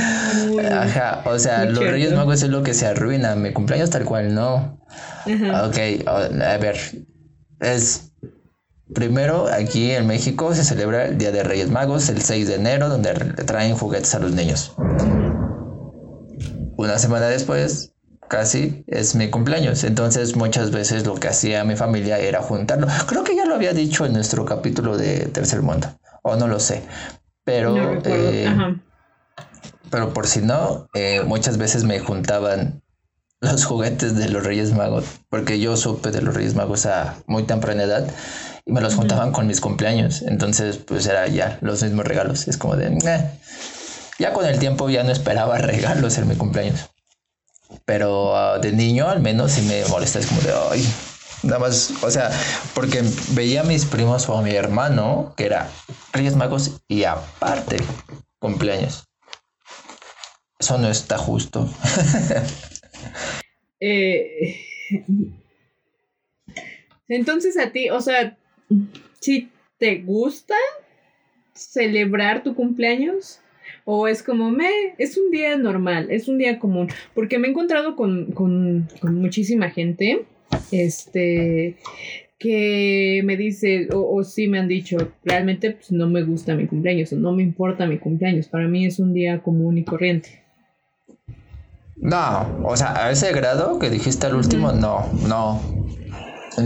Ajá, 0.73 1.23
o 1.27 1.39
sea, 1.39 1.65
los 1.65 1.85
Reyes 1.85 2.13
Magos 2.13 2.43
es 2.43 2.49
lo 2.49 2.63
que 2.63 2.75
se 2.75 2.87
arruina, 2.87 3.37
mi 3.37 3.53
cumpleaños 3.53 3.91
tal 3.91 4.05
cual 4.05 4.35
no. 4.35 4.81
Ajá. 5.27 5.67
Ok, 5.67 6.07
a 6.07 6.57
ver, 6.59 6.77
es 7.61 8.08
Primero, 8.95 9.49
aquí 9.49 9.91
en 9.91 10.07
México 10.07 10.55
se 10.55 10.65
celebra 10.65 11.07
el 11.07 11.19
Día 11.19 11.31
de 11.31 11.43
Reyes 11.43 11.71
Magos 11.71 12.09
el 12.09 12.23
6 12.23 12.49
de 12.49 12.55
enero, 12.55 12.89
donde 12.89 13.13
traen 13.45 13.77
juguetes 13.77 14.15
a 14.15 14.19
los 14.19 14.33
niños. 14.33 14.75
Una 16.77 16.99
semana 16.99 17.27
después, 17.27 17.93
casi, 18.29 18.85
es 18.87 19.15
mi 19.15 19.29
cumpleaños. 19.29 19.85
Entonces, 19.85 20.37
muchas 20.37 20.71
veces 20.71 21.07
lo 21.07 21.17
que 21.17 21.29
hacía 21.29 21.65
mi 21.65 21.77
familia 21.77 22.19
era 22.19 22.41
juntarlo. 22.41 22.87
Creo 23.07 23.25
que 23.25 23.37
ya 23.37 23.45
lo 23.45 23.55
había 23.55 23.75
dicho 23.75 24.07
en 24.07 24.15
nuestro 24.15 24.47
capítulo 24.47 24.97
de 24.97 25.27
Tercer 25.27 25.61
Mundo, 25.61 25.89
o 26.23 26.37
no 26.37 26.49
lo 26.49 26.59
sé. 26.59 26.83
Pero, 27.45 28.01
eh, 28.05 28.49
pero 29.91 30.15
por 30.15 30.27
si 30.27 30.41
no, 30.41 30.89
eh, 30.95 31.23
muchas 31.27 31.59
veces 31.59 31.85
me 31.85 31.99
juntaban 31.99 32.83
los 33.41 33.65
juguetes 33.65 34.17
de 34.17 34.29
los 34.31 34.45
Reyes 34.45 34.73
Magos, 34.73 35.05
porque 35.29 35.61
yo 35.61 35.77
supe 35.77 36.11
de 36.11 36.23
los 36.23 36.35
Reyes 36.35 36.55
Magos 36.55 36.87
a 36.87 37.17
muy 37.27 37.45
temprana 37.45 37.85
edad 37.85 38.09
me 38.69 38.81
los 38.81 38.95
juntaban 38.95 39.33
con 39.33 39.47
mis 39.47 39.61
cumpleaños. 39.61 40.23
Entonces, 40.23 40.77
pues 40.77 41.07
era 41.07 41.27
ya 41.27 41.59
los 41.61 41.83
mismos 41.83 42.05
regalos. 42.05 42.49
Es 42.49 42.57
como 42.57 42.77
de, 42.77 42.97
ya 44.19 44.33
con 44.33 44.47
el 44.47 44.59
tiempo 44.59 44.89
ya 44.91 45.03
no 45.03 45.11
esperaba 45.11 45.59
regalos 45.59 46.19
en 46.19 46.29
mi 46.29 46.37
cumpleaños. 46.37 46.91
Pero 47.85 48.37
ah, 48.37 48.59
de 48.59 48.73
niño 48.73 49.09
al 49.09 49.21
menos 49.21 49.53
sí 49.53 49.63
me 49.63 49.85
molesta, 49.87 50.19
es 50.19 50.27
como 50.27 50.41
de, 50.41 50.53
ay, 50.71 50.95
nada 51.43 51.59
más, 51.59 51.93
o 52.03 52.11
sea, 52.11 52.31
porque 52.75 53.03
veía 53.31 53.61
a 53.61 53.65
mis 53.65 53.85
primos 53.85 54.29
o 54.29 54.37
a 54.37 54.43
mi 54.43 54.55
hermano, 54.55 55.35
que 55.37 55.47
era 55.47 55.69
Reyes 56.13 56.37
Magos 56.37 56.81
y 56.89 57.05
aparte 57.05 57.77
cumpleaños. 58.39 59.07
Eso 60.59 60.79
no 60.79 60.91
está 60.91 61.19
justo. 61.19 61.69
eh, 63.81 64.57
entonces 67.09 67.59
a 67.59 67.71
ti, 67.71 67.91
o 67.91 68.01
sea, 68.01 68.37
si 69.21 69.51
te 69.79 69.99
gusta 69.99 70.55
celebrar 71.55 72.43
tu 72.43 72.55
cumpleaños 72.55 73.41
o 73.85 74.07
es 74.07 74.23
como, 74.23 74.51
me, 74.51 74.69
es 74.99 75.17
un 75.17 75.31
día 75.31 75.57
normal, 75.57 76.09
es 76.11 76.29
un 76.29 76.39
día 76.39 76.59
común, 76.59 76.89
porque 77.15 77.39
me 77.39 77.49
he 77.49 77.51
encontrado 77.51 77.97
con, 77.97 78.33
con, 78.33 78.89
con 79.01 79.15
muchísima 79.15 79.71
gente, 79.71 80.27
este, 80.71 81.77
que 82.39 83.23
me 83.25 83.37
dice, 83.37 83.89
o, 83.93 84.17
o, 84.17 84.25
sí 84.25 84.47
me 84.47 84.59
han 84.59 84.69
dicho, 84.69 84.99
realmente 85.25 85.71
pues, 85.71 85.91
no 85.91 86.07
me 86.09 86.23
gusta 86.23 86.55
mi 86.55 86.67
cumpleaños, 86.67 87.13
o 87.13 87.17
no 87.17 87.33
me 87.33 87.43
importa 87.43 87.87
mi 87.87 87.99
cumpleaños, 87.99 88.49
para 88.49 88.69
mí 88.69 88.85
es 88.85 88.99
un 88.99 89.15
día 89.15 89.43
común 89.43 89.79
y 89.79 89.85
corriente. 89.85 90.43
No, 91.97 92.61
o 92.65 92.77
sea, 92.77 93.07
a 93.07 93.11
ese 93.11 93.33
grado 93.33 93.79
que 93.79 93.91
dijiste 93.91 94.27
al 94.27 94.37
último, 94.37 94.73
no, 94.73 95.11
no. 95.27 95.61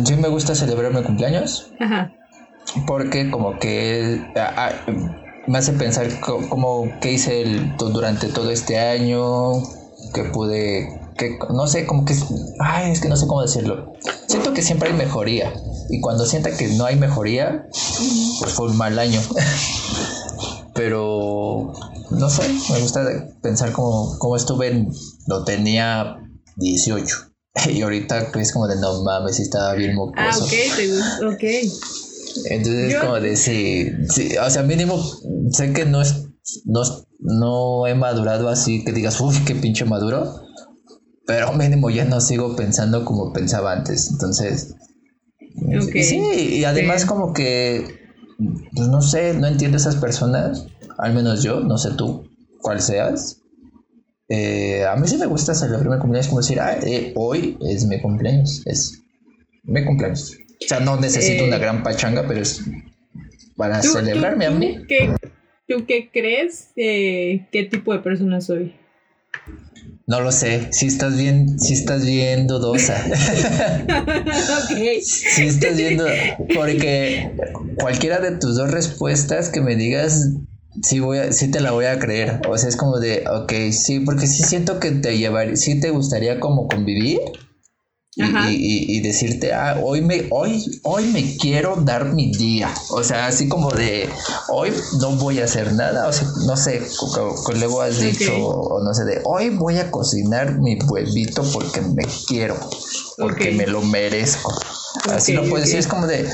Sí 0.05 0.17
me 0.17 0.29
gusta 0.29 0.55
celebrar 0.55 0.93
mi 0.93 1.03
cumpleaños. 1.03 1.73
Ajá. 1.81 2.13
Porque 2.87 3.31
como 3.31 3.59
que 3.59 4.21
me 5.47 5.59
hace 5.59 5.73
pensar 5.73 6.09
como 6.21 6.89
que 7.01 7.13
hice 7.13 7.43
el, 7.43 7.77
durante 7.77 8.29
todo 8.29 8.51
este 8.51 8.79
año, 8.79 9.53
que 10.15 10.25
pude, 10.25 11.01
que 11.17 11.39
no 11.53 11.67
sé, 11.67 11.87
como 11.87 12.05
que, 12.05 12.15
ay, 12.61 12.93
es 12.93 13.01
que 13.01 13.09
no 13.09 13.17
sé 13.17 13.27
cómo 13.27 13.43
decirlo. 13.43 13.93
Siento 14.27 14.53
que 14.53 14.63
siempre 14.63 14.91
hay 14.91 14.95
mejoría. 14.95 15.53
Y 15.91 16.01
cuando 16.01 16.25
sienta 16.25 16.57
que 16.57 16.69
no 16.69 16.85
hay 16.85 16.97
mejoría, 16.97 17.67
pues 18.41 18.53
fue 18.55 18.69
un 18.69 18.77
mal 18.77 18.99
año. 18.99 19.21
Pero 20.75 21.73
no 22.11 22.31
sé, 22.31 22.49
me 22.73 22.81
gusta 22.81 23.05
pensar 23.43 23.73
cómo, 23.73 24.37
estuve 24.37 24.69
en, 24.69 24.93
lo 25.27 25.45
tenía 25.45 26.17
18. 26.57 27.32
Y 27.71 27.83
ahorita 27.83 28.31
es 28.35 28.53
como 28.53 28.67
de 28.67 28.77
no 28.77 29.03
mames, 29.03 29.41
estaba 29.41 29.75
bien 29.75 29.95
mocoso. 29.95 30.23
Ah, 30.23 30.39
ok, 30.39 30.77
te 30.77 30.89
gusta, 30.89 31.29
ok. 31.29 31.45
Entonces 32.47 32.95
es 32.95 33.01
como 33.01 33.21
de 33.21 33.37
sí, 33.37 33.91
sí, 34.09 34.37
o 34.39 34.49
sea, 34.49 34.63
mínimo 34.63 35.03
sé 35.53 35.73
que 35.73 35.85
no 35.85 36.01
es, 36.01 36.29
no, 36.65 36.83
no 37.21 37.87
he 37.87 37.95
madurado 37.95 38.49
así 38.49 38.85
que 38.85 38.93
digas, 38.93 39.21
uff, 39.21 39.45
qué 39.45 39.55
pinche 39.55 39.85
maduro, 39.85 40.41
pero 41.27 41.53
mínimo 41.53 41.91
ya 41.91 42.07
no 42.07 42.23
sigo 42.23 42.57
pensando 42.57 43.05
como 43.05 43.35
pensaba 43.35 43.73
antes. 43.73 44.11
Entonces, 44.11 44.75
okay. 45.83 46.03
sí, 46.03 46.21
y 46.57 46.65
además 46.65 47.05
como 47.05 47.35
que, 47.35 48.01
pues 48.75 48.89
no 48.89 49.03
sé, 49.03 49.35
no 49.35 49.47
entiendo 49.47 49.77
esas 49.77 49.97
personas 49.97 50.65
al 50.99 51.15
menos 51.15 51.43
yo, 51.43 51.61
no 51.61 51.79
sé 51.79 51.91
tú 51.93 52.29
cuál 52.61 52.81
seas. 52.81 53.42
Eh, 54.35 54.83
a 54.87 54.97
mí 54.97 55.07
sí 55.07 55.19
me 55.19 55.27
gusta 55.27 55.55
celebrar 55.55 55.91
mi 55.91 55.99
cumpleaños, 55.99 56.29
como 56.29 56.41
decir, 56.41 56.59
ah, 56.59 56.79
eh, 56.83 57.13
hoy 57.17 57.59
es 57.69 57.85
mi 57.85 58.01
cumpleaños, 58.01 58.63
es 58.65 59.03
mi 59.63 59.85
cumpleaños. 59.85 60.39
O 60.65 60.69
sea, 60.69 60.81
no 60.81 60.99
necesito 60.99 61.45
una 61.45 61.57
eh, 61.57 61.59
gran 61.59 61.83
pachanga, 61.83 62.27
pero 62.27 62.41
es 62.41 62.63
para 63.59 63.83
celebrarme 63.83 64.47
a 64.47 64.51
mí. 64.51 64.87
¿qué, 64.89 65.15
¿Tú 65.69 65.85
qué 65.87 66.09
crees? 66.11 66.71
¿Qué 66.75 67.69
tipo 67.71 67.93
de 67.93 67.99
persona 67.99 68.41
soy? 68.41 68.75
No 70.07 70.23
lo 70.23 70.33
sé, 70.33 70.73
si 70.73 70.87
estás 70.87 71.19
bien, 71.19 71.59
si 71.59 71.75
estás 71.75 72.07
bien 72.07 72.47
dudosa. 72.47 73.05
Si 75.03 75.47
estás 75.47 75.77
viendo, 75.77 76.07
porque 76.55 77.33
cualquiera 77.79 78.19
de 78.19 78.39
tus 78.39 78.57
dos 78.57 78.71
respuestas 78.71 79.51
que 79.51 79.61
me 79.61 79.77
digas 79.77 80.31
sí 80.81 81.01
voy 81.01 81.19
a, 81.19 81.33
sí 81.33 81.51
te 81.51 81.61
la 81.61 81.73
voy 81.73 81.87
a 81.87 81.99
creer. 81.99 82.41
O 82.49 82.57
sea, 82.57 82.69
es 82.69 82.77
como 82.77 82.99
de, 82.99 83.25
ok, 83.29 83.53
sí, 83.73 84.01
porque 84.01 84.27
sí 84.27 84.43
siento 84.43 84.81
que 84.81 84.93
te 84.93 85.19
llevaría, 85.19 85.57
sí 85.57 85.81
te 85.81 85.91
gustaría 85.91 86.41
como 86.41 86.69
convivir. 86.69 87.21
Y, 88.15 88.99
y, 88.99 89.01
decirte, 89.01 89.55
ah, 89.55 89.81
hoy 89.83 90.03
me, 90.03 90.27
hoy, 90.31 90.63
hoy 90.83 91.07
me 91.07 91.39
quiero 91.39 91.77
dar 91.77 92.13
mi 92.13 92.31
día. 92.31 92.73
O 92.91 93.03
sea, 93.03 93.27
así 93.27 93.49
como 93.49 93.71
de, 93.71 94.07
hoy 94.51 94.71
no 95.01 95.13
voy 95.13 95.41
a 95.41 95.45
hacer 95.45 95.73
nada. 95.73 96.07
O 96.07 96.13
sea, 96.13 96.29
no 96.47 96.55
sé, 96.59 96.83
luego 97.55 97.81
has 97.81 97.99
dicho, 98.01 98.35
o 98.37 98.85
no 98.85 98.93
sé, 98.93 99.07
de, 99.07 99.23
hoy 99.25 99.49
voy 99.49 99.79
a 99.79 99.91
cocinar 99.91 100.59
mi 100.61 100.79
huevito 100.79 101.43
porque 101.55 101.81
me 101.81 102.05
quiero, 102.29 102.57
porque 103.17 103.53
me 103.53 103.67
lo 103.67 103.81
merezco. 103.81 104.53
Así 105.11 105.33
no 105.33 105.43
puedes 105.45 105.67
decir, 105.67 105.79
es 105.79 105.87
como 105.87 106.07
de, 106.07 106.29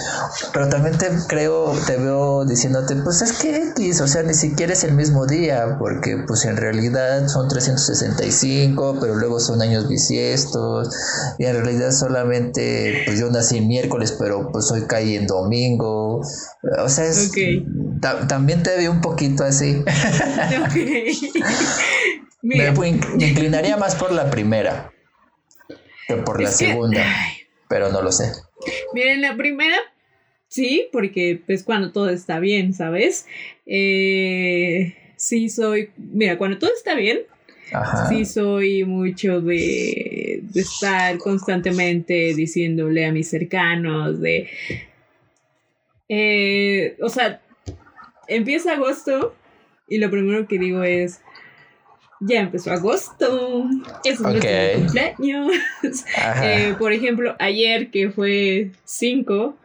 pero 0.53 0.69
también 0.69 0.99
te 0.99 1.09
creo, 1.29 1.73
te 1.87 1.97
veo 1.97 2.45
diciéndote, 2.45 2.97
pues 2.97 3.23
es 3.23 3.33
que 3.33 3.57
X, 3.71 4.01
o 4.01 4.09
sea, 4.09 4.23
ni 4.25 4.35
siquiera 4.35 4.73
es 4.73 4.83
el 4.83 4.95
mismo 4.95 5.27
día, 5.27 5.77
porque 5.79 6.25
pues 6.27 6.45
en 6.45 6.57
realidad 6.57 7.29
son 7.29 7.49
365, 7.49 8.99
pero 9.01 9.15
luego 9.15 9.39
son 9.39 9.63
años 9.63 9.89
bisiestos, 9.89 10.91
y 11.39 11.45
en 11.45 11.55
realidad 11.55 11.93
solamente, 11.93 13.03
pues 13.07 13.21
yo 13.21 13.31
nací 13.31 13.61
miércoles, 13.61 14.17
pero 14.19 14.51
pues 14.51 14.71
hoy 14.73 14.83
caí 14.89 15.15
en 15.15 15.27
domingo, 15.27 16.21
o 16.79 16.89
sea, 16.89 17.05
es, 17.05 17.31
también 18.29 18.63
te 18.65 18.77
veo 18.77 18.91
un 18.91 19.01
poquito 19.01 19.45
así. 19.45 19.85
me, 22.43 22.75
inclinaría 23.19 23.77
más 23.77 23.95
por 23.95 24.13
la 24.13 24.31
primera 24.31 24.93
que 26.09 26.17
por 26.17 26.41
la 26.43 26.51
segunda, 26.51 27.05
pero 27.69 27.91
no 27.91 28.03
lo 28.03 28.11
sé. 28.11 28.33
Miren, 28.95 29.23
la 29.23 29.37
primera, 29.37 29.77
sí, 30.49 30.89
porque 30.93 31.41
pues 31.47 31.63
cuando 31.63 31.93
todo 31.93 32.11
está 32.11 32.41
bien, 32.41 32.75
¿sabes? 32.75 33.27
Eh, 33.67 34.97
sí 35.17 35.49
soy, 35.49 35.91
mira, 35.97 36.39
cuando 36.39 36.59
todo 36.59 36.71
está 36.75 36.95
bien, 36.95 37.21
sí 38.09 38.25
soy 38.25 38.85
mucho 38.85 39.41
de, 39.41 40.41
de 40.43 40.61
estar 40.61 41.19
constantemente 41.19 42.35
diciéndole 42.35 43.05
a 43.05 43.13
mis 43.13 43.29
cercanos, 43.29 44.21
de... 44.21 44.49
Eh, 46.11 46.97
o 47.03 47.11
sea, 47.11 47.43
empieza 48.27 48.73
agosto 48.73 49.35
y 49.89 49.99
lo 49.99 50.11
primero 50.11 50.47
que 50.49 50.59
digo 50.59 50.83
es, 50.83 51.21
ya 52.21 52.41
empezó 52.41 52.73
agosto, 52.73 53.65
es 54.05 54.21
okay. 54.21 54.75
cumpleaños. 54.77 55.53
Eh, 56.43 56.75
por 56.79 56.93
ejemplo, 56.93 57.37
ayer 57.39 57.91
que 57.91 58.11
fue 58.11 58.73
5, 58.85 59.57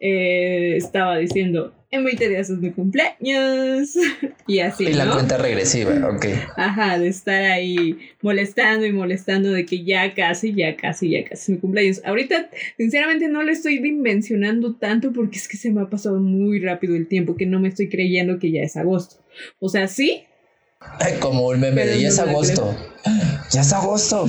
eh, 0.00 0.74
estaba 0.76 1.16
diciendo, 1.18 1.72
en 1.90 2.04
20 2.04 2.28
días 2.28 2.50
es 2.50 2.58
mi 2.58 2.70
cumpleaños. 2.70 3.96
y 4.46 4.58
así. 4.60 4.84
Y 4.84 4.92
la 4.92 5.10
cuenta 5.10 5.38
regresiva, 5.38 5.92
ok. 6.08 6.26
Ajá, 6.56 6.98
de 6.98 7.08
estar 7.08 7.42
ahí 7.42 7.98
molestando 8.20 8.84
y 8.84 8.92
molestando 8.92 9.50
de 9.50 9.64
que 9.64 9.84
ya 9.84 10.14
casi, 10.14 10.54
ya 10.54 10.76
casi, 10.76 11.10
ya 11.10 11.24
casi 11.24 11.42
es 11.42 11.48
mi 11.48 11.58
cumpleaños. 11.58 12.02
Ahorita, 12.04 12.50
sinceramente, 12.76 13.28
no 13.28 13.42
lo 13.42 13.50
estoy 13.50 13.78
dimensionando 13.78 14.74
tanto 14.74 15.12
porque 15.12 15.38
es 15.38 15.48
que 15.48 15.56
se 15.56 15.70
me 15.70 15.80
ha 15.80 15.86
pasado 15.88 16.20
muy 16.20 16.60
rápido 16.60 16.94
el 16.94 17.06
tiempo 17.06 17.36
que 17.36 17.46
no 17.46 17.60
me 17.60 17.68
estoy 17.68 17.88
creyendo 17.88 18.38
que 18.38 18.50
ya 18.50 18.62
es 18.62 18.76
agosto. 18.76 19.16
O 19.58 19.68
sea, 19.68 19.88
sí, 19.88 20.24
como 21.20 21.46
un 21.46 21.60
meme 21.60 21.86
de 21.86 22.00
ya 22.00 22.08
es 22.08 22.18
agosto. 22.18 22.76
Ya 23.50 23.60
es 23.62 23.72
agosto. 23.72 24.28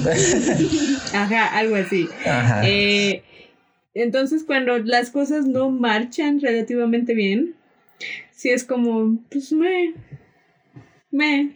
Ajá, 1.13 1.57
algo 1.57 1.75
así. 1.75 2.07
Ajá. 2.25 2.61
Eh, 2.67 3.23
entonces, 3.93 4.43
cuando 4.43 4.77
las 4.79 5.09
cosas 5.09 5.45
no 5.45 5.69
marchan 5.69 6.39
relativamente 6.39 7.13
bien, 7.13 7.55
sí 8.31 8.49
es 8.49 8.63
como, 8.63 9.17
pues 9.29 9.51
me. 9.51 9.93
Me. 11.11 11.55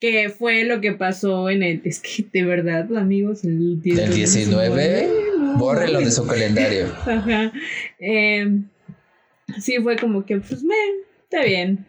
Que 0.00 0.28
fue 0.30 0.64
lo 0.64 0.80
que 0.80 0.92
pasó 0.92 1.48
en 1.48 1.62
el. 1.62 1.80
Es 1.84 2.00
que 2.00 2.26
de 2.32 2.44
verdad, 2.44 2.94
amigos, 2.96 3.44
el 3.44 3.80
19. 3.80 4.14
19 4.14 5.22
bórrelo 5.56 6.00
de 6.00 6.10
su 6.10 6.26
calendario. 6.26 6.86
Ajá. 7.06 7.52
Eh, 7.98 8.62
sí, 9.60 9.76
fue 9.82 9.96
como 9.96 10.24
que, 10.24 10.38
pues 10.38 10.62
me. 10.62 10.74
Está 11.24 11.44
bien. 11.44 11.86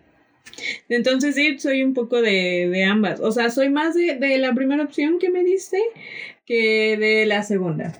Entonces 0.89 1.35
sí, 1.35 1.57
soy 1.59 1.83
un 1.83 1.93
poco 1.93 2.21
de, 2.21 2.83
ambas. 2.85 3.19
O 3.19 3.31
sea, 3.31 3.49
soy 3.49 3.69
más 3.69 3.95
de, 3.95 4.37
la 4.37 4.53
primera 4.53 4.83
opción 4.83 5.19
que 5.19 5.29
me 5.29 5.43
diste 5.43 5.79
que 6.45 6.97
de 6.97 7.25
la 7.25 7.43
segunda. 7.43 7.93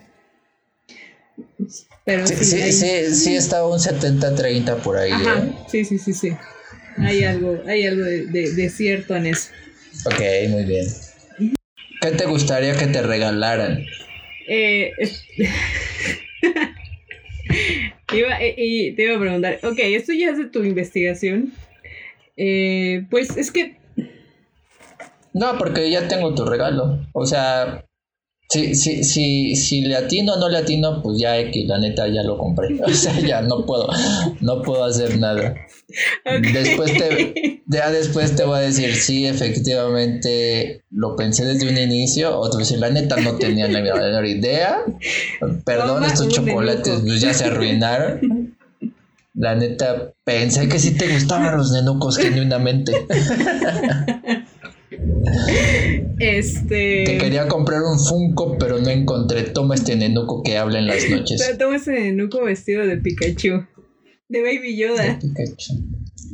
Pero 2.06 2.28
sí, 2.28 2.36
sí, 2.36 2.72
sí, 2.74 3.16
sí, 3.16 3.36
está 3.36 3.66
un 3.66 3.80
70-30 3.80 4.82
por 4.82 4.98
ahí. 4.98 5.12
¿eh? 5.12 5.54
Sí, 5.70 5.86
sí, 5.86 5.98
sí, 5.98 6.14
sí. 6.14 6.32
Hay 6.98 7.24
algo, 7.24 7.62
hay 7.66 7.88
algo 7.88 8.04
de, 8.04 8.70
cierto 8.70 9.16
en 9.16 9.28
eso. 9.28 9.50
Ok, 10.06 10.22
muy 10.50 10.66
bien. 10.66 10.86
¿Qué 12.02 12.12
te 12.12 12.26
gustaría 12.26 12.76
que 12.76 12.88
te 12.88 13.02
regalaran? 13.02 13.86
Eh, 14.48 14.92
iba, 18.14 18.42
eh, 18.42 18.56
y 18.58 18.92
te 18.92 19.04
iba 19.04 19.16
a 19.16 19.20
preguntar, 19.20 19.60
ok, 19.64 19.80
esto 19.80 20.12
ya 20.12 20.32
es 20.32 20.38
de 20.38 20.46
tu 20.46 20.64
investigación. 20.64 21.54
Eh, 22.38 23.06
pues 23.10 23.38
es 23.38 23.52
que... 23.52 23.78
No, 25.34 25.58
porque 25.58 25.90
ya 25.90 26.08
tengo 26.08 26.34
tu 26.36 26.46
regalo. 26.46 27.00
O 27.14 27.26
sea, 27.26 27.86
si, 28.50 28.76
si, 28.76 29.04
si, 29.04 29.56
si 29.56 29.82
le 29.82 29.96
atino 29.96 30.34
o 30.34 30.40
no 30.40 30.48
le 30.48 30.60
atino, 30.60 31.02
pues 31.02 31.18
ya 31.20 31.40
X, 31.40 31.68
la 31.68 31.80
neta 31.80 32.08
ya 32.08 32.22
lo 32.22 32.38
compré. 32.38 32.80
O 32.86 32.90
sea, 32.94 33.20
ya 33.20 33.42
no 33.42 33.66
puedo, 33.66 33.90
no 34.42 34.62
puedo 34.62 34.84
hacer 34.84 35.18
nada. 35.18 35.56
Después 36.54 36.94
te, 36.94 37.64
ya 37.66 37.90
después 37.90 38.36
te 38.36 38.44
voy 38.44 38.60
a 38.60 38.62
decir, 38.62 38.94
sí, 38.96 39.26
efectivamente 39.26 40.84
lo 40.92 41.16
pensé 41.16 41.46
desde 41.46 41.68
un 41.68 41.78
inicio. 41.78 42.38
Otro 42.40 42.60
decir, 42.60 42.78
la 42.78 42.92
neta 42.92 43.16
no 43.18 43.38
tenía 43.38 43.68
la 43.68 43.82
menor 43.82 44.26
idea. 44.26 44.84
Perdón, 45.66 46.04
estos 46.04 46.28
chocolates 46.30 47.02
pues, 47.02 47.22
ya 47.22 47.34
se 47.34 47.46
arruinaron. 47.46 48.56
La 49.36 49.56
neta, 49.56 50.14
pensé 50.24 50.70
que 50.70 50.78
sí 50.78 50.96
te 50.96 51.12
gustaban 51.12 51.58
los 51.58 51.72
nenucos 51.72 52.18
genuinamente. 52.18 52.94
Este. 56.20 57.04
Te 57.06 57.18
quería 57.18 57.48
comprar 57.48 57.82
un 57.82 58.00
Funko, 58.00 58.58
pero 58.58 58.80
no 58.80 58.90
encontré. 58.90 59.44
Toma 59.44 59.76
este 59.76 59.96
nenuco 59.96 60.44
que 60.44 60.58
habla 60.58 60.80
en 60.80 60.88
las 60.88 61.10
noches. 61.10 61.58
Toma 61.58 61.78
este 61.78 61.92
nenuco 61.92 62.44
vestido 62.44 62.86
de 62.86 62.98
Pikachu. 62.98 63.66
De 64.30 64.42
Baby 64.42 64.78
Yoda. 64.78 65.04
De 65.04 65.16
Pikachu. 65.16 65.74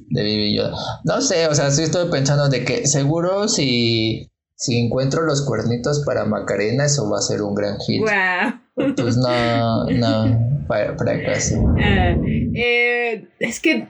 De 0.09 0.21
Baby 0.21 0.55
Yoda. 0.55 0.75
No 1.05 1.21
sé, 1.21 1.47
o 1.47 1.55
sea, 1.55 1.71
sí 1.71 1.83
estoy 1.83 2.09
pensando 2.11 2.49
de 2.49 2.65
que 2.65 2.85
seguro 2.85 3.47
si, 3.47 4.28
si 4.59 4.77
encuentro 4.77 5.23
los 5.23 5.45
cuernitos 5.45 6.03
para 6.05 6.25
Macarena, 6.25 6.85
eso 6.85 7.09
va 7.09 7.19
a 7.19 7.21
ser 7.21 7.41
un 7.41 7.55
gran 7.55 7.79
hit. 7.79 8.01
Wow. 8.01 8.93
Pues 8.95 9.17
no, 9.17 9.85
no, 9.85 10.65
para, 10.67 10.95
para 10.95 11.13
ah, 11.13 12.15
eh, 12.53 13.27
es 13.39 13.59
que, 13.59 13.87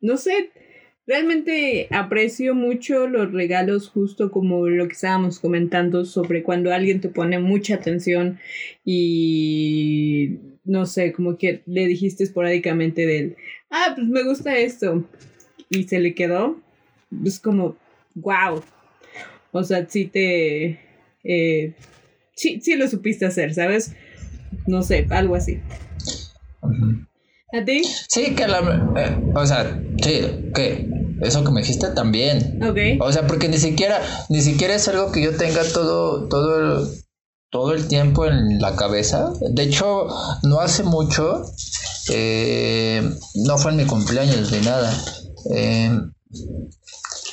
no 0.00 0.16
sé, 0.16 0.50
Realmente 1.10 1.88
aprecio 1.90 2.54
mucho 2.54 3.08
los 3.08 3.32
regalos, 3.32 3.88
justo 3.88 4.30
como 4.30 4.68
lo 4.68 4.86
que 4.86 4.92
estábamos 4.92 5.40
comentando 5.40 6.04
sobre 6.04 6.44
cuando 6.44 6.72
alguien 6.72 7.00
te 7.00 7.08
pone 7.08 7.40
mucha 7.40 7.74
atención 7.74 8.38
y 8.84 10.38
no 10.62 10.86
sé, 10.86 11.12
como 11.12 11.36
que 11.36 11.62
le 11.66 11.88
dijiste 11.88 12.22
esporádicamente 12.22 13.06
del, 13.06 13.34
ah, 13.70 13.94
pues 13.96 14.06
me 14.06 14.22
gusta 14.22 14.56
esto 14.56 15.04
y 15.68 15.82
se 15.82 15.98
le 15.98 16.14
quedó. 16.14 16.60
Es 17.24 17.40
como, 17.40 17.76
wow. 18.14 18.62
O 19.52 19.64
sea, 19.64 19.86
sí 19.88 20.06
te... 20.06 20.80
Eh, 21.24 21.74
sí, 22.34 22.60
sí 22.62 22.76
lo 22.76 22.88
supiste 22.88 23.26
hacer, 23.26 23.54
¿sabes? 23.54 23.92
No 24.66 24.82
sé, 24.82 25.06
algo 25.10 25.34
así. 25.34 25.60
¿A 27.52 27.64
ti? 27.64 27.82
Sí, 28.08 28.34
que 28.34 28.46
la... 28.46 28.60
Eh, 28.96 29.16
o 29.34 29.46
sea, 29.46 29.82
sí, 30.02 30.50
que 30.54 30.88
eso 31.22 31.44
que 31.44 31.50
me 31.50 31.60
dijiste 31.60 31.88
también. 31.88 32.60
Ok. 32.62 32.78
O 33.00 33.12
sea, 33.12 33.26
porque 33.26 33.48
ni 33.48 33.58
siquiera, 33.58 34.00
ni 34.28 34.40
siquiera 34.40 34.74
es 34.74 34.88
algo 34.88 35.12
que 35.12 35.22
yo 35.22 35.36
tenga 35.36 35.62
todo, 35.64 36.28
todo, 36.28 36.58
el, 36.58 36.88
todo 37.50 37.74
el 37.74 37.88
tiempo 37.88 38.26
en 38.26 38.60
la 38.60 38.76
cabeza. 38.76 39.32
De 39.50 39.64
hecho, 39.64 40.06
no 40.44 40.60
hace 40.60 40.82
mucho, 40.82 41.44
eh, 42.10 43.02
no 43.34 43.58
fue 43.58 43.72
en 43.72 43.78
mi 43.78 43.84
cumpleaños 43.84 44.50
ni 44.52 44.60
nada. 44.60 44.92
Eh, 45.54 45.90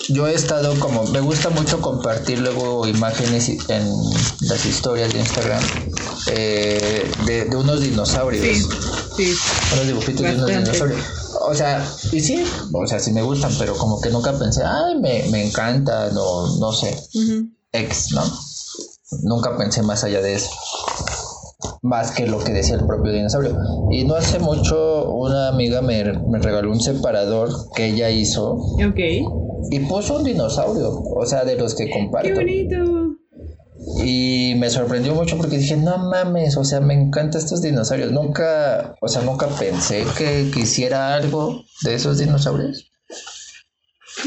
yo 0.09 0.27
he 0.27 0.33
estado 0.33 0.77
como, 0.79 1.03
me 1.05 1.19
gusta 1.19 1.49
mucho 1.49 1.81
compartir 1.81 2.39
luego 2.39 2.87
imágenes 2.87 3.49
en 3.49 3.93
las 4.41 4.65
historias 4.65 5.13
de 5.13 5.19
Instagram 5.19 5.61
eh, 6.27 7.11
de, 7.25 7.55
unos 7.55 7.81
dinosaurios. 7.81 8.43
Sí, 8.43 8.61
sí. 9.17 9.35
Unos 9.73 9.87
dibujitos 9.87 10.21
de 10.21 10.35
unos 10.35 10.47
dinosaurios. 10.47 11.01
O 11.41 11.53
sea, 11.53 11.85
y 12.11 12.19
sí, 12.19 12.43
o 12.73 12.87
sea, 12.87 12.99
sí 12.99 13.11
me 13.11 13.21
gustan, 13.21 13.53
pero 13.59 13.75
como 13.77 14.01
que 14.01 14.09
nunca 14.09 14.37
pensé, 14.37 14.63
ay, 14.63 14.95
me, 14.99 15.23
me 15.29 15.45
encanta, 15.45 16.09
no, 16.11 16.57
no 16.57 16.71
sé, 16.71 16.97
ex, 17.71 18.11
¿no? 18.11 18.23
Nunca 19.23 19.57
pensé 19.57 19.81
más 19.83 20.03
allá 20.03 20.21
de 20.21 20.35
eso 20.35 20.49
más 21.81 22.11
que 22.11 22.27
lo 22.27 22.39
que 22.39 22.51
decía 22.53 22.75
el 22.75 22.85
propio 22.85 23.13
dinosaurio. 23.13 23.57
Y 23.91 24.03
no 24.03 24.15
hace 24.15 24.39
mucho 24.39 25.09
una 25.11 25.47
amiga 25.47 25.81
me, 25.81 26.03
me 26.03 26.39
regaló 26.39 26.71
un 26.71 26.81
separador 26.81 27.49
que 27.73 27.87
ella 27.87 28.09
hizo. 28.09 28.53
Ok. 28.53 28.99
Y 29.71 29.79
puso 29.81 30.17
un 30.17 30.23
dinosaurio, 30.23 30.91
o 30.91 31.25
sea, 31.25 31.43
de 31.45 31.55
los 31.55 31.75
que 31.75 31.89
comparto. 31.89 32.29
¡Qué 32.29 32.35
bonito! 32.35 33.17
Y 34.03 34.53
me 34.57 34.69
sorprendió 34.69 35.13
mucho 35.13 35.37
porque 35.37 35.57
dije, 35.57 35.77
no 35.77 35.97
mames, 35.97 36.57
o 36.57 36.63
sea, 36.63 36.79
me 36.79 36.93
encantan 36.93 37.41
estos 37.41 37.61
dinosaurios. 37.61 38.11
Nunca, 38.11 38.95
o 39.01 39.07
sea, 39.07 39.21
nunca 39.21 39.47
pensé 39.47 40.03
que 40.17 40.49
quisiera 40.53 41.13
algo 41.13 41.63
de 41.83 41.95
esos 41.95 42.17
dinosaurios. 42.17 42.91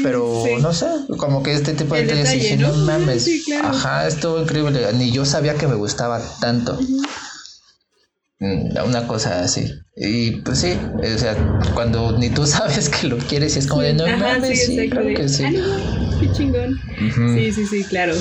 Pero 0.01 0.43
no 0.61 0.73
sé, 0.73 0.87
como 1.17 1.43
que 1.43 1.53
este 1.53 1.73
tipo 1.73 1.95
de 1.95 2.05
detalles 2.05 2.31
dije, 2.31 2.57
no, 2.57 2.73
mames. 2.85 3.27
Ajá, 3.61 4.07
estuvo 4.07 4.41
increíble. 4.41 4.87
Ni 4.93 5.11
yo 5.11 5.25
sabía 5.25 5.55
que 5.55 5.67
me 5.67 5.75
gustaba 5.75 6.21
tanto. 6.39 6.79
Una 8.41 9.07
cosa 9.07 9.43
así. 9.43 9.71
Y 9.95 10.31
pues 10.37 10.59
sí, 10.59 10.73
o 10.95 11.17
sea, 11.17 11.35
cuando 11.73 12.17
ni 12.17 12.29
tú 12.29 12.45
sabes 12.47 12.89
que 12.89 13.07
lo 13.07 13.17
quieres 13.17 13.55
y 13.55 13.59
es 13.59 13.67
como 13.67 13.81
de 13.81 13.93
no 13.93 14.05
mames, 14.17 14.65
sí, 14.65 14.89
claro 14.89 15.07
que 15.07 15.29
sí. 15.29 15.43
qué 16.19 16.31
chingón. 16.31 16.79
Sí, 17.35 17.51
sí, 17.51 17.65
sí, 17.67 17.83
claro. 17.83 18.15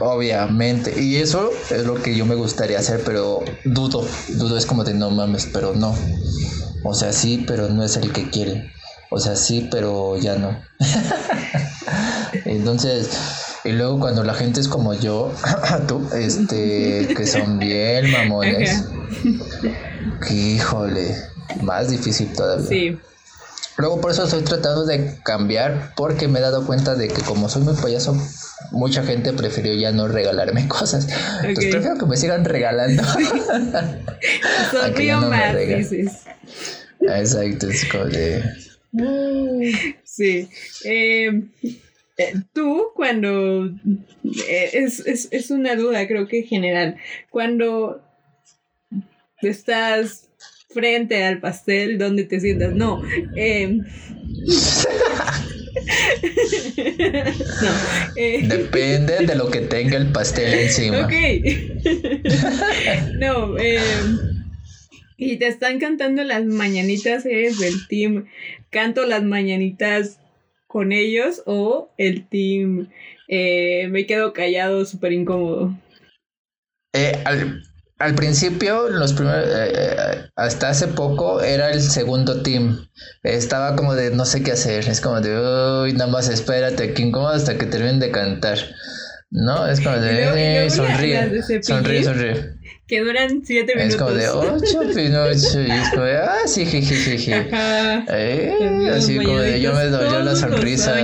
Obviamente. 0.00 1.00
Y 1.00 1.16
eso 1.16 1.50
es 1.70 1.84
lo 1.84 1.96
que 1.96 2.16
yo 2.16 2.24
me 2.24 2.34
gustaría 2.34 2.78
hacer, 2.78 3.02
pero 3.04 3.44
dudo. 3.64 4.06
Dudo 4.28 4.56
es 4.56 4.66
como 4.66 4.84
de 4.84 4.94
no 4.94 5.10
mames, 5.10 5.48
pero 5.52 5.74
no. 5.74 5.94
O 6.84 6.94
sea, 6.94 7.12
sí, 7.12 7.44
pero 7.46 7.68
no 7.68 7.84
es 7.84 7.96
el 7.96 8.12
que 8.12 8.30
quiere. 8.30 8.72
O 9.10 9.18
sea, 9.18 9.36
sí, 9.36 9.68
pero 9.70 10.16
ya 10.16 10.36
no. 10.36 10.58
Entonces, 12.44 13.10
y 13.68 13.72
luego 13.72 14.00
cuando 14.00 14.24
la 14.24 14.32
gente 14.32 14.60
es 14.60 14.68
como 14.68 14.94
yo, 14.94 15.30
tú, 15.88 16.08
este, 16.14 17.06
que 17.14 17.26
son 17.26 17.58
bien 17.58 18.10
mamones, 18.10 18.84
que 20.26 20.34
híjole, 20.34 21.14
más 21.60 21.90
difícil 21.90 22.32
todavía. 22.32 22.66
Sí. 22.66 22.98
Luego 23.76 24.00
por 24.00 24.10
eso 24.10 24.24
estoy 24.24 24.42
tratando 24.42 24.86
de 24.86 25.18
cambiar 25.22 25.92
porque 25.96 26.28
me 26.28 26.38
he 26.38 26.42
dado 26.42 26.64
cuenta 26.66 26.94
de 26.94 27.08
que 27.08 27.20
como 27.20 27.50
soy 27.50 27.62
muy 27.62 27.74
payaso, 27.74 28.16
mucha 28.72 29.04
gente 29.04 29.34
prefirió 29.34 29.74
ya 29.74 29.92
no 29.92 30.08
regalarme 30.08 30.66
cosas. 30.68 31.06
Entonces 31.42 31.70
prefiero 31.70 31.98
que 31.98 32.06
me 32.06 32.16
sigan 32.16 32.46
regalando. 32.46 33.02
Sonrío 34.72 35.20
no 35.20 35.28
más, 35.28 35.54
dices. 35.56 36.22
Exacto, 37.00 37.68
es 37.68 37.84
como 37.84 38.06
de... 38.06 38.42
Sí. 40.04 40.48
Eh, 40.84 41.42
eh, 41.62 41.80
tú, 42.52 42.88
cuando. 42.94 43.66
Eh, 43.66 44.70
es, 44.72 45.00
es, 45.06 45.28
es 45.30 45.50
una 45.50 45.76
duda, 45.76 46.06
creo 46.06 46.26
que 46.26 46.42
general. 46.42 46.96
Cuando 47.30 48.02
estás 49.42 50.28
frente 50.70 51.24
al 51.24 51.40
pastel 51.40 51.98
donde 51.98 52.24
te 52.24 52.40
sientas. 52.40 52.74
No. 52.74 53.02
Eh, 53.36 53.68
no 57.62 57.70
eh, 58.16 58.42
Depende 58.46 59.26
de 59.26 59.34
lo 59.34 59.50
que 59.50 59.60
tenga 59.60 59.96
el 59.96 60.12
pastel 60.12 60.52
encima. 60.54 61.06
Ok. 61.06 61.12
no, 63.18 63.58
eh, 63.58 63.80
y 65.16 65.36
te 65.36 65.48
están 65.48 65.80
cantando 65.80 66.22
las 66.24 66.44
mañanitas, 66.44 67.26
eres 67.26 67.58
del 67.58 67.86
team. 67.88 68.26
Canto 68.70 69.06
las 69.06 69.24
mañanitas 69.24 70.20
con 70.68 70.92
ellos 70.92 71.42
o 71.46 71.90
el 71.98 72.28
team 72.28 72.88
eh, 73.26 73.88
me 73.88 74.06
quedo 74.06 74.32
callado, 74.32 74.84
súper 74.84 75.12
incómodo. 75.12 75.76
Eh, 76.94 77.12
al 77.98 78.14
principio, 78.14 78.88
los 78.88 79.12
primeros, 79.12 79.44
eh, 79.48 79.72
eh, 79.74 80.30
hasta 80.36 80.68
hace 80.70 80.86
poco, 80.86 81.42
era 81.42 81.70
el 81.70 81.80
segundo 81.80 82.42
team. 82.42 82.88
Estaba 83.24 83.74
como 83.74 83.94
de 83.94 84.10
no 84.12 84.24
sé 84.24 84.42
qué 84.44 84.52
hacer. 84.52 84.88
Es 84.88 85.00
como 85.00 85.20
de, 85.20 85.82
uy, 85.82 85.92
nada 85.94 86.08
más 86.08 86.28
espérate, 86.28 86.94
que 86.94 87.02
incómodo 87.02 87.32
hasta 87.32 87.58
que 87.58 87.66
terminen 87.66 87.98
de 87.98 88.12
cantar. 88.12 88.58
¿No? 89.30 89.66
Es 89.66 89.80
como 89.80 89.96
de, 89.96 90.64
eh, 90.64 90.70
sonríe, 90.70 91.42
sonríe, 91.60 92.04
sonríe. 92.04 92.57
Que 92.88 93.02
duran 93.02 93.42
siete 93.44 93.74
minutos. 93.76 93.94
Es 93.94 94.00
como 94.00 94.10
de 94.12 94.28
ocho 94.30 94.82
minutos. 94.94 95.54
Y 95.56 95.70
es 95.70 95.90
como 95.90 96.04
de, 96.04 96.16
ah, 96.16 96.38
sí, 96.46 96.64
jiji, 96.64 97.32
Ajá. 97.34 98.04
Eh, 98.08 98.90
así 98.94 99.16
como 99.18 99.38
de, 99.38 99.60
yo 99.60 99.74
me 99.74 99.84
doy 99.86 100.24
la 100.24 100.34
sonrisa. 100.34 100.96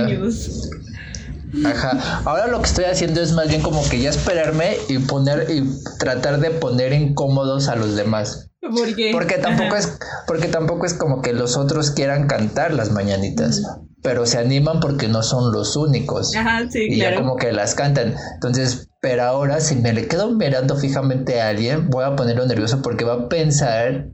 Ajá. 1.63 2.21
Ahora 2.25 2.47
lo 2.47 2.59
que 2.59 2.67
estoy 2.67 2.85
haciendo 2.85 3.21
es 3.21 3.33
más 3.33 3.49
bien 3.49 3.61
como 3.61 3.87
que 3.87 3.99
ya 3.99 4.09
esperarme 4.09 4.77
y 4.89 4.97
poner 4.97 5.47
y 5.49 5.63
tratar 5.99 6.39
de 6.39 6.49
poner 6.49 6.91
incómodos 6.91 7.67
a 7.67 7.75
los 7.75 7.95
demás. 7.95 8.49
¿Por 8.61 8.95
qué? 8.95 9.11
Porque 9.11 9.37
tampoco 9.37 9.75
es 9.75 9.97
porque 10.25 10.47
tampoco 10.47 10.87
es 10.87 10.95
como 10.95 11.21
que 11.21 11.33
los 11.33 11.55
otros 11.55 11.91
quieran 11.91 12.27
cantar 12.27 12.73
las 12.73 12.91
mañanitas, 12.91 13.61
pero 14.05 14.27
se 14.27 14.37
animan 14.37 14.79
porque 14.79 15.07
no 15.07 15.23
son 15.23 15.51
los 15.51 15.75
únicos. 15.75 16.35
Ajá, 16.35 16.69
sí, 16.69 16.85
y 16.89 16.97
ya 16.97 17.15
como 17.15 17.37
que 17.37 17.51
las 17.51 17.73
cantan. 17.73 18.13
Entonces, 18.35 18.87
pero 19.01 19.23
ahora 19.23 19.59
si 19.59 19.75
me 19.77 19.93
le 19.93 20.07
quedo 20.07 20.29
mirando 20.29 20.77
fijamente 20.77 21.41
a 21.41 21.49
alguien, 21.49 21.89
voy 21.89 22.03
a 22.05 22.15
ponerlo 22.15 22.45
nervioso 22.45 22.83
porque 22.83 23.03
va 23.03 23.13
a 23.13 23.29
pensar 23.29 24.09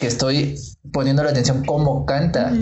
que 0.00 0.08
estoy 0.08 0.56
poniendo 0.92 1.22
la 1.22 1.30
atención 1.30 1.64
cómo 1.64 2.04
canta 2.04 2.52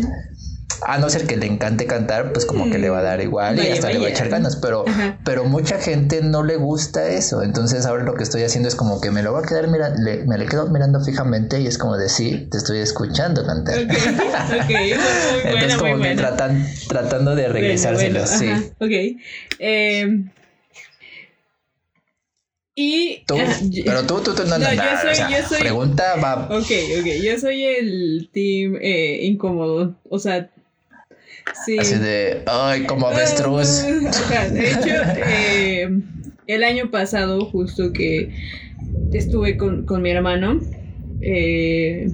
a 0.83 0.99
no 0.99 1.09
ser 1.09 1.27
que 1.27 1.37
le 1.37 1.47
encante 1.47 1.87
cantar, 1.87 2.33
pues 2.33 2.45
como 2.45 2.71
que 2.71 2.79
le 2.79 2.91
va 2.91 2.99
a 2.99 3.03
dar 3.03 3.21
igual 3.21 3.59
y 3.59 3.69
hasta 3.69 3.91
le 3.91 3.99
va 3.99 4.07
a 4.07 4.11
echar 4.11 4.29
ganas, 4.29 4.57
pero, 4.57 4.85
pero 5.25 5.45
mucha 5.45 5.79
gente 5.79 6.21
no 6.23 6.43
le 6.43 6.57
gusta 6.57 7.09
eso, 7.09 7.43
entonces 7.43 7.87
ahora 7.87 8.05
lo 8.05 8.15
que 8.15 8.23
estoy 8.23 8.43
haciendo 8.43 8.69
es 8.69 8.75
como 8.75 9.01
que 9.01 9.11
me 9.11 9.23
lo 9.23 9.33
voy 9.33 9.43
a 9.45 9.47
quedar 9.47 9.69
mirando, 9.69 10.01
me 10.27 10.39
le 10.39 10.47
quedo 10.47 10.69
mirando 10.69 11.01
fijamente 11.01 11.61
y 11.61 11.67
es 11.67 11.79
como 11.79 11.97
de 11.97 12.09
sí, 12.09 12.49
te 12.51 12.59
estoy 12.59 12.79
escuchando 12.79 13.45
cantar. 13.47 13.79
entonces 15.45 15.77
como 15.77 16.01
que 16.01 16.15
tratan, 16.15 16.67
tratando 16.89 17.35
de 17.35 17.49
regresárselo, 17.49 18.27
sí. 18.27 18.51
Ok. 18.79 19.21
Eh, 19.59 20.25
Y. 22.79 23.25
¿Tú? 23.27 23.37
pero 23.87 24.07
tú, 24.07 24.21
tú, 24.21 24.35
tú, 24.35 24.45
no, 24.45 24.59
no, 24.59 24.67
no, 24.67 24.75
yo, 24.75 24.83
soy, 25.01 25.33
yo 25.33 25.49
soy. 25.49 25.59
Pregunta 25.61 26.17
va. 26.17 26.45
Ok, 26.51 26.71
ok. 27.01 27.07
Yo 27.25 27.39
soy 27.41 27.65
el 27.65 28.29
team 28.33 28.77
eh, 28.81 29.21
incómodo. 29.23 29.97
O 30.11 30.19
sea. 30.19 30.51
Sí. 31.65 31.79
Así 31.79 31.99
de. 31.99 32.43
Ay, 32.47 32.85
como 32.85 33.09
avestruz. 33.09 33.83
de 34.53 34.71
hecho, 34.71 34.95
eh, 35.17 36.01
el 36.47 36.65
año 36.65 36.91
pasado, 36.91 37.45
justo 37.47 37.93
que 37.93 38.33
estuve 39.13 39.57
con, 39.57 39.87
con 39.87 40.03
mi 40.03 40.11
hermano. 40.11 40.61
Eh, 41.21 42.09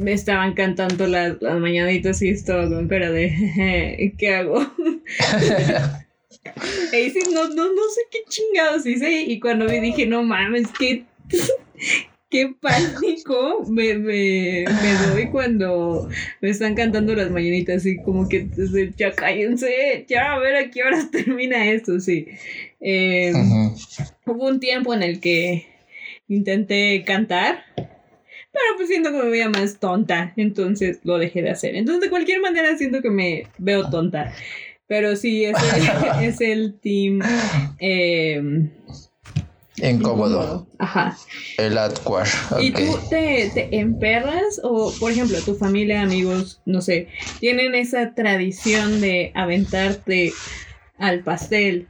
me 0.00 0.12
estaban 0.12 0.54
cantando 0.54 1.06
las, 1.06 1.40
las 1.40 1.58
mañanitas 1.58 2.22
y 2.22 2.28
estaba 2.28 2.68
con 2.68 2.86
cara 2.86 3.10
de 3.10 4.14
¿qué 4.16 4.34
hago? 4.34 4.60
y 6.92 6.96
dice, 6.96 7.20
no, 7.32 7.48
no, 7.48 7.64
no 7.72 7.82
sé 7.94 8.00
qué 8.10 8.18
chingados 8.28 8.86
hice. 8.86 9.22
Y 9.22 9.40
cuando 9.40 9.66
me 9.66 9.80
dije, 9.80 10.06
no 10.06 10.22
mames, 10.22 10.68
qué, 10.78 11.04
qué 12.32 12.54
pánico 12.58 13.62
me, 13.68 13.94
me, 13.94 14.64
me, 14.64 14.94
doy 15.10 15.28
cuando 15.30 16.08
me 16.40 16.48
están 16.48 16.74
cantando 16.74 17.14
las 17.14 17.30
mañanitas. 17.30 17.84
Y 17.84 17.98
como 17.98 18.26
que 18.26 18.48
ya 18.96 19.12
cállense, 19.12 20.06
ya 20.08 20.32
a 20.32 20.38
ver 20.38 20.56
a 20.56 20.70
qué 20.70 20.82
horas 20.82 21.10
termina 21.12 21.70
esto, 21.70 22.00
sí. 22.00 22.26
Em, 22.80 23.74
hubo 24.26 24.48
un 24.48 24.58
tiempo 24.58 24.94
en 24.94 25.02
el 25.02 25.20
que 25.20 25.66
intenté 26.26 27.04
cantar. 27.06 27.64
Pero 27.76 28.76
pues 28.76 28.88
siento 28.88 29.12
que 29.12 29.18
me 29.18 29.30
veía 29.30 29.48
más 29.48 29.78
tonta, 29.78 30.32
entonces 30.36 31.00
lo 31.04 31.18
dejé 31.18 31.42
de 31.42 31.50
hacer. 31.50 31.74
Entonces 31.74 32.02
de 32.02 32.10
cualquier 32.10 32.40
manera 32.40 32.76
siento 32.76 33.02
que 33.02 33.10
me 33.10 33.46
veo 33.58 33.88
tonta. 33.90 34.32
Pero 34.86 35.16
sí, 35.16 35.44
es 35.44 35.56
el, 35.56 36.22
es 36.24 36.40
el 36.40 36.78
team. 36.80 37.20
Eh, 37.78 38.42
incómodo. 39.90 40.66
Ajá. 40.78 41.16
El 41.58 41.76
Adquar. 41.78 42.26
¿Y 42.60 42.70
tú 42.72 42.98
te, 43.10 43.50
te, 43.52 43.76
emperras? 43.76 44.60
O, 44.62 44.92
por 44.98 45.12
ejemplo, 45.12 45.38
tu 45.40 45.54
familia, 45.54 46.02
amigos, 46.02 46.60
no 46.64 46.80
sé, 46.80 47.08
tienen 47.40 47.74
esa 47.74 48.14
tradición 48.14 49.00
de 49.00 49.32
aventarte 49.34 50.32
al 50.98 51.20
pastel. 51.20 51.88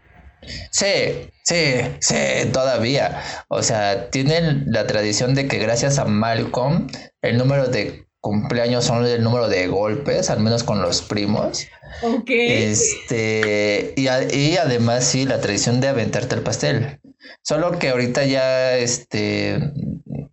Sí, 0.70 1.30
sí, 1.44 1.64
sí, 2.00 2.16
todavía. 2.52 3.22
O 3.48 3.62
sea, 3.62 4.10
tienen 4.10 4.64
la 4.66 4.86
tradición 4.86 5.34
de 5.34 5.46
que 5.46 5.58
gracias 5.58 5.98
a 5.98 6.04
Malcolm, 6.04 6.88
el 7.22 7.38
número 7.38 7.68
de 7.68 8.06
cumpleaños 8.20 8.84
son 8.84 9.04
el 9.04 9.22
número 9.22 9.48
de 9.48 9.66
golpes, 9.66 10.30
al 10.30 10.40
menos 10.40 10.62
con 10.64 10.80
los 10.80 11.02
primos. 11.02 11.66
Ok. 12.02 12.30
Este, 12.30 13.94
y, 13.96 14.04
y, 14.04 14.56
además 14.56 15.04
sí, 15.04 15.26
la 15.26 15.40
tradición 15.40 15.80
de 15.80 15.88
aventarte 15.88 16.34
el 16.36 16.42
pastel. 16.42 17.00
Solo 17.42 17.78
que 17.78 17.90
ahorita 17.90 18.24
ya, 18.24 18.76
este, 18.76 19.72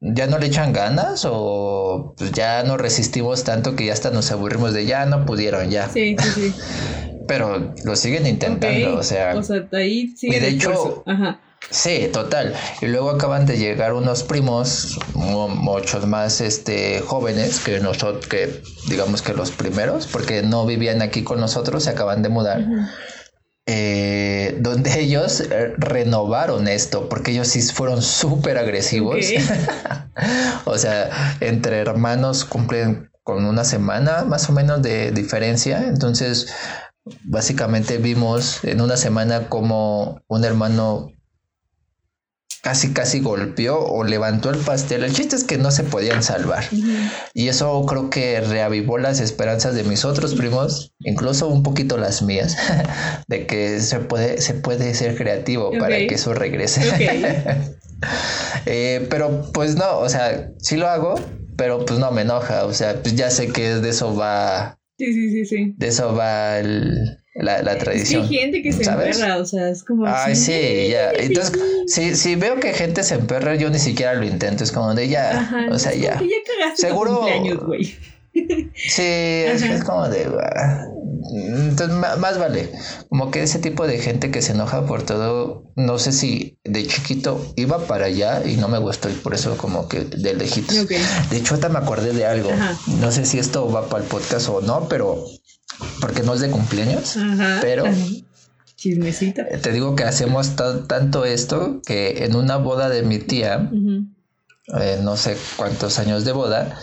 ya 0.02 0.28
no 0.28 0.38
le 0.38 0.48
echan 0.48 0.74
ganas 0.74 1.26
o 1.30 2.14
pues 2.18 2.32
ya 2.32 2.64
no 2.64 2.78
resistimos 2.78 3.44
tanto 3.44 3.76
que 3.76 3.86
ya 3.86 3.94
hasta 3.94 4.12
nos 4.12 4.32
aburrimos 4.32 4.74
de 4.74 4.86
ya 4.86 5.06
no 5.06 5.26
pudieron 5.26 5.70
ya. 5.70 5.90
Sí, 5.90 6.16
sí, 6.20 6.30
sí. 6.30 6.56
Pero 7.28 7.74
lo 7.84 7.96
siguen 7.96 8.26
intentando, 8.26 8.98
o 8.98 9.04
sea. 9.04 9.36
O 9.36 9.44
sea, 9.44 9.68
ahí 9.74 10.16
sí. 10.18 10.28
Y 10.28 10.40
de 10.40 10.48
hecho, 10.48 11.04
Ajá. 11.06 11.40
Sí, 11.72 12.10
total. 12.12 12.56
Y 12.82 12.88
luego 12.88 13.12
acaban 13.12 13.46
de 13.46 13.58
llegar 13.58 13.94
unos 13.94 14.24
primos, 14.24 14.98
muchos 15.14 16.08
más 16.08 16.42
este, 16.42 17.00
jóvenes 17.02 17.60
que 17.60 17.80
nosotros, 17.80 18.26
que 18.26 18.62
digamos 18.88 19.22
que 19.22 19.34
los 19.34 19.52
primeros, 19.52 20.08
porque 20.08 20.42
no 20.42 20.66
vivían 20.66 21.02
aquí 21.02 21.24
con 21.24 21.40
nosotros, 21.40 21.84
se 21.84 21.92
acaban 21.92 22.24
de 22.24 22.30
mudar. 22.30 22.66
Eh, 23.72 24.58
donde 24.62 25.00
ellos 25.00 25.42
eh, 25.42 25.76
renovaron 25.78 26.68
esto, 26.68 27.08
porque 27.08 27.30
ellos 27.30 27.50
sí 27.50 27.62
fueron 27.62 28.02
súper 28.02 28.58
agresivos. 28.58 29.28
o 30.66 30.76
sea, 30.76 31.36
entre 31.40 31.78
hermanos 31.78 32.46
cumplen 32.46 33.12
con 33.22 33.46
una 33.46 33.64
semana 33.64 34.24
más 34.24 34.50
o 34.50 34.54
menos 34.54 34.82
de 34.82 35.12
diferencia. 35.12 35.88
Entonces, 35.88 36.52
básicamente 37.26 38.00
vimos 38.00 38.64
en 38.64 38.82
una 38.82 38.98
semana 38.98 39.50
como 39.50 40.20
un 40.28 40.46
hermano 40.46 41.12
casi 42.62 42.92
casi 42.92 43.20
golpeó 43.20 43.80
o 43.80 44.04
levantó 44.04 44.50
el 44.50 44.58
pastel. 44.58 45.04
El 45.04 45.14
chiste 45.14 45.36
es 45.36 45.44
que 45.44 45.58
no 45.58 45.72
se 45.72 45.84
podían 45.84 46.24
salvar. 46.24 46.66
Y 47.34 47.48
eso 47.48 47.86
creo 47.86 48.10
que 48.10 48.42
reavivó 48.42 48.98
las 48.98 49.20
esperanzas 49.20 49.76
de 49.76 49.84
mis 49.84 50.06
otros 50.06 50.36
primos, 50.36 50.94
incluso 51.00 51.48
un 51.48 51.64
poquito 51.64 51.98
las 51.98 52.22
mías, 52.22 52.58
de 53.28 53.46
que 53.46 53.80
se 53.80 54.00
puede, 54.00 54.42
se 54.42 54.54
puede 54.54 54.94
ser 54.94 55.16
creativo 55.16 55.72
para 55.80 55.98
que 55.98 56.16
eso 56.16 56.34
regrese. 56.34 56.82
Eh, 58.66 59.08
pero 59.10 59.52
pues 59.54 59.76
no, 59.76 60.00
o 60.00 60.08
sea, 60.08 60.52
sí 60.60 60.78
lo 60.78 60.88
hago, 60.88 61.16
pero 61.58 61.86
pues 61.86 62.00
no 62.00 62.12
me 62.12 62.22
enoja. 62.22 62.66
O 62.66 62.74
sea, 62.74 63.02
pues 63.02 63.16
ya 63.16 63.30
sé 63.30 63.50
que 63.50 63.76
de 63.76 63.90
eso 63.90 64.16
va. 64.16 64.80
Sí, 64.98 65.14
sí, 65.14 65.32
sí, 65.32 65.46
sí. 65.46 65.74
De 65.78 65.88
eso 65.90 66.16
va 66.16 66.60
el, 66.60 67.19
la, 67.40 67.62
la 67.62 67.78
tradición. 67.78 68.24
hay 68.24 68.30
gente 68.30 68.62
que 68.62 68.72
se 68.72 68.84
emperra, 68.84 69.38
o 69.38 69.46
sea, 69.46 69.70
es 69.70 69.84
como. 69.84 70.06
Ay, 70.06 70.36
sí, 70.36 70.90
ya. 70.90 71.12
Entonces, 71.12 71.60
si, 71.88 72.16
si 72.16 72.36
veo 72.36 72.60
que 72.60 72.74
gente 72.74 73.04
se 73.04 73.16
emperra, 73.16 73.56
yo 73.56 73.70
ni 73.70 73.80
siquiera 73.80 74.14
lo 74.14 74.26
intento. 74.26 74.64
Es 74.64 74.72
como 74.72 74.94
de 74.94 75.08
ya. 75.08 75.70
o 75.72 75.80
sea, 75.80 75.94
ya. 75.94 76.20
ya 76.20 76.76
Seguro. 76.76 77.26
güey. 77.66 77.96
Sí, 78.76 79.04
es, 79.04 79.84
como 79.84 80.08
de. 80.08 80.28
Entonces, 81.34 81.96
más 81.96 82.38
vale. 82.38 82.72
Como 83.10 83.32
que 83.32 83.44
ese 83.44 83.60
tipo 83.60 83.88
de 83.88 84.00
gente 84.00 84.32
que 84.32 84.42
se 84.42 84.54
enoja 84.54 84.86
por 84.86 85.04
todo, 85.04 85.64
no 85.76 85.98
sé 85.98 86.12
si 86.12 86.58
de 86.64 86.86
chiquito 86.88 87.54
iba 87.56 87.80
para 87.88 88.06
allá 88.06 88.44
y 88.46 88.58
no 88.58 88.68
me 88.68 88.80
gustó 88.80 89.10
y 89.10 89.14
por 89.14 89.34
eso 89.34 89.58
como 89.58 89.88
que 89.88 90.02
de 90.02 90.34
lejitos. 90.34 90.88
De 90.88 91.38
hecho, 91.38 91.56
ahorita 91.56 91.70
me 91.70 91.80
acordé 91.80 92.14
de 92.14 92.26
algo. 92.26 92.50
No 93.00 93.12
sé 93.12 93.26
si 93.26 93.40
esto 93.40 93.70
va 93.72 93.90
para 93.90 94.04
el 94.04 94.10
podcast 94.10 94.50
o 94.50 94.62
no, 94.62 94.88
pero 94.88 95.26
porque 96.02 96.24
no 96.24 96.34
es 96.34 96.42
de 96.42 96.50
cumpleaños, 96.50 97.18
pero... 97.62 97.86
Eh, 98.82 99.58
te 99.62 99.74
digo 99.74 99.94
que 99.96 100.06
hacemos 100.06 100.56
tanto 100.56 101.26
esto 101.26 101.82
que 101.86 102.24
en 102.24 102.36
una 102.36 102.56
boda 102.56 102.88
de 102.88 103.04
mi 103.04 103.20
tía, 103.20 103.70
eh, 104.80 105.00
no 105.04 105.18
sé 105.18 105.36
cuántos 105.58 106.00
años 106.00 106.24
de 106.24 106.32
boda, 106.32 106.78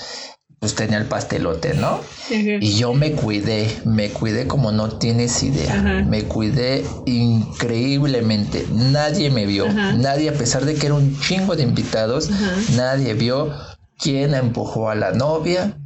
pues 0.59 0.75
tenía 0.75 0.99
el 0.99 1.07
pastelote, 1.07 1.75
¿no? 1.75 2.01
Y 2.31 2.77
yo 2.77 2.93
me 2.93 3.13
cuidé, 3.13 3.69
me 3.85 4.11
cuidé 4.11 4.47
como 4.47 4.73
no 4.73 4.99
tienes 4.99 5.43
idea. 5.43 6.05
Me 6.07 6.25
cuidé 6.25 6.85
increíblemente. 7.07 8.67
Nadie 8.73 9.31
me 9.31 9.47
vio. 9.47 9.67
Nadie, 9.73 10.29
a 10.31 10.35
pesar 10.35 10.65
de 10.65 10.75
que 10.75 10.87
era 10.87 10.95
un 10.95 11.19
chingo 11.21 11.57
de 11.57 11.63
invitados, 11.63 12.31
nadie 12.75 13.15
vio 13.15 13.53
quién 13.99 14.35
empujó 14.35 14.91
a 14.91 14.95
la 14.95 15.13
novia, 15.13 15.79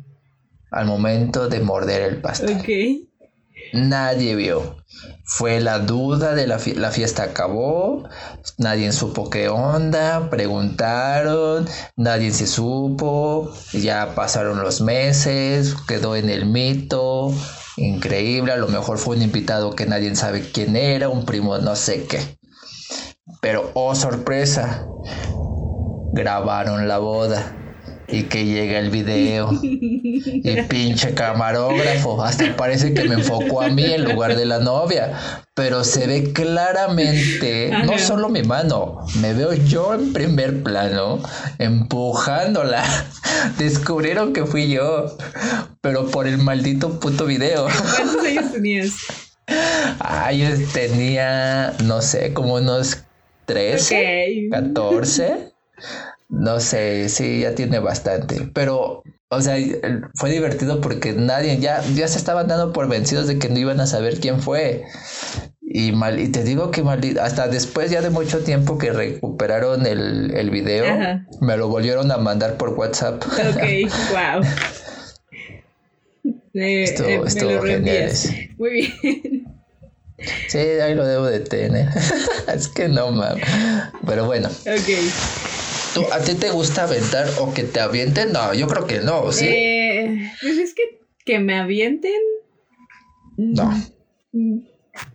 al 0.71 0.87
momento 0.87 1.49
de 1.49 1.61
morder 1.61 2.03
el 2.03 2.21
pastel. 2.21 3.09
Nadie 3.73 4.35
vio. 4.35 4.77
Fue 5.25 5.61
la 5.61 5.79
duda 5.79 6.35
de 6.35 6.47
la, 6.47 6.59
la, 6.75 6.91
fiesta 6.91 7.23
acabó, 7.23 8.09
nadie 8.59 8.91
supo 8.91 9.31
qué 9.31 9.49
onda, 9.49 10.29
preguntaron, 10.29 11.69
nadie 11.97 12.33
se 12.33 12.49
supo, 12.49 13.53
ya 13.73 14.15
pasaron 14.17 14.61
los 14.61 14.81
meses, 14.81 15.77
quedó 15.87 16.17
en 16.17 16.29
el 16.29 16.47
mito, 16.47 17.33
increíble, 17.77 18.53
a 18.53 18.57
lo 18.57 18.67
mejor 18.67 18.99
fue 18.99 19.17
un 19.17 19.23
invitado 19.23 19.77
que 19.77 19.87
nadie 19.87 20.15
sabe 20.17 20.51
quién 20.51 20.75
era, 20.75 21.09
un 21.09 21.25
primo 21.25 21.57
no 21.59 21.77
sé 21.77 22.07
qué. 22.07 22.39
Pero 23.41 23.71
oh 23.75 23.95
sorpresa, 23.95 24.89
grabaron 26.13 26.89
la 26.89 26.99
boda 26.99 27.60
y 28.13 28.25
que 28.25 28.45
llega 28.45 28.79
el 28.79 28.91
video. 28.91 29.51
Y 29.63 30.63
pinche 30.69 31.15
camarógrafo 31.15 32.23
hasta 32.23 32.57
parece 32.57 32.95
que 32.95 33.05
me 33.05 33.15
enfocó 33.15 33.63
a 33.63 33.69
mí 33.69 33.85
en 33.85 34.05
lugar 34.05 34.37
de 34.37 34.47
la 34.47 34.59
novia. 34.59 35.19
Pero 35.55 35.85
se 35.85 36.07
ve 36.07 36.33
claramente 36.33 37.71
no 37.85 37.99
solo 37.99 38.29
mi 38.29 38.43
mano 38.43 39.05
me 39.21 39.35
veo 39.35 39.53
yo 39.53 39.95
en 39.95 40.13
primer 40.13 40.63
plano 40.63 41.21
empujándola. 41.59 42.85
Descubrieron 43.59 44.33
que 44.33 44.47
fui 44.47 44.71
yo 44.71 45.17
pero 45.81 46.07
por 46.07 46.27
el 46.27 46.39
maldito 46.39 47.01
puto 47.01 47.27
video. 47.27 47.67
¿cuántos 47.97 48.25
años 48.25 48.53
tenías? 48.53 48.93
Ah, 49.99 50.33
yo 50.33 50.47
tenía 50.73 51.75
no 51.85 52.01
sé 52.03 52.33
como 52.33 52.55
unos 52.55 52.99
13 53.47 54.49
14 54.51 55.50
no 56.31 56.61
sé, 56.61 57.09
sí, 57.09 57.41
ya 57.41 57.55
tiene 57.55 57.81
bastante. 57.81 58.49
Pero, 58.55 59.03
o 59.29 59.41
sea, 59.43 59.57
fue 60.15 60.31
divertido 60.31 60.81
porque 60.81 61.13
nadie, 61.13 61.59
ya, 61.59 61.83
ya 61.95 62.09
se 62.09 62.19
estaban 62.19 62.47
dando 62.47 62.73
por 62.73 62.89
vencidos 62.89 63.27
de 63.27 63.39
que 63.39 63.49
no 63.49 63.59
iban 63.59 63.81
a 63.81 63.87
saber 63.87 64.21
quién 64.21 64.41
fue. 64.41 64.85
Y 65.61 65.93
mal, 65.93 66.19
y 66.19 66.29
te 66.29 66.43
digo 66.43 66.71
que 66.71 66.83
mal, 66.83 67.01
hasta 67.21 67.49
después 67.49 67.91
ya 67.91 68.01
de 68.01 68.11
mucho 68.11 68.41
tiempo 68.41 68.79
que 68.79 68.93
recuperaron 68.93 69.87
el, 69.87 70.33
el 70.37 70.51
video, 70.51 70.85
me 71.41 71.57
lo 71.57 71.69
volvieron 71.69 72.11
a 72.11 72.17
mandar 72.17 72.57
por 72.57 72.71
WhatsApp. 72.71 73.23
Ok, 73.25 73.93
wow. 74.11 74.43
esto, 76.55 77.05
esto 77.05 77.47
Muy 78.59 78.71
bien. 78.71 79.61
Sí, 80.49 80.59
ahí 80.59 80.95
lo 80.95 81.07
debo 81.07 81.27
de 81.27 81.41
tener. 81.41 81.89
es 82.55 82.69
que 82.69 82.89
no, 82.89 83.11
mames. 83.11 83.45
Pero 84.07 84.27
bueno. 84.27 84.49
Ok. 84.49 85.60
¿A 86.13 86.21
ti 86.21 86.35
te 86.35 86.51
gusta 86.51 86.85
aventar 86.85 87.29
o 87.39 87.53
que 87.53 87.65
te 87.65 87.81
avienten? 87.81 88.33
No, 88.33 88.55
yo 88.55 88.67
creo 88.67 88.87
que 88.87 89.01
no, 89.01 89.33
¿sí? 89.33 89.47
Eh, 89.49 90.33
pues 90.41 90.59
es 90.59 90.75
que 90.75 91.01
que 91.25 91.39
me 91.39 91.57
avienten. 91.59 92.21
No. 93.37 93.71
Mm, 94.33 94.59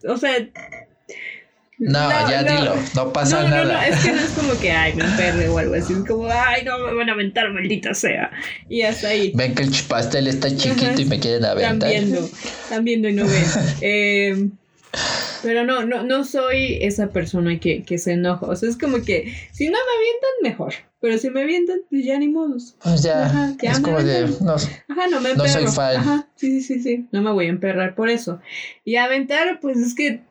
o 0.07 0.17
sea, 0.17 0.33
no, 1.77 2.09
ya 2.29 2.43
dilo, 2.43 2.75
no 2.95 3.11
pasa 3.11 3.43
nada. 3.43 3.63
No, 3.65 3.73
no, 3.73 3.81
es 3.81 4.03
que 4.03 4.11
no 4.11 4.21
es 4.21 4.29
como 4.31 4.59
que, 4.59 4.71
ay, 4.71 4.93
me 4.93 5.03
perre 5.17 5.49
o 5.49 5.57
algo 5.57 5.75
así. 5.75 5.93
Es 5.93 6.07
como, 6.07 6.27
ay, 6.27 6.63
no, 6.63 6.79
me 6.79 6.93
van 6.93 7.09
a 7.09 7.13
aventar, 7.13 7.51
maldita 7.51 7.93
sea. 7.93 8.31
Y 8.69 8.83
hasta 8.83 9.09
ahí. 9.09 9.31
Ven 9.35 9.53
que 9.53 9.63
el 9.63 9.71
pastel 9.87 10.27
está 10.27 10.55
chiquito 10.55 11.01
y 11.01 11.05
me 11.05 11.19
quieren 11.19 11.43
aventar. 11.45 11.91
Están 11.91 12.11
viendo, 12.11 12.29
están 12.63 12.83
viendo 12.85 13.09
y 13.09 13.13
no 13.13 13.25
ven. 13.25 13.43
eh, 13.81 14.49
pero 15.45 15.63
no, 15.63 15.85
no, 15.85 16.03
no 16.03 16.23
soy 16.23 16.79
esa 16.81 17.07
persona 17.07 17.59
que, 17.59 17.83
que 17.83 17.97
se 17.97 18.13
enoja. 18.13 18.47
O 18.47 18.55
sea, 18.55 18.69
es 18.69 18.77
como 18.77 19.01
que 19.03 19.33
si 19.51 19.65
no 19.67 19.77
me 19.77 19.77
avientan, 19.77 20.29
mejor. 20.43 20.73
Pero 20.99 21.17
si 21.17 21.29
me 21.29 21.43
avientan, 21.43 21.81
pues 21.89 22.03
ya 22.03 22.17
ni 22.17 22.29
modos. 22.29 22.75
Pues 22.83 23.03
ya, 23.03 23.25
Ajá, 23.25 23.53
ya 23.61 23.71
es 23.71 23.79
como 23.79 24.01
de. 24.01 24.27
No, 24.41 24.55
Ajá, 24.55 25.07
no 25.09 25.21
me 25.21 25.31
emperro. 25.31 25.61
No 25.61 25.67
soy 25.67 25.67
fan. 25.67 25.97
Ajá, 25.97 26.27
sí, 26.35 26.59
sí, 26.59 26.61
sí, 26.61 26.81
sí. 26.81 27.07
No 27.11 27.21
me 27.21 27.31
voy 27.31 27.45
a 27.45 27.49
emperrar 27.49 27.95
por 27.95 28.09
eso. 28.09 28.41
Y 28.83 28.95
aventar, 28.95 29.59
pues 29.59 29.77
es 29.77 29.93
que 29.95 30.21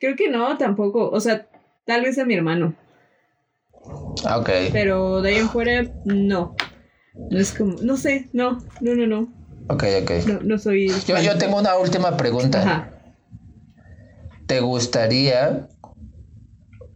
Creo 0.00 0.16
que 0.16 0.28
no, 0.28 0.56
tampoco. 0.58 1.10
O 1.10 1.20
sea, 1.20 1.46
tal 1.84 2.02
vez 2.02 2.18
a 2.18 2.24
mi 2.24 2.34
hermano. 2.34 2.74
Ah, 4.24 4.38
ok. 4.38 4.50
Pero 4.72 5.22
de 5.22 5.30
ahí 5.30 5.36
en 5.36 5.48
fuera, 5.48 5.84
no. 6.04 6.54
No 7.30 7.38
es 7.38 7.52
como, 7.52 7.76
no 7.80 7.96
sé, 7.96 8.28
no, 8.32 8.58
no, 8.80 8.94
no, 8.94 9.06
no. 9.06 9.32
Ok, 9.68 9.84
ok. 10.02 10.10
No, 10.26 10.40
no 10.40 10.58
soy. 10.58 10.88
Yo, 11.06 11.20
yo 11.20 11.38
tengo 11.38 11.58
una 11.58 11.76
última 11.78 12.16
pregunta. 12.16 12.60
Ajá. 12.60 12.90
¿Te 14.46 14.60
gustaría 14.60 15.68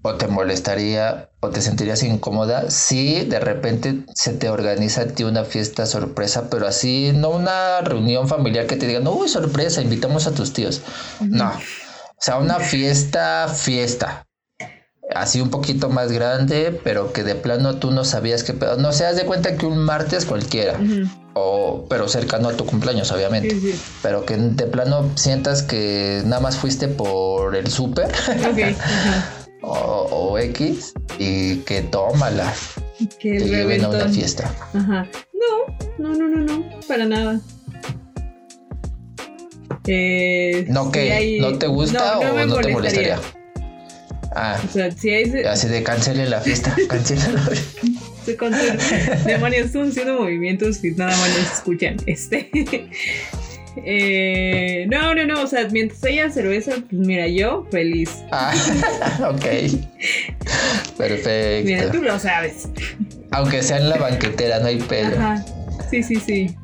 o 0.02 0.14
te 0.14 0.28
molestaría 0.28 1.30
o 1.40 1.50
te 1.50 1.60
sentirías 1.60 2.02
incómoda 2.02 2.70
si 2.70 3.24
de 3.24 3.38
repente 3.38 4.04
se 4.14 4.32
te 4.32 4.48
organiza 4.48 5.02
a 5.02 5.06
ti 5.06 5.24
una 5.24 5.44
fiesta 5.44 5.84
sorpresa, 5.84 6.48
pero 6.50 6.66
así, 6.66 7.12
no 7.14 7.30
una 7.30 7.80
reunión 7.82 8.28
familiar 8.28 8.66
que 8.66 8.76
te 8.76 8.86
digan, 8.86 9.06
uy, 9.06 9.28
sorpresa, 9.28 9.82
invitamos 9.82 10.26
a 10.26 10.32
tus 10.32 10.52
tíos. 10.52 10.82
No 11.20 11.52
o 12.20 12.22
sea, 12.22 12.36
una 12.36 12.60
fiesta, 12.60 13.48
fiesta. 13.48 14.26
Así 15.14 15.40
un 15.40 15.50
poquito 15.50 15.88
más 15.88 16.12
grande, 16.12 16.78
pero 16.84 17.12
que 17.12 17.24
de 17.24 17.34
plano 17.34 17.76
tú 17.76 17.90
no 17.90 18.04
sabías 18.04 18.44
que... 18.44 18.52
No 18.52 18.92
se 18.92 19.04
das 19.04 19.16
de 19.16 19.24
cuenta 19.24 19.56
que 19.56 19.66
un 19.66 19.78
martes 19.78 20.24
cualquiera. 20.24 20.78
o, 21.34 21.86
pero 21.88 22.08
cercano 22.08 22.48
a 22.48 22.52
tu 22.52 22.64
cumpleaños, 22.64 23.10
obviamente. 23.10 23.58
Pero 24.02 24.24
que 24.24 24.36
de 24.36 24.66
plano 24.66 25.10
sientas 25.16 25.62
que 25.62 26.22
nada 26.24 26.40
más 26.40 26.56
fuiste 26.56 26.88
por 26.88 27.56
el 27.56 27.68
súper. 27.68 28.08
o, 29.62 29.72
o, 29.72 30.38
X. 30.38 30.94
Y 31.18 31.56
que 31.58 31.82
tómala. 31.82 32.52
Que 33.18 33.38
te 33.38 33.48
lleven 33.48 33.84
a 33.84 33.88
una 33.88 34.08
fiesta. 34.08 34.54
Ajá. 34.74 35.08
No, 35.32 36.08
no, 36.08 36.14
no, 36.14 36.28
no, 36.28 36.44
no. 36.44 36.80
Para 36.86 37.04
nada. 37.04 37.40
Eh, 39.86 40.66
¿No 40.68 40.92
que 40.92 41.38
¿No 41.40 41.58
te 41.58 41.66
gusta 41.66 42.18
o 42.18 42.46
no 42.46 42.56
te 42.60 42.72
molestaría? 42.72 43.18
Ah, 44.34 44.60
o 44.64 44.72
sea, 44.72 44.90
si 44.90 45.10
hay... 45.10 45.42
así 45.42 45.68
de 45.68 45.82
cancelen 45.82 46.30
la 46.30 46.40
fiesta, 46.40 46.74
cancelen 46.88 47.34
la 47.34 47.42
fiesta. 47.42 47.80
Demonios, 49.26 49.66
están 49.66 49.88
haciendo 49.88 50.20
movimientos 50.20 50.84
y 50.84 50.92
nada 50.92 51.16
más 51.16 51.28
nos 51.30 51.52
escuchan. 51.52 51.96
Este. 52.06 52.50
Eh, 53.76 54.86
no, 54.90 55.14
no, 55.14 55.26
no, 55.26 55.42
o 55.42 55.46
sea, 55.46 55.68
mientras 55.70 56.02
haya 56.04 56.28
cerveza, 56.28 56.72
pues 56.72 57.06
mira, 57.06 57.28
yo 57.28 57.66
feliz. 57.70 58.10
Ah, 58.32 58.52
ok. 59.32 59.46
Perfecto. 60.98 61.66
Mira, 61.66 61.90
tú 61.90 62.02
lo 62.02 62.18
sabes. 62.18 62.68
Aunque 63.30 63.62
sea 63.62 63.78
en 63.78 63.88
la 63.88 63.96
banquetera, 63.96 64.58
no 64.58 64.66
hay 64.66 64.78
pelo. 64.78 65.16
Ajá. 65.16 65.44
Sí, 65.88 66.02
sí, 66.02 66.16
sí. 66.16 66.56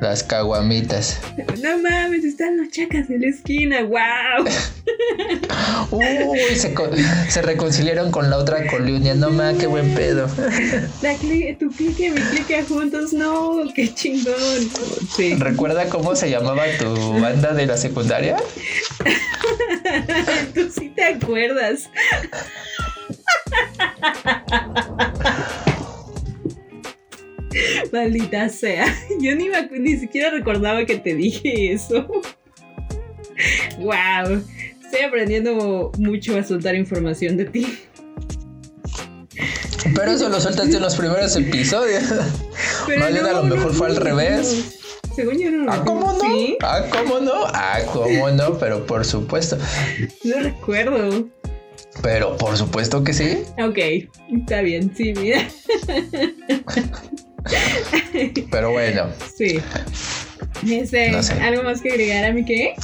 Las 0.00 0.22
caguamitas. 0.22 1.20
No 1.60 1.78
mames, 1.78 2.24
están 2.24 2.56
las 2.56 2.70
chacas 2.70 3.10
en 3.10 3.22
la 3.22 3.28
esquina, 3.28 3.82
wow. 3.82 4.46
Uy, 5.90 6.38
se, 7.28 7.42
reconciliaron 7.42 8.12
con 8.12 8.30
la 8.30 8.38
otra 8.38 8.66
colonia, 8.68 9.14
no 9.14 9.30
mames, 9.30 9.58
qué 9.58 9.66
buen 9.66 9.92
pedo. 9.94 10.28
La 11.02 11.16
tu 11.58 11.68
clique 11.70 12.06
y 12.06 12.10
mi 12.10 12.20
clique 12.20 12.62
juntos, 12.62 13.12
no, 13.12 13.64
qué 13.74 13.92
chingón. 13.92 14.34
¿Recuerda 15.38 15.88
cómo 15.88 16.14
se 16.14 16.30
llamaba 16.30 16.64
tu 16.78 17.20
banda 17.20 17.52
de 17.54 17.66
la 17.66 17.76
secundaria? 17.76 18.36
Tú 20.54 20.70
sí 20.70 20.92
te 20.94 21.04
acuerdas. 21.04 21.90
Maldita 27.92 28.48
sea. 28.48 28.86
Yo 29.20 29.34
ni, 29.34 29.48
ni 29.78 29.96
siquiera 29.96 30.30
recordaba 30.30 30.84
que 30.84 30.96
te 30.96 31.14
dije 31.14 31.72
eso. 31.72 32.06
wow. 33.78 34.42
Estoy 34.84 35.04
aprendiendo 35.06 35.92
mucho 35.98 36.38
a 36.38 36.42
soltar 36.42 36.74
información 36.74 37.36
de 37.36 37.44
ti. 37.44 37.78
Pero 39.94 40.10
eso 40.10 40.28
lo 40.28 40.40
soltaste 40.40 40.76
en 40.76 40.82
los 40.82 40.96
primeros 40.96 41.36
episodios. 41.36 42.04
Pero 42.86 43.04
a 43.04 43.10
lo 43.10 43.42
mejor 43.44 43.74
fue 43.74 43.88
al 43.88 43.96
revés. 43.96 44.78
Según 45.14 45.38
yo 45.38 45.50
no 45.50 45.70
¿Ah, 45.70 45.82
cómo 45.84 46.12
no? 46.12 46.56
Ah, 46.62 46.84
¿cómo 46.90 47.20
no? 47.20 47.32
Ah, 47.46 47.80
¿cómo 47.92 48.30
no? 48.30 48.56
Pero 48.58 48.86
por 48.86 49.04
supuesto. 49.04 49.58
No 50.24 50.40
recuerdo. 50.40 51.28
Pero 52.02 52.36
por 52.36 52.56
supuesto 52.56 53.02
que 53.02 53.12
sí. 53.12 53.42
Ok, 53.58 53.78
está 54.32 54.62
bien, 54.62 54.94
sí, 54.96 55.12
mira. 55.14 55.48
Pero 58.50 58.72
bueno. 58.72 59.08
Sí. 59.36 59.60
Este, 60.68 61.10
¿Algo 61.40 61.62
más 61.62 61.80
que 61.80 61.90
agregar 61.90 62.24
a 62.24 62.32
mi 62.32 62.44
qué? 62.44 62.74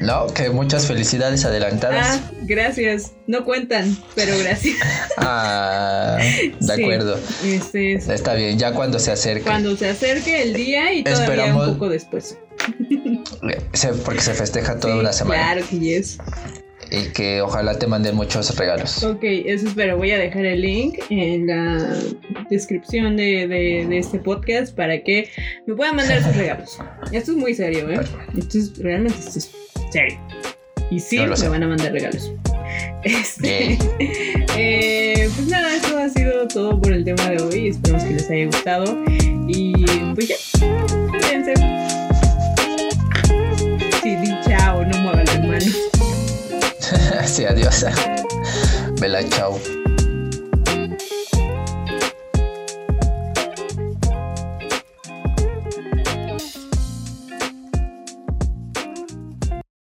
No, 0.00 0.26
que 0.26 0.50
muchas 0.50 0.86
felicidades 0.86 1.44
adelantadas. 1.44 2.20
Ah, 2.20 2.30
gracias. 2.42 3.12
No 3.26 3.44
cuentan, 3.44 3.96
pero 4.14 4.36
gracias. 4.38 4.76
Ah, 5.18 6.18
de 6.60 6.72
acuerdo. 6.72 7.18
Este 7.44 7.94
Está 7.94 8.34
bien, 8.34 8.58
ya 8.58 8.72
cuando 8.72 8.98
se 8.98 9.12
acerque. 9.12 9.44
Cuando 9.44 9.76
se 9.76 9.88
acerque 9.88 10.42
el 10.42 10.54
día 10.54 10.92
y 10.92 11.04
todavía 11.04 11.54
un 11.54 11.72
poco 11.72 11.88
después. 11.88 12.38
Porque 14.04 14.20
se 14.20 14.34
festeja 14.34 14.78
toda 14.78 14.96
una 14.96 15.12
semana. 15.12 15.52
Claro 15.52 15.66
que 15.68 15.96
es 15.96 16.18
y 16.90 17.12
que 17.12 17.40
ojalá 17.40 17.78
te 17.78 17.86
manden 17.86 18.16
muchos 18.16 18.56
regalos. 18.56 19.02
Ok, 19.02 19.22
eso 19.22 19.68
espero. 19.68 19.96
Voy 19.96 20.10
a 20.12 20.18
dejar 20.18 20.44
el 20.44 20.62
link 20.62 20.98
en 21.10 21.46
la 21.46 21.96
descripción 22.50 23.16
de, 23.16 23.86
este 23.98 24.18
podcast 24.18 24.74
para 24.74 25.02
que 25.02 25.28
me 25.66 25.74
puedan 25.74 25.96
mandar 25.96 26.22
sus 26.22 26.36
regalos. 26.36 26.78
Esto 27.12 27.32
es 27.32 27.36
muy 27.36 27.54
serio, 27.54 27.90
¿eh? 27.90 28.00
Esto 28.36 28.58
es 28.58 28.78
realmente 28.78 29.18
esto 29.18 29.38
es 29.38 29.50
serio. 29.90 30.18
Y 30.90 31.00
sí, 31.00 31.18
me 31.18 31.48
van 31.48 31.62
a 31.62 31.68
mandar 31.68 31.92
regalos. 31.92 32.32
Este, 33.02 33.78
eh, 34.56 35.28
pues 35.34 35.48
nada, 35.48 35.74
eso 35.74 35.98
ha 35.98 36.08
sido 36.08 36.46
todo 36.48 36.80
por 36.80 36.92
el 36.92 37.04
tema 37.04 37.30
de 37.30 37.42
hoy. 37.42 37.68
Esperamos 37.68 38.04
que 38.04 38.14
les 38.14 38.30
haya 38.30 38.46
gustado. 38.46 39.04
Y 39.48 39.74
pues 40.14 40.28
ya, 40.28 40.36
cuídense. 41.10 41.54
Sí, 47.26 47.44
adiós. 47.44 47.84
Vela, 49.00 49.22
chao. 49.28 49.85